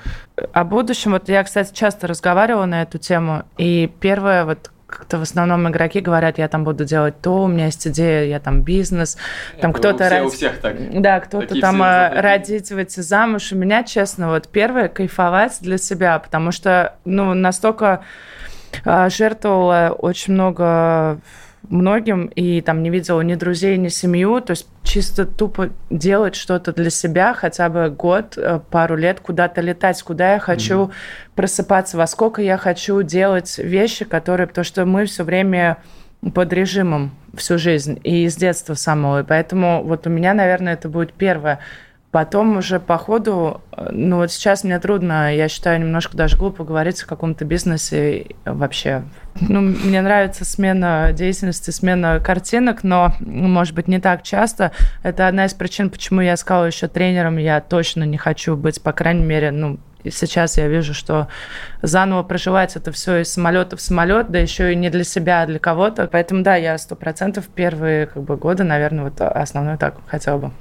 О 0.53 0.63
будущем, 0.63 1.11
вот 1.11 1.29
я, 1.29 1.43
кстати, 1.43 1.71
часто 1.73 2.07
разговаривала 2.07 2.65
на 2.65 2.81
эту 2.81 2.97
тему, 2.97 3.43
и 3.57 3.91
первое, 3.99 4.45
вот 4.45 4.71
как-то 4.91 5.17
в 5.17 5.21
основном 5.21 5.67
игроки 5.69 6.01
говорят, 6.01 6.37
я 6.37 6.47
там 6.47 6.63
буду 6.63 6.85
делать 6.85 7.19
то, 7.21 7.43
у 7.43 7.47
меня 7.47 7.65
есть 7.65 7.87
идея, 7.87 8.25
я 8.25 8.39
там 8.39 8.61
бизнес, 8.61 9.17
там 9.59 9.73
кто-то... 9.73 10.05
Все, 10.05 10.21
у 10.21 10.29
всех 10.29 10.59
так. 10.59 11.01
Да, 11.01 11.19
кто-то 11.19 11.59
там 11.59 11.81
э, 11.81 12.21
родить, 12.21 12.71
выйти 12.71 12.99
замуж. 12.99 13.51
У 13.51 13.55
меня, 13.55 13.83
честно, 13.83 14.29
вот 14.29 14.47
первое, 14.49 14.89
кайфовать 14.89 15.57
для 15.61 15.77
себя, 15.77 16.19
потому 16.19 16.51
что, 16.51 16.95
ну, 17.05 17.33
настолько 17.33 18.03
э, 18.85 19.09
жертвовала 19.09 19.95
очень 19.97 20.33
много 20.33 21.19
многим 21.69 22.25
и 22.25 22.61
там 22.61 22.83
не 22.83 22.89
видела 22.89 23.21
ни 23.21 23.35
друзей, 23.35 23.77
ни 23.77 23.87
семью, 23.87 24.41
то 24.41 24.51
есть 24.51 24.67
чисто 24.83 25.25
тупо 25.25 25.69
делать 25.89 26.35
что-то 26.35 26.73
для 26.73 26.89
себя, 26.89 27.33
хотя 27.33 27.69
бы 27.69 27.89
год, 27.89 28.37
э, 28.37 28.59
пару 28.69 28.95
лет 28.95 29.19
куда-то 29.19 29.61
летать, 29.61 30.01
куда 30.03 30.33
я 30.33 30.39
хочу 30.39 30.73
mm 30.73 30.91
просыпаться, 31.33 31.97
во 31.97 32.07
сколько 32.07 32.41
я 32.41 32.57
хочу 32.57 33.01
делать 33.03 33.57
вещи, 33.57 34.03
которые, 34.03 34.47
потому 34.47 34.65
что 34.65 34.85
мы 34.85 35.05
все 35.05 35.23
время 35.23 35.77
под 36.35 36.51
режимом 36.51 37.11
всю 37.33 37.57
жизнь 37.57 37.99
и 38.03 38.27
с 38.27 38.35
детства 38.35 38.73
самого, 38.73 39.21
и 39.21 39.23
поэтому 39.23 39.81
вот 39.81 40.05
у 40.05 40.09
меня, 40.09 40.33
наверное, 40.33 40.73
это 40.73 40.89
будет 40.89 41.13
первое 41.13 41.59
Потом 42.11 42.57
уже 42.57 42.81
по 42.81 42.97
ходу, 42.97 43.61
ну 43.89 44.17
вот 44.17 44.31
сейчас 44.31 44.65
мне 44.65 44.77
трудно, 44.79 45.33
я 45.33 45.47
считаю, 45.47 45.79
немножко 45.79 46.17
даже 46.17 46.35
глупо 46.35 46.65
говорить 46.65 47.01
о 47.01 47.07
каком-то 47.07 47.45
бизнесе 47.45 48.27
вообще. 48.43 49.03
Ну, 49.39 49.61
мне 49.61 50.01
нравится 50.01 50.43
смена 50.43 51.11
деятельности, 51.13 51.69
смена 51.69 52.19
картинок, 52.19 52.83
но, 52.83 53.13
может 53.21 53.73
быть, 53.73 53.87
не 53.87 53.99
так 53.99 54.23
часто. 54.23 54.73
Это 55.03 55.25
одна 55.27 55.45
из 55.45 55.53
причин, 55.53 55.89
почему 55.89 56.19
я 56.19 56.35
сказала 56.35 56.65
еще 56.65 56.89
тренером, 56.89 57.37
я 57.37 57.61
точно 57.61 58.03
не 58.03 58.17
хочу 58.17 58.57
быть, 58.57 58.81
по 58.83 58.91
крайней 58.91 59.23
мере, 59.23 59.51
ну, 59.51 59.79
сейчас 60.03 60.57
я 60.57 60.67
вижу, 60.67 60.93
что 60.93 61.29
заново 61.81 62.23
проживать 62.23 62.75
это 62.75 62.91
все 62.91 63.21
из 63.21 63.31
самолета 63.31 63.77
в 63.77 63.81
самолет, 63.81 64.31
да 64.31 64.39
еще 64.39 64.73
и 64.73 64.75
не 64.75 64.89
для 64.89 65.05
себя, 65.05 65.43
а 65.43 65.45
для 65.45 65.59
кого-то. 65.59 66.09
Поэтому 66.11 66.43
да, 66.43 66.55
я 66.57 66.77
сто 66.77 66.95
процентов 66.95 67.47
первые 67.47 68.07
как 68.07 68.23
бы, 68.23 68.35
годы, 68.35 68.65
наверное, 68.65 69.05
вот 69.05 69.21
основной 69.21 69.77
так 69.77 69.95
хотела 70.07 70.37
бы. 70.37 70.51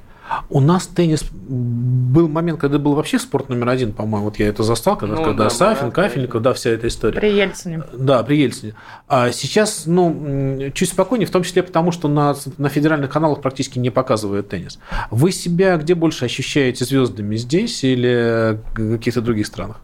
У 0.49 0.59
нас 0.61 0.87
теннис 0.87 1.23
был 1.31 2.27
момент, 2.27 2.59
когда 2.59 2.79
был 2.79 2.93
вообще 2.93 3.19
спорт 3.19 3.49
номер 3.49 3.69
один, 3.69 3.91
по-моему. 3.91 4.25
Вот 4.25 4.39
я 4.39 4.47
это 4.47 4.63
застал, 4.63 4.97
когда, 4.97 5.15
ну, 5.15 5.23
когда 5.23 5.45
да, 5.45 5.49
Сафин, 5.49 5.87
да, 5.87 5.91
Кафельников, 5.91 6.41
да, 6.41 6.53
вся 6.53 6.69
эта 6.69 6.87
история. 6.87 7.19
При 7.19 7.31
Ельцине. 7.31 7.83
Да, 7.93 8.23
при 8.23 8.37
Ельцине. 8.37 8.73
А 9.07 9.31
сейчас, 9.31 9.83
ну, 9.85 10.71
чуть 10.73 10.89
спокойнее, 10.89 11.27
в 11.27 11.31
том 11.31 11.43
числе 11.43 11.63
потому, 11.63 11.91
что 11.91 12.07
на, 12.07 12.35
на 12.57 12.69
федеральных 12.69 13.09
каналах 13.09 13.41
практически 13.41 13.79
не 13.79 13.89
показывают 13.89 14.49
теннис. 14.49 14.79
Вы 15.09 15.31
себя 15.31 15.77
где 15.77 15.95
больше 15.95 16.25
ощущаете 16.25 16.85
звездами, 16.85 17.35
здесь 17.35 17.83
или 17.83 18.59
в 18.75 18.97
каких-то 18.97 19.21
других 19.21 19.47
странах? 19.47 19.81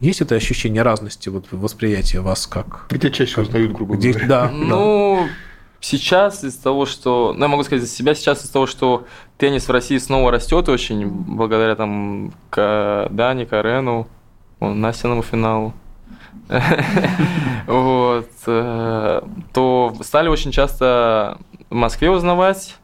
Есть 0.00 0.20
это 0.20 0.34
ощущение 0.34 0.82
разности 0.82 1.28
вот, 1.28 1.46
восприятия 1.52 2.20
вас 2.20 2.46
как? 2.46 2.86
Где 2.90 3.10
чаще 3.10 3.40
узнают, 3.40 3.72
грубо 3.72 3.94
говоря? 3.94 4.26
Да. 4.26 4.50
Ну, 4.52 5.26
да 5.26 5.32
сейчас 5.82 6.44
из-за 6.44 6.62
того, 6.62 6.86
что, 6.86 7.34
ну, 7.36 7.44
я 7.44 7.48
могу 7.48 7.62
сказать 7.64 7.82
за 7.82 7.90
себя, 7.90 8.14
сейчас 8.14 8.42
из-за 8.42 8.52
того, 8.52 8.66
что 8.66 9.04
теннис 9.36 9.68
в 9.68 9.70
России 9.70 9.98
снова 9.98 10.30
растет 10.30 10.68
очень, 10.70 11.06
благодаря 11.06 11.74
там 11.74 12.32
к 12.48 13.08
Дане, 13.10 13.44
Карену, 13.44 14.08
Настиному 14.60 15.22
финалу, 15.22 15.74
вот, 17.66 18.30
э, 18.46 19.22
то 19.52 19.96
стали 20.00 20.28
очень 20.28 20.52
часто 20.52 21.38
в 21.68 21.74
Москве 21.74 22.10
узнавать, 22.10 22.76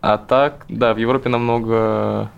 а 0.00 0.16
так, 0.16 0.64
да, 0.68 0.94
в 0.94 0.98
Европе 0.98 1.28
намного 1.28 2.30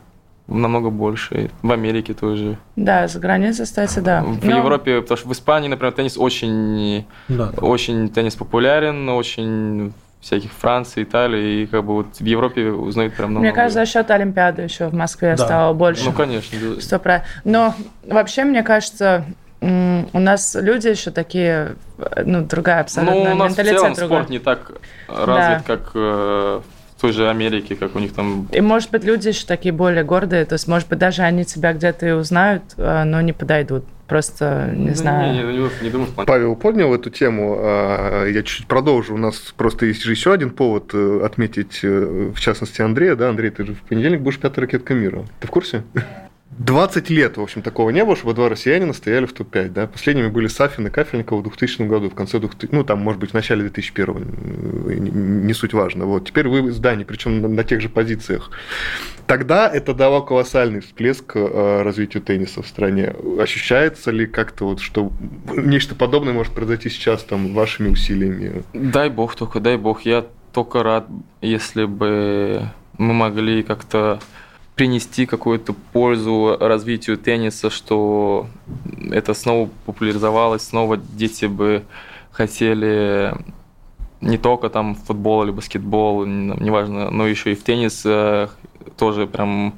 намного 0.47 0.91
больше. 0.91 1.51
В 1.63 1.73
Америке 1.73 2.15
тоже. 2.15 2.59
Да, 2.77 3.09
за 3.09 3.19
границей, 3.19 3.65
кстати, 3.65 3.99
да. 4.01 4.23
В 4.23 4.45
Но... 4.45 4.59
Европе, 4.59 5.01
потому 5.01 5.19
что 5.19 5.29
в 5.29 5.33
Испании, 5.33 5.69
например, 5.69 5.93
теннис 5.93 6.19
очень, 6.19 7.07
да. 7.29 7.51
очень 7.57 8.09
теннис 8.11 8.35
популярен, 8.35 9.09
очень 9.09 9.93
всяких 10.21 10.53
Франции, 10.53 11.03
Италии, 11.03 11.63
и 11.63 11.67
как 11.67 11.85
бы 11.85 11.95
вот 11.95 12.17
в 12.19 12.25
Европе 12.25 12.71
узнают 12.71 13.15
прям 13.15 13.31
много. 13.31 13.45
Мне 13.45 13.53
кажется, 13.53 13.81
за 13.81 13.87
счет 13.87 14.11
Олимпиады 14.11 14.63
еще 14.63 14.89
в 14.89 14.95
Москве 14.95 15.37
да. 15.37 15.45
стало 15.45 15.75
больше. 15.75 16.05
Ну, 16.07 16.13
конечно. 16.13 16.81
Что 16.81 16.99
про... 16.99 17.25
Но 17.45 17.75
вообще, 18.07 18.45
мне 18.45 18.63
кажется, 18.63 19.27
у 19.61 20.19
нас 20.19 20.55
люди 20.55 20.89
еще 20.89 21.11
такие, 21.11 21.77
ну, 22.25 22.43
другая 22.43 22.81
абсолютно 22.81 23.15
ну, 23.15 23.33
у 23.33 23.35
нас 23.35 23.51
менталитет 23.51 23.77
в 23.77 23.81
целом 23.81 23.95
другой. 23.95 24.17
спорт 24.19 24.31
не 24.31 24.39
так 24.39 24.73
развит, 25.09 25.59
да. 25.59 25.63
как 25.67 25.91
э, 25.95 26.61
той 27.05 27.13
же 27.13 27.29
Америке, 27.29 27.77
как 27.77 27.97
у 27.97 27.99
них 27.99 28.15
там... 28.15 28.49
И, 28.51 28.63
может 28.63 28.91
быть, 28.91 29.05
люди 29.05 29.29
еще 29.29 29.45
такие 29.47 29.73
более 29.75 30.05
гордые, 30.05 30.47
то 30.47 30.55
есть, 30.55 30.67
может 30.67 30.89
быть, 30.89 30.99
даже 30.99 31.21
они 31.21 31.45
тебя 31.45 31.75
где-то 31.75 32.07
и 32.07 32.13
узнают, 32.13 32.63
а, 32.79 33.05
но 33.05 33.21
не 33.21 33.35
подойдут. 33.35 33.85
Просто 34.07 34.71
не 34.75 34.89
ну, 34.89 34.95
знаю. 34.95 35.35
Не, 35.35 35.53
не, 35.53 35.59
не, 35.59 35.71
не 35.83 35.91
думаю, 35.91 36.09
Павел 36.15 36.57
поднял 36.57 36.95
эту 36.95 37.11
тему. 37.11 37.57
А, 37.59 38.27
я 38.27 38.43
чуть-чуть 38.43 38.67
продолжу. 38.67 39.15
У 39.15 39.19
нас 39.19 39.53
просто 39.55 39.85
есть 39.85 40.03
же 40.03 40.13
еще 40.13 40.33
один 40.33 40.49
повод 40.49 40.93
э, 40.95 41.21
отметить, 41.23 41.81
э, 41.83 42.33
в 42.35 42.41
частности, 42.41 42.81
Андрея. 42.81 43.17
Да, 43.17 43.29
Андрей, 43.29 43.51
ты 43.51 43.67
же 43.67 43.75
в 43.75 43.83
понедельник 43.83 44.21
будешь 44.21 44.39
пятая 44.39 44.63
ракетка 44.63 44.95
мира. 44.95 45.25
Ты 45.41 45.47
в 45.47 45.51
курсе? 45.51 45.83
20 46.59 47.11
лет, 47.11 47.37
в 47.37 47.43
общем, 47.43 47.63
такого 47.63 47.91
не 47.91 48.05
было, 48.05 48.15
чтобы 48.17 48.35
два 48.35 48.49
россиянина 48.49 48.93
стояли 48.93 49.27
в 49.27 49.33
топ-5. 49.33 49.69
Да? 49.71 49.87
Последними 49.87 50.29
были 50.29 50.47
Сафин 50.47 50.87
и 50.87 50.91
Кафельников 50.91 51.41
в 51.41 51.43
2000 51.43 51.83
году, 51.83 52.11
в 52.11 52.15
конце 52.15 52.39
2000, 52.39 52.73
ну, 52.73 52.85
там, 52.85 53.01
может 53.01 53.21
быть, 53.21 53.31
в 53.31 53.35
начале 53.35 53.63
2001, 53.63 55.47
не 55.47 55.53
суть 55.53 55.73
важно. 55.73 56.07
Вот. 56.07 56.27
Теперь 56.29 56.49
вы 56.49 56.71
с 56.71 56.79
Даней, 56.79 57.05
причем 57.05 57.41
на, 57.41 57.49
на 57.49 57.65
тех 57.65 57.81
же 57.81 57.89
позициях. 57.89 58.51
Тогда 59.27 59.69
это 59.69 59.95
дало 59.95 60.23
колоссальный 60.23 60.81
всплеск 60.81 61.33
э, 61.35 61.83
развитию 61.83 62.23
тенниса 62.23 62.63
в 62.63 62.69
стране. 62.69 63.15
Ощущается 63.41 64.11
ли 64.11 64.27
как-то 64.27 64.67
вот, 64.67 64.81
что 64.81 65.11
нечто 65.57 65.95
подобное 65.95 66.35
может 66.35 66.53
произойти 66.53 66.89
сейчас 66.89 67.25
там 67.25 67.55
вашими 67.55 67.89
усилиями? 67.89 68.63
Дай 68.75 69.09
бог 69.09 69.35
только, 69.35 69.61
дай 69.61 69.77
бог. 69.77 70.03
Я 70.03 70.27
только 70.53 70.83
рад, 70.83 71.09
если 71.41 71.85
бы 71.85 72.69
мы 72.99 73.13
могли 73.13 73.63
как-то 73.63 74.21
принести 74.75 75.27
какую-то 75.27 75.73
пользу 75.93 76.57
развитию 76.59 77.17
тенниса, 77.17 77.71
что 77.71 78.47
это 79.11 79.35
снова 79.35 79.71
популяризовалось, 79.87 80.63
снова 80.63 80.97
дети 80.97 81.47
бы 81.47 81.85
хотели 82.33 83.35
не 84.21 84.39
только 84.39 84.71
там 84.71 84.95
футбол 84.95 85.45
или 85.45 85.51
баскетбол, 85.51 86.25
неважно, 86.25 87.11
но 87.11 87.27
еще 87.27 87.53
и 87.53 87.55
в 87.55 87.63
теннис 87.63 88.03
э, 88.05 88.49
тоже 88.97 89.27
прям 89.27 89.75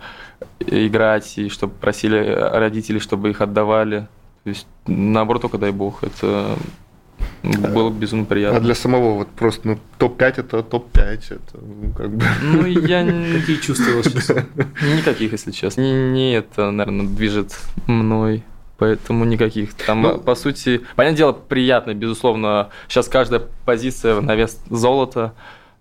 играть, 0.60 1.36
и 1.38 1.48
чтобы 1.48 1.74
просили 1.74 2.18
родители, 2.18 2.98
чтобы 2.98 3.30
их 3.30 3.40
отдавали. 3.40 4.06
То 4.44 4.50
есть, 4.50 4.66
наоборот, 4.86 5.42
только 5.42 5.58
дай 5.58 5.72
бог, 5.72 6.04
это 6.04 6.56
было 7.42 7.90
бы 7.90 7.98
безумно 7.98 8.24
приятно. 8.24 8.58
А 8.58 8.60
для 8.60 8.74
самого 8.74 9.14
вот 9.14 9.28
просто 9.28 9.68
ну, 9.68 9.78
топ-5 9.98 10.34
это 10.38 10.62
топ-5. 10.62 11.20
Это, 11.30 11.58
ну, 11.60 11.92
как 11.92 12.10
бы... 12.10 12.24
ну 12.42 12.66
я... 12.66 13.04
Какие 13.40 13.56
чувства 13.56 14.02
сейчас? 14.02 14.30
Никаких, 14.96 15.32
если 15.32 15.50
честно. 15.50 15.80
Не, 15.80 15.92
не 16.10 16.32
это, 16.34 16.70
наверное, 16.70 17.06
движет 17.06 17.58
мной. 17.86 18.42
Поэтому 18.78 19.24
никаких. 19.24 19.72
Там, 19.72 20.02
ну, 20.02 20.18
по 20.18 20.34
сути, 20.34 20.82
понятное 20.96 21.16
дело, 21.16 21.32
приятно, 21.32 21.94
безусловно. 21.94 22.68
Сейчас 22.88 23.08
каждая 23.08 23.42
позиция 23.64 24.20
на 24.20 24.34
вес 24.34 24.60
золота. 24.68 25.34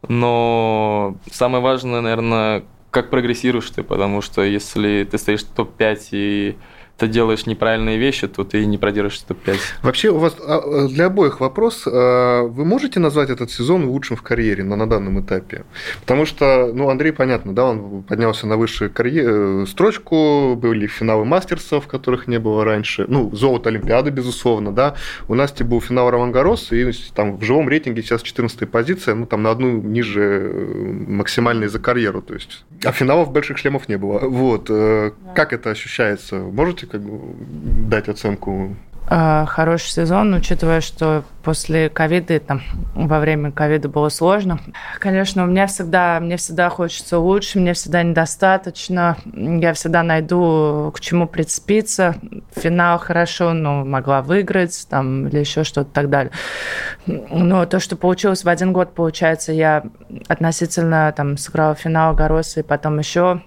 Но 0.07 1.17
самое 1.29 1.61
важное, 1.61 1.99
наверное, 1.99 2.63
как 2.91 3.09
прогрессируешь 3.09 3.69
ты, 3.69 3.83
потому 3.83 4.21
что 4.21 4.43
если 4.43 5.05
ты 5.09 5.17
стоишь 5.17 5.43
топ-5 5.43 5.99
и 6.11 6.55
ты 6.97 7.07
делаешь 7.07 7.45
неправильные 7.45 7.97
вещи, 7.97 8.27
то 8.27 8.43
ты 8.43 8.65
не 8.65 8.77
продержишься 8.77 9.27
топ-5. 9.27 9.57
Вообще, 9.83 10.09
у 10.09 10.17
вас 10.17 10.35
а, 10.39 10.87
для 10.87 11.07
обоих 11.07 11.39
вопрос. 11.39 11.83
А, 11.85 12.43
вы 12.43 12.65
можете 12.65 12.99
назвать 12.99 13.29
этот 13.29 13.51
сезон 13.51 13.85
лучшим 13.85 14.15
в 14.15 14.21
карьере 14.21 14.63
на, 14.63 14.75
на 14.75 14.87
данном 14.87 15.19
этапе? 15.19 15.65
Потому 16.01 16.25
что, 16.25 16.71
ну, 16.73 16.89
Андрей, 16.89 17.11
понятно, 17.11 17.53
да, 17.53 17.65
он 17.65 18.03
поднялся 18.03 18.47
на 18.47 18.57
высшую 18.57 18.91
карьеру, 18.91 19.63
э, 19.63 19.65
строчку, 19.65 20.55
были 20.55 20.87
финалы 20.87 21.25
мастерсов, 21.25 21.87
которых 21.87 22.27
не 22.27 22.39
было 22.39 22.63
раньше, 22.63 23.05
ну, 23.07 23.29
золото 23.35 23.69
Олимпиады, 23.69 24.11
безусловно, 24.11 24.71
да. 24.71 24.95
У 25.27 25.35
Насти 25.35 25.63
был 25.63 25.81
финал 25.81 26.09
Роман 26.09 26.31
Гарос, 26.31 26.71
и 26.71 26.91
там 27.13 27.37
в 27.37 27.43
живом 27.43 27.67
рейтинге 27.67 28.01
сейчас 28.03 28.21
14 28.21 28.69
позиция, 28.69 29.15
ну, 29.15 29.25
там 29.25 29.43
на 29.43 29.51
одну 29.51 29.81
ниже 29.81 30.21
э, 30.21 30.93
максимальной 31.07 31.67
за 31.67 31.79
карьеру, 31.79 32.21
то 32.21 32.33
есть. 32.33 32.63
А 32.83 32.91
финалов 32.91 33.31
больших 33.31 33.57
шлемов 33.57 33.89
не 33.89 33.97
было. 33.97 34.19
Вот. 34.19 34.67
Э, 34.69 35.11
как 35.35 35.53
это 35.53 35.71
ощущается? 35.71 36.37
Можете 36.37 36.84
можете 36.86 36.91
как 36.91 37.01
бы 37.01 37.89
дать 37.89 38.09
оценку? 38.09 38.75
э, 39.07 39.45
хороший 39.47 39.89
сезон, 39.89 40.33
учитывая, 40.33 40.81
что 40.81 41.23
после 41.43 41.89
ковида, 41.89 42.39
там, 42.39 42.61
во 42.95 43.19
время 43.19 43.51
ковида 43.51 43.88
было 43.88 44.09
сложно. 44.09 44.59
Конечно, 44.99 45.43
у 45.43 45.47
меня 45.47 45.67
всегда, 45.67 46.19
мне 46.19 46.38
всегда 46.38 46.69
хочется 46.69 47.19
лучше, 47.19 47.59
мне 47.59 47.73
всегда 47.73 48.01
недостаточно. 48.01 49.17
Я 49.36 49.73
всегда 49.73 50.01
найду, 50.01 50.91
к 50.95 50.99
чему 50.99 51.27
прицепиться. 51.27 52.15
Финал 52.55 52.97
хорошо, 52.97 53.53
но 53.53 53.86
могла 53.86 54.21
выиграть, 54.21 54.88
там, 54.89 55.27
или 55.27 55.39
еще 55.39 55.63
что-то 55.63 55.91
так 55.91 56.09
далее. 56.09 56.31
Но 57.05 57.65
то, 57.65 57.79
что 57.79 57.95
получилось 57.95 58.43
в 58.43 58.49
один 58.49 58.73
год, 58.73 58.95
получается, 58.95 59.51
я 59.51 59.83
относительно 60.27 61.13
там 61.15 61.38
сыграла 61.38 61.75
финал 61.75 62.15
Гороса 62.15 62.61
и 62.61 62.63
потом 62.63 62.97
еще 62.97 63.41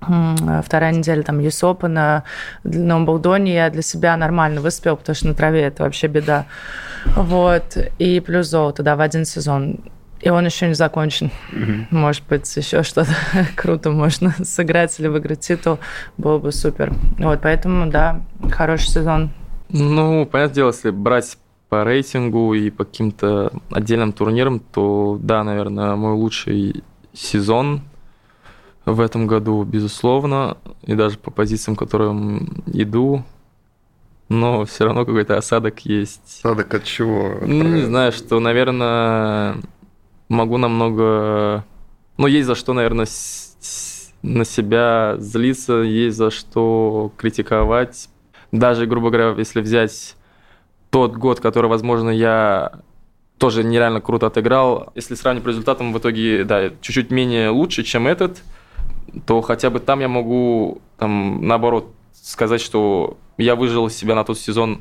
вторая 0.00 0.92
неделя 0.92 1.22
там 1.22 1.38
Есопа 1.40 1.88
на 1.88 2.24
Номблдоне 2.64 3.54
я 3.54 3.70
для 3.70 3.82
себя 3.82 4.16
нормально 4.16 4.60
выспел, 4.60 4.96
потому 4.96 5.16
что 5.16 5.28
на 5.28 5.34
траве 5.34 5.62
это 5.62 5.82
вообще 5.82 6.06
беда. 6.06 6.46
Вот. 7.14 7.76
И 7.98 8.20
плюс 8.20 8.48
золото, 8.48 8.82
да, 8.82 8.96
в 8.96 9.00
один 9.00 9.24
сезон. 9.24 9.78
И 10.20 10.30
он 10.30 10.46
еще 10.46 10.68
не 10.68 10.74
закончен. 10.74 11.30
Mm-hmm. 11.52 11.86
Может 11.90 12.24
быть, 12.28 12.56
еще 12.56 12.82
что-то 12.82 13.10
круто 13.56 13.90
можно 13.90 14.34
сыграть 14.44 14.98
или 14.98 15.08
выиграть 15.08 15.40
титул. 15.40 15.78
Было 16.16 16.38
бы 16.38 16.52
супер. 16.52 16.92
Вот, 17.18 17.40
поэтому, 17.42 17.90
да, 17.90 18.20
хороший 18.50 18.88
сезон. 18.88 19.30
Ну, 19.68 20.26
понятное 20.26 20.54
дело, 20.54 20.68
если 20.68 20.90
брать 20.90 21.36
по 21.68 21.84
рейтингу 21.84 22.54
и 22.54 22.70
по 22.70 22.84
каким-то 22.84 23.52
отдельным 23.70 24.12
турнирам, 24.12 24.60
то, 24.60 25.18
да, 25.20 25.42
наверное, 25.44 25.96
мой 25.96 26.12
лучший 26.14 26.84
сезон– 27.12 27.82
в 28.86 29.00
этом 29.00 29.26
году, 29.26 29.64
безусловно, 29.64 30.56
и 30.82 30.94
даже 30.94 31.18
по 31.18 31.32
позициям, 31.32 31.76
которым 31.76 32.62
иду, 32.66 33.24
но 34.28 34.64
все 34.64 34.84
равно 34.84 35.04
какой-то 35.04 35.36
осадок 35.36 35.80
есть. 35.80 36.38
Осадок 36.38 36.72
от 36.72 36.84
чего? 36.84 37.34
Ну, 37.44 37.64
не 37.64 37.82
знаю, 37.82 38.12
что, 38.12 38.38
наверное, 38.38 39.56
могу 40.28 40.56
намного... 40.56 41.64
Ну, 42.16 42.28
есть 42.28 42.46
за 42.46 42.54
что, 42.54 42.72
наверное, 42.72 43.06
на 44.22 44.44
себя 44.44 45.16
злиться, 45.18 45.74
есть 45.80 46.16
за 46.16 46.30
что 46.30 47.12
критиковать. 47.16 48.08
Даже, 48.52 48.86
грубо 48.86 49.10
говоря, 49.10 49.34
если 49.36 49.60
взять 49.60 50.16
тот 50.90 51.16
год, 51.16 51.40
который, 51.40 51.68
возможно, 51.68 52.10
я 52.10 52.80
тоже 53.38 53.64
нереально 53.64 54.00
круто 54.00 54.28
отыграл. 54.28 54.92
Если 54.94 55.16
сравнить 55.16 55.42
по 55.42 55.48
результатам, 55.48 55.92
в 55.92 55.98
итоге, 55.98 56.44
да, 56.44 56.70
чуть-чуть 56.80 57.10
менее 57.10 57.50
лучше, 57.50 57.82
чем 57.82 58.06
этот– 58.06 58.42
то 59.24 59.40
хотя 59.40 59.70
бы 59.70 59.80
там 59.80 60.00
я 60.00 60.08
могу, 60.08 60.80
там, 60.98 61.46
наоборот, 61.46 61.92
сказать, 62.12 62.60
что 62.60 63.16
я 63.38 63.54
выжил 63.54 63.88
себя 63.90 64.14
на 64.14 64.24
тот 64.24 64.38
сезон 64.38 64.80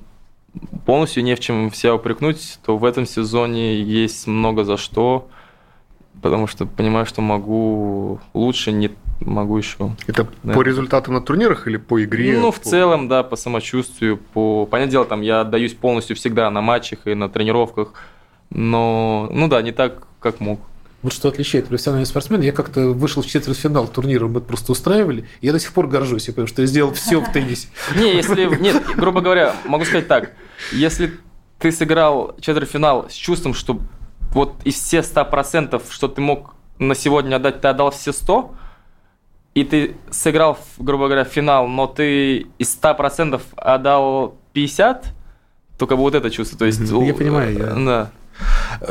полностью, 0.85 1.23
не 1.23 1.35
в 1.35 1.39
чем 1.39 1.71
себя 1.73 1.95
упрекнуть, 1.95 2.59
то 2.65 2.77
в 2.77 2.85
этом 2.85 3.05
сезоне 3.05 3.81
есть 3.81 4.27
много 4.27 4.63
за 4.63 4.77
что, 4.77 5.27
потому 6.21 6.47
что 6.47 6.65
понимаю, 6.65 7.05
что 7.05 7.21
могу 7.21 8.19
лучше, 8.33 8.71
не 8.71 8.91
могу 9.19 9.57
еще. 9.57 9.95
Это 10.07 10.27
да. 10.43 10.53
по 10.53 10.61
результатам 10.61 11.13
на 11.13 11.21
турнирах 11.21 11.67
или 11.67 11.77
по 11.77 12.03
игре? 12.03 12.37
Ну, 12.39 12.51
в 12.51 12.59
по... 12.59 12.69
целом, 12.69 13.07
да, 13.07 13.23
по 13.23 13.35
самочувствию, 13.35 14.17
по... 14.17 14.65
Понятное 14.65 14.91
дело, 14.91 15.05
там 15.05 15.21
я 15.21 15.41
отдаюсь 15.41 15.73
полностью 15.73 16.15
всегда 16.15 16.49
на 16.49 16.61
матчах 16.61 16.99
и 17.05 17.13
на 17.13 17.29
тренировках, 17.29 17.93
но, 18.49 19.29
ну 19.31 19.47
да, 19.47 19.61
не 19.61 19.71
так, 19.71 20.07
как 20.19 20.39
мог. 20.39 20.59
Вот 21.05 21.13
что 21.13 21.29
отличает 21.29 21.67
профессионального 21.67 22.09
спортсмена. 22.09 22.41
Я 22.41 22.51
как-то 22.51 22.89
вышел 22.89 23.21
в 23.21 23.27
четвертьфинал 23.27 23.87
турнира, 23.87 24.25
мы 24.25 24.39
это 24.39 24.47
просто 24.47 24.71
устраивали, 24.71 25.25
и 25.39 25.45
я 25.45 25.51
до 25.51 25.59
сих 25.59 25.71
пор 25.71 25.85
горжусь, 25.85 26.25
потому 26.25 26.47
что 26.47 26.63
я 26.63 26.67
сделал 26.67 26.95
все 26.95 27.21
в 27.21 27.31
теннисе. 27.31 27.67
Не, 27.95 28.15
если, 28.15 28.45
нет, 28.59 28.83
грубо 28.95 29.21
говоря, 29.21 29.55
могу 29.65 29.85
сказать 29.85 30.07
так, 30.07 30.31
если 30.71 31.11
ты 31.59 31.71
сыграл 31.71 32.35
четвертьфинал 32.41 33.07
с 33.07 33.13
чувством, 33.13 33.53
что 33.53 33.79
вот 34.31 34.55
из 34.63 34.81
все 34.81 35.01
100%, 35.01 35.79
что 35.91 36.07
ты 36.07 36.21
мог 36.21 36.55
на 36.79 36.95
сегодня 36.95 37.35
отдать, 37.35 37.61
ты 37.61 37.67
отдал 37.67 37.91
все 37.91 38.11
100, 38.11 38.55
и 39.53 39.63
ты 39.63 39.95
сыграл, 40.09 40.57
грубо 40.79 41.05
говоря, 41.05 41.23
финал, 41.23 41.67
но 41.67 41.85
ты 41.85 42.47
из 42.57 42.75
100% 42.81 43.39
отдал 43.57 44.39
50, 44.53 45.13
то 45.77 45.85
как 45.85 45.97
бы 45.99 46.01
вот 46.01 46.15
это 46.15 46.31
чувство. 46.31 46.57
То 46.57 46.65
есть, 46.65 46.79
я 46.79 47.13
понимаю, 47.13 47.55
я... 47.55 47.65
Да. 47.75 48.11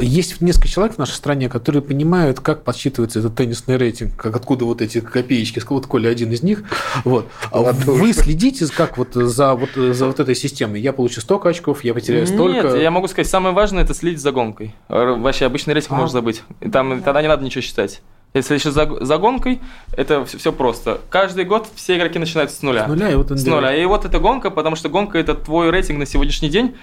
Есть 0.01 0.41
несколько 0.41 0.69
человек 0.69 0.97
в 0.97 0.99
нашей 0.99 1.13
стране, 1.13 1.49
которые 1.49 1.83
понимают, 1.83 2.41
как 2.41 2.65
подсчитывается 2.65 3.19
этот 3.19 3.37
теннисный 3.37 3.77
рейтинг, 3.77 4.17
как 4.17 4.35
откуда 4.37 4.65
вот 4.65 4.81
эти 4.81 5.01
копеечки, 5.01 5.61
вот 5.69 5.87
Коля 5.87 6.09
один 6.09 6.33
из 6.33 6.43
них. 6.43 6.65
Вот. 7.05 7.29
А 7.51 7.61
вы 7.61 8.13
следите 8.13 8.67
как 8.67 8.97
вот 8.97 9.15
за, 9.15 9.55
вот 9.55 9.71
за 9.75 10.07
вот 10.07 10.21
этой 10.21 10.35
системой? 10.35 10.81
Я 10.81 10.93
получу 10.93 11.21
столько 11.21 11.49
очков, 11.49 11.85
я 11.85 11.95
потеряю 11.95 12.27
столько. 12.27 12.69
Нет, 12.69 12.83
я 12.83 12.91
могу 12.91 13.09
сказать, 13.09 13.29
самое 13.29 13.55
важное 13.55 13.83
это 13.83 13.95
следить 13.95 14.21
за 14.21 14.33
гонкой. 14.33 14.75
Вообще 14.89 15.47
обычный 15.47 15.75
рейтинг 15.75 15.93
а. 15.93 15.97
можно 15.97 16.13
забыть. 16.13 16.43
Там 16.73 17.03
тогда 17.03 17.23
не 17.23 17.29
надо 17.29 17.45
ничего 17.45 17.63
считать. 17.63 18.01
Если 18.35 18.55
еще 18.55 18.73
за, 18.73 18.89
за 19.05 19.19
гонкой, 19.19 19.61
это 19.97 20.25
все, 20.25 20.39
все 20.39 20.53
просто. 20.53 21.01
Каждый 21.09 21.45
год 21.45 21.69
все 21.77 21.97
игроки 21.97 22.19
начинают 22.19 22.51
с 22.51 22.63
нуля. 22.63 22.85
С 22.85 22.89
нуля, 22.89 23.13
и 23.13 23.15
вот 23.15 23.31
С 23.31 23.47
нуля. 23.47 23.77
И 23.77 23.85
вот 23.85 24.05
эта 24.05 24.19
гонка, 24.19 24.51
потому 24.51 24.75
что 24.75 24.89
гонка 24.89 25.19
это 25.19 25.35
твой 25.35 25.71
рейтинг 25.71 26.01
на 26.01 26.07
сегодняшний 26.07 26.49
день 26.49 26.75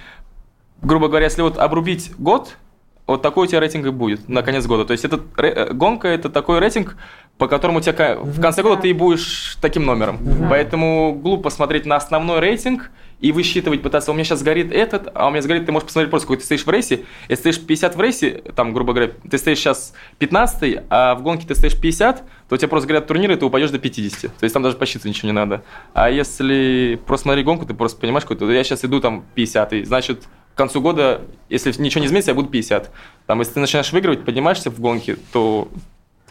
грубо 0.82 1.08
говоря, 1.08 1.26
если 1.26 1.42
вот 1.42 1.58
обрубить 1.58 2.12
год, 2.18 2.56
вот 3.08 3.22
такой 3.22 3.48
у 3.48 3.50
тебя 3.50 3.60
рейтинг 3.60 3.86
и 3.86 3.90
будет 3.90 4.30
на 4.30 4.42
конец 4.42 4.66
года. 4.66 4.86
То 4.86 4.92
есть 4.94 5.04
это 5.04 5.22
э, 5.38 5.74
гонка 5.74 6.08
это 6.08 6.30
такой 6.30 6.60
рейтинг, 6.60 6.96
по 7.38 7.48
которому 7.48 7.80
у 7.80 7.82
тебя 7.82 8.18
в 8.20 8.40
конце 8.40 8.62
года 8.62 8.84
ты 8.84 8.90
и 8.90 8.94
будешь 8.94 9.58
таким 9.62 9.86
номером. 9.86 10.20
Поэтому 10.50 11.14
глупо 11.14 11.50
смотреть 11.50 11.86
на 11.86 11.96
основной 11.96 12.40
рейтинг 12.40 12.92
и 13.20 13.32
высчитывать, 13.32 13.82
пытаться, 13.82 14.12
у 14.12 14.14
меня 14.14 14.24
сейчас 14.24 14.42
горит 14.42 14.72
этот, 14.72 15.10
а 15.14 15.28
у 15.28 15.32
меня 15.32 15.42
сгорит, 15.42 15.66
ты 15.66 15.72
можешь 15.72 15.86
посмотреть 15.86 16.10
просто, 16.10 16.28
какой 16.28 16.38
ты 16.38 16.44
стоишь 16.44 16.66
в 16.66 16.70
рейсе. 16.70 17.06
Если 17.30 17.44
ты 17.44 17.54
стоишь 17.54 17.68
50 17.68 17.96
в 17.96 18.02
рейсе, 18.02 18.30
там, 18.56 18.74
грубо 18.74 18.94
говоря, 18.94 19.12
ты 19.30 19.38
стоишь 19.38 19.60
сейчас 19.60 19.94
15, 20.18 20.84
а 20.90 21.16
в 21.16 21.22
гонке 21.22 21.48
ты 21.48 21.54
стоишь 21.54 21.80
50, 21.80 22.24
то 22.50 22.56
у 22.56 22.58
тебя 22.58 22.68
просто 22.68 22.88
горят 22.88 23.08
турниры, 23.08 23.36
и 23.36 23.38
ты 23.38 23.46
упадешь 23.46 23.70
до 23.70 23.78
50. 23.78 24.38
То 24.38 24.44
есть 24.44 24.54
там 24.54 24.64
даже 24.64 24.76
посчитывать 24.76 25.16
ничего 25.16 25.28
не 25.28 25.34
надо. 25.34 25.64
А 25.94 26.10
если 26.10 27.00
просто 27.06 27.24
смотри 27.24 27.44
гонку, 27.44 27.66
ты 27.66 27.74
просто 27.76 28.00
понимаешь, 28.00 28.24
какой-то, 28.24 28.50
я 28.52 28.64
сейчас 28.64 28.84
иду 28.86 29.00
там 29.00 29.24
50, 29.36 29.86
значит, 29.86 30.24
к 30.54 30.58
концу 30.58 30.82
года, 30.82 31.22
если 31.50 31.74
ничего 31.82 32.02
не 32.02 32.08
изменится, 32.08 32.32
я 32.32 32.36
буду 32.36 32.50
50. 32.50 32.92
Там, 33.28 33.40
если 33.40 33.54
ты 33.54 33.60
начинаешь 33.60 33.92
выигрывать, 33.92 34.26
поднимаешься 34.26 34.70
в 34.70 34.80
гонке, 34.80 35.18
то 35.32 35.70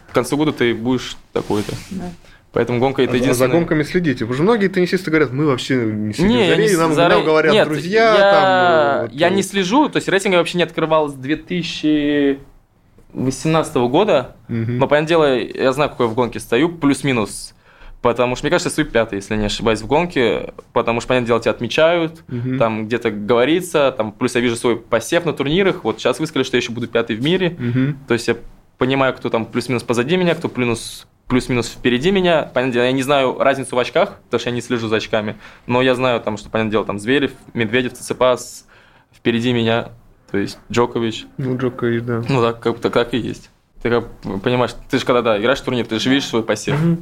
к 0.09 0.13
концу 0.13 0.37
года 0.37 0.51
ты 0.51 0.73
будешь 0.73 1.17
такой-то. 1.33 1.73
Да. 1.91 2.11
Поэтому 2.53 2.79
гонка 2.79 3.01
это 3.01 3.13
а 3.13 3.15
единственное. 3.15 3.49
За 3.49 3.53
гонками 3.53 3.83
следите. 3.83 4.25
Потому 4.25 4.33
что 4.33 4.43
многие 4.43 4.67
теннисисты 4.67 5.09
говорят, 5.09 5.31
мы 5.31 5.45
вообще 5.45 5.85
не 5.85 6.13
следим 6.13 6.31
не, 6.31 6.47
за 6.47 6.55
рей, 6.55 6.75
нам 6.75 6.93
за... 6.93 7.07
говорят 7.07 7.53
Нет, 7.53 7.65
друзья. 7.67 8.13
Я, 8.13 8.31
там, 8.31 8.43
э, 8.43 9.03
вот, 9.03 9.13
я 9.13 9.29
не 9.29 9.41
слежу, 9.41 9.87
то 9.87 9.95
есть 9.97 10.09
рейтинг 10.09 10.33
я 10.33 10.39
вообще 10.39 10.57
не 10.57 10.63
открывал 10.63 11.07
с 11.07 11.13
2018 11.13 13.75
года. 13.75 14.35
Угу. 14.49 14.71
Но, 14.71 14.89
понятное 14.89 15.07
дело, 15.07 15.39
я 15.39 15.71
знаю, 15.71 15.91
какой 15.91 16.07
я 16.07 16.11
в 16.11 16.15
гонке 16.15 16.41
стою, 16.41 16.67
плюс-минус. 16.69 17.53
Потому 18.01 18.35
что, 18.35 18.45
мне 18.45 18.51
кажется, 18.51 18.81
я 18.81 18.87
пятый, 18.87 19.15
если 19.15 19.35
не 19.35 19.45
ошибаюсь, 19.45 19.81
в 19.81 19.87
гонке, 19.87 20.53
потому 20.73 21.01
что, 21.01 21.09
понятное 21.09 21.27
дело, 21.27 21.39
тебя 21.39 21.51
отмечают, 21.51 22.23
угу. 22.27 22.57
там 22.57 22.87
где-то 22.87 23.11
говорится, 23.11 23.93
там, 23.95 24.11
плюс 24.11 24.33
я 24.33 24.41
вижу 24.41 24.55
свой 24.55 24.77
посев 24.77 25.25
на 25.25 25.33
турнирах, 25.33 25.83
вот 25.83 25.99
сейчас 25.99 26.19
вы 26.19 26.25
сказали, 26.25 26.43
что 26.43 26.57
я 26.57 26.61
еще 26.61 26.71
буду 26.71 26.87
пятый 26.87 27.15
в 27.15 27.23
мире, 27.23 27.55
угу. 27.59 27.95
то 28.07 28.15
есть 28.15 28.27
я 28.27 28.37
понимаю, 28.79 29.13
кто 29.13 29.29
там 29.29 29.45
плюс-минус 29.45 29.83
позади 29.83 30.17
меня, 30.17 30.33
кто 30.33 30.49
плюс 30.49 31.05
плюс-минус 31.27 31.69
впереди 31.69 32.11
меня. 32.11 32.41
Понятное 32.53 32.73
дело, 32.73 32.83
я 32.83 32.91
не 32.91 33.03
знаю 33.03 33.37
разницу 33.39 33.73
в 33.73 33.79
очках, 33.79 34.17
потому 34.25 34.41
что 34.41 34.49
я 34.49 34.55
не 34.55 34.61
слежу 34.61 34.89
за 34.89 34.97
очками, 34.97 35.37
но 35.65 35.81
я 35.81 35.95
знаю, 35.95 36.19
там, 36.19 36.35
что, 36.35 36.49
понятное 36.49 36.71
дело, 36.71 36.83
там 36.83 36.99
Зверев, 36.99 37.31
Медведев, 37.53 37.93
Циципас 37.93 38.67
впереди 39.15 39.53
меня, 39.53 39.91
то 40.29 40.37
есть 40.37 40.57
Джокович. 40.69 41.27
Ну, 41.37 41.57
Джокович, 41.57 42.03
да. 42.03 42.21
Ну, 42.27 42.41
да, 42.41 42.51
как-то 42.51 42.89
как 42.89 43.13
и 43.13 43.17
есть. 43.17 43.49
Ты 43.81 43.89
как 43.89 44.09
понимаешь, 44.43 44.71
ты 44.89 44.99
же 44.99 45.05
когда, 45.05 45.21
да, 45.21 45.39
играешь 45.39 45.59
в 45.59 45.63
турнир, 45.63 45.85
ты 45.85 45.99
же 45.99 46.09
видишь 46.09 46.27
свой 46.27 46.43
посев. 46.43 46.75
Mm-hmm. 46.75 46.97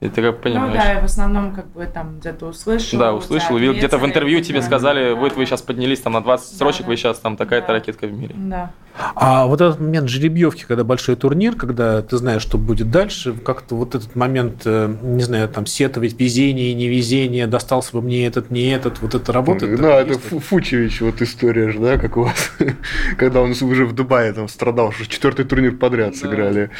И 0.00 0.08
ты 0.08 0.20
как 0.20 0.42
понимаешь. 0.42 0.74
Ну 0.74 0.78
да, 0.78 0.92
я 0.92 1.00
в 1.00 1.04
основном 1.04 1.54
как 1.54 1.72
бы 1.72 1.86
там 1.86 2.18
где-то 2.18 2.46
услышал. 2.46 2.98
Да, 2.98 3.14
услышал, 3.14 3.54
увидел. 3.54 3.74
Где-то 3.74 3.98
в 3.98 4.04
интервью 4.04 4.40
тебе 4.42 4.60
сказали, 4.60 5.14
вот 5.14 5.34
вы 5.36 5.46
сейчас 5.46 5.62
поднялись 5.62 6.00
там 6.00 6.12
на 6.12 6.20
20 6.20 6.50
да, 6.50 6.54
строчек, 6.56 6.82
да. 6.82 6.88
вы 6.88 6.96
сейчас 6.96 7.18
там 7.20 7.36
такая-то 7.36 7.68
да. 7.68 7.72
ракетка 7.74 8.06
в 8.06 8.12
мире. 8.12 8.34
Да. 8.36 8.70
А 9.16 9.46
вот 9.46 9.60
этот 9.60 9.80
момент 9.80 10.08
жеребьевки, 10.08 10.64
когда 10.68 10.84
большой 10.84 11.16
турнир, 11.16 11.56
когда 11.56 12.00
ты 12.00 12.16
знаешь, 12.16 12.42
что 12.42 12.58
будет 12.58 12.90
дальше, 12.90 13.32
как-то 13.32 13.74
вот 13.74 13.96
этот 13.96 14.14
момент, 14.14 14.62
э, 14.66 14.94
не 15.02 15.22
знаю, 15.22 15.48
там 15.48 15.66
сетовать 15.66 16.18
везение, 16.18 16.74
невезение, 16.74 17.48
достался 17.48 17.92
бы 17.92 18.02
мне 18.02 18.26
этот, 18.26 18.50
не 18.50 18.68
этот, 18.68 19.00
вот 19.02 19.16
это 19.16 19.32
работает? 19.32 19.80
Да, 19.80 20.00
это 20.00 20.18
Фучевич, 20.18 21.00
вот 21.00 21.20
история 21.22 21.70
же, 21.70 21.80
да, 21.80 21.98
как 21.98 22.16
у 22.16 22.24
вас, 22.24 22.52
когда 23.18 23.40
он 23.40 23.50
уже 23.50 23.84
в 23.84 23.92
Дубае 23.94 24.32
там 24.32 24.48
страдал, 24.48 24.92
что 24.92 25.06
четвертый 25.06 25.44
турнир 25.44 25.76
подряд 25.76 26.14
сыграли. 26.14 26.70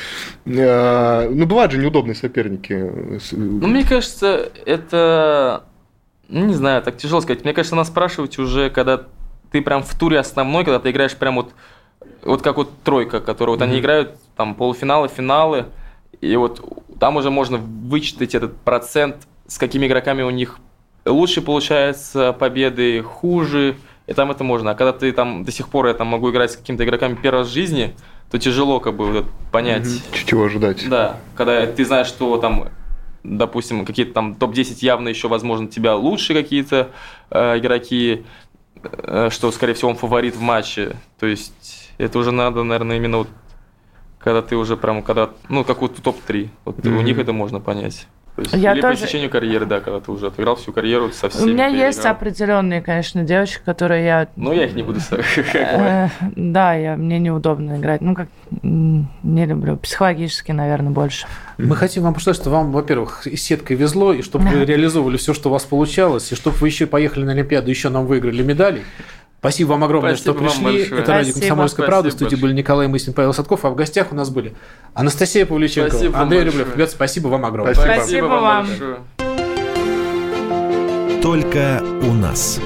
А, 0.47 1.29
ну, 1.29 1.47
бывают 1.47 1.73
же 1.73 1.79
неудобные 1.79 2.15
соперники. 2.15 2.93
Ну, 3.33 3.67
мне 3.67 3.85
кажется, 3.85 4.51
это, 4.67 5.65
ну, 6.29 6.47
не 6.47 6.55
знаю, 6.55 6.83
так 6.83 6.97
тяжело 6.97 7.21
сказать. 7.21 7.45
Мне 7.45 7.53
кажется, 7.53 7.77
надо 7.77 7.89
спрашивать 7.89 8.39
уже, 8.39 8.71
когда 8.71 9.03
ты 9.51 9.63
прям 9.63 9.83
в 9.83 9.99
туре 9.99 10.19
основной, 10.19 10.65
когда 10.65 10.79
ты 10.79 10.91
играешь 10.91 11.17
прям 11.17 11.37
вот 11.37 11.53
вот 12.23 12.43
как 12.43 12.57
вот 12.57 12.71
тройка, 12.83 13.21
которую 13.21 13.57
вот 13.57 13.65
mm-hmm. 13.65 13.71
они 13.71 13.81
играют, 13.81 14.17
там 14.37 14.55
полуфиналы, 14.55 15.09
финалы, 15.09 15.67
и 16.21 16.35
вот 16.37 16.83
там 16.99 17.17
уже 17.17 17.31
можно 17.31 17.59
вычитать 17.59 18.35
этот 18.35 18.57
процент, 18.57 19.17
с 19.47 19.59
какими 19.59 19.87
игроками 19.87 20.23
у 20.23 20.31
них 20.31 20.59
лучше 21.05 21.43
получается 21.43 22.33
победы, 22.33 23.03
хуже, 23.03 23.77
и 24.07 24.13
там 24.13 24.31
это 24.31 24.45
можно. 24.45 24.71
А 24.71 24.75
когда 24.75 24.93
ты 24.93 25.13
там 25.13 25.45
до 25.45 25.53
сих 25.53 25.69
пор 25.69 25.87
я 25.87 25.95
там 25.95 26.09
могу 26.09 26.31
играть 26.31 26.53
с 26.53 26.57
какими-то 26.57 26.85
игроками 26.85 27.19
первый 27.21 27.41
раз 27.41 27.49
в 27.49 27.53
жизни, 27.53 27.95
то 28.31 28.39
тяжело 28.39 28.81
как 28.81 28.97
бы 28.97 29.13
вот 29.13 29.27
понять. 29.53 29.87
Угу. 29.87 30.27
Чего 30.27 30.45
ожидать. 30.45 30.89
Да, 30.89 31.17
когда 31.37 31.67
ты 31.67 31.85
знаешь, 31.85 32.07
что 32.07 32.37
там 32.39 32.69
допустим, 33.25 33.85
какие-то 33.85 34.13
там 34.13 34.35
топ-10 34.35 34.77
явно 34.81 35.09
еще, 35.09 35.29
возможно, 35.29 35.67
тебя 35.67 35.97
лучше 35.97 36.35
какие-то 36.35 36.91
э, 37.31 37.59
игроки, 37.59 38.25
э, 38.83 39.31
что, 39.31 39.51
скорее 39.51 39.75
всего, 39.75 39.91
он 39.91 39.97
фаворит 39.97 40.37
в 40.37 40.41
матче. 40.41 40.97
То 41.19 41.27
есть 41.27 41.91
это 41.99 42.19
уже 42.19 42.31
надо, 42.31 42.63
наверное, 42.63 42.99
именно 42.99 43.19
вот 43.19 43.29
когда 44.19 44.41
ты 44.41 44.57
уже 44.57 44.77
прям, 44.77 45.03
когда, 45.03 45.31
ну, 45.49 45.65
какую-то 45.65 46.01
топ-3. 46.01 46.49
Вот 46.65 46.79
mm-hmm. 46.79 46.99
у 46.99 47.03
них 47.03 47.19
это 47.19 47.33
можно 47.33 47.61
понять. 47.61 48.07
То 48.37 48.43
есть, 48.43 48.55
я 48.55 48.73
или 48.73 48.81
тоже... 48.81 49.01
по 49.01 49.07
течению 49.07 49.31
карьеры, 49.31 49.65
да, 49.65 49.79
когда 49.79 50.01
ты 50.01 50.11
уже 50.11 50.27
отыграл 50.27 50.57
всю 50.57 50.73
карьеру 50.73 51.13
со 51.13 51.29
всеми. 51.29 51.51
У 51.51 51.53
меня 51.53 51.69
есть 51.69 52.01
играл. 52.01 52.15
определенные, 52.15 52.83
конечно, 52.83 53.23
девочки, 53.23 53.61
которые 53.65 54.05
я... 54.05 54.29
Ну, 54.35 54.53
я 54.53 54.65
их 54.65 54.75
не 54.75 54.83
буду 54.83 54.99
э, 55.55 56.09
Да, 56.35 56.75
я, 56.75 56.97
мне 56.97 57.21
неудобно 57.21 57.79
играть. 57.79 58.01
Ну, 58.01 58.17
как 58.17 58.27
не 58.51 59.47
люблю. 59.47 59.77
Психологически, 59.77 60.51
наверное, 60.51 60.91
больше. 60.91 61.29
Мы 61.59 61.77
хотим 61.77 62.03
вам 62.03 62.15
пожелать, 62.15 62.37
что 62.37 62.51
вам, 62.51 62.73
во-первых, 62.73 63.29
и 63.29 63.37
сеткой 63.37 63.77
везло, 63.77 64.13
и 64.13 64.23
чтобы 64.23 64.47
вы 64.49 64.65
реализовывали 64.65 65.17
все, 65.17 65.33
что 65.33 65.49
у 65.49 65.53
вас 65.53 65.63
получалось, 65.63 66.33
и 66.33 66.35
чтобы 66.35 66.57
вы 66.57 66.67
еще 66.67 66.87
поехали 66.87 67.25
на 67.25 67.33
Олимпиаду, 67.33 67.71
еще 67.71 67.89
нам 67.89 68.07
выиграли 68.07 68.43
медали. 68.43 68.83
Спасибо 69.45 69.73
вам 69.73 69.85
огромное, 69.85 70.17
Спасибо 70.17 70.49
что 70.49 70.63
пришли. 70.63 70.99
Это 70.99 71.13
радио 71.13 71.35
«Комсомольская 71.35 71.87
правда». 71.87 72.09
В 72.09 72.13
студии 72.15 72.35
были 72.35 72.55
Николай 72.55 72.89
Мыслин, 72.89 73.13
Павел 73.13 73.35
Садков, 73.35 73.67
а 73.67 73.69
в 73.69 73.75
гостях 73.75 74.11
у 74.11 74.15
нас 74.15 74.31
были 74.31 74.55
Анастасия 74.95 75.45
Павлюченко, 75.45 75.91
спасибо 75.91 76.19
Андрей 76.19 76.45
Рублев. 76.45 76.75
Ребят, 76.75 76.91
спасибо 76.91 77.29
вам 77.29 77.45
огромное. 77.45 77.75
Спасибо, 77.75 77.95
спасибо 77.95 78.25
вам. 78.25 78.67
Только 81.21 81.83
у 82.01 82.15
нас. 82.15 82.59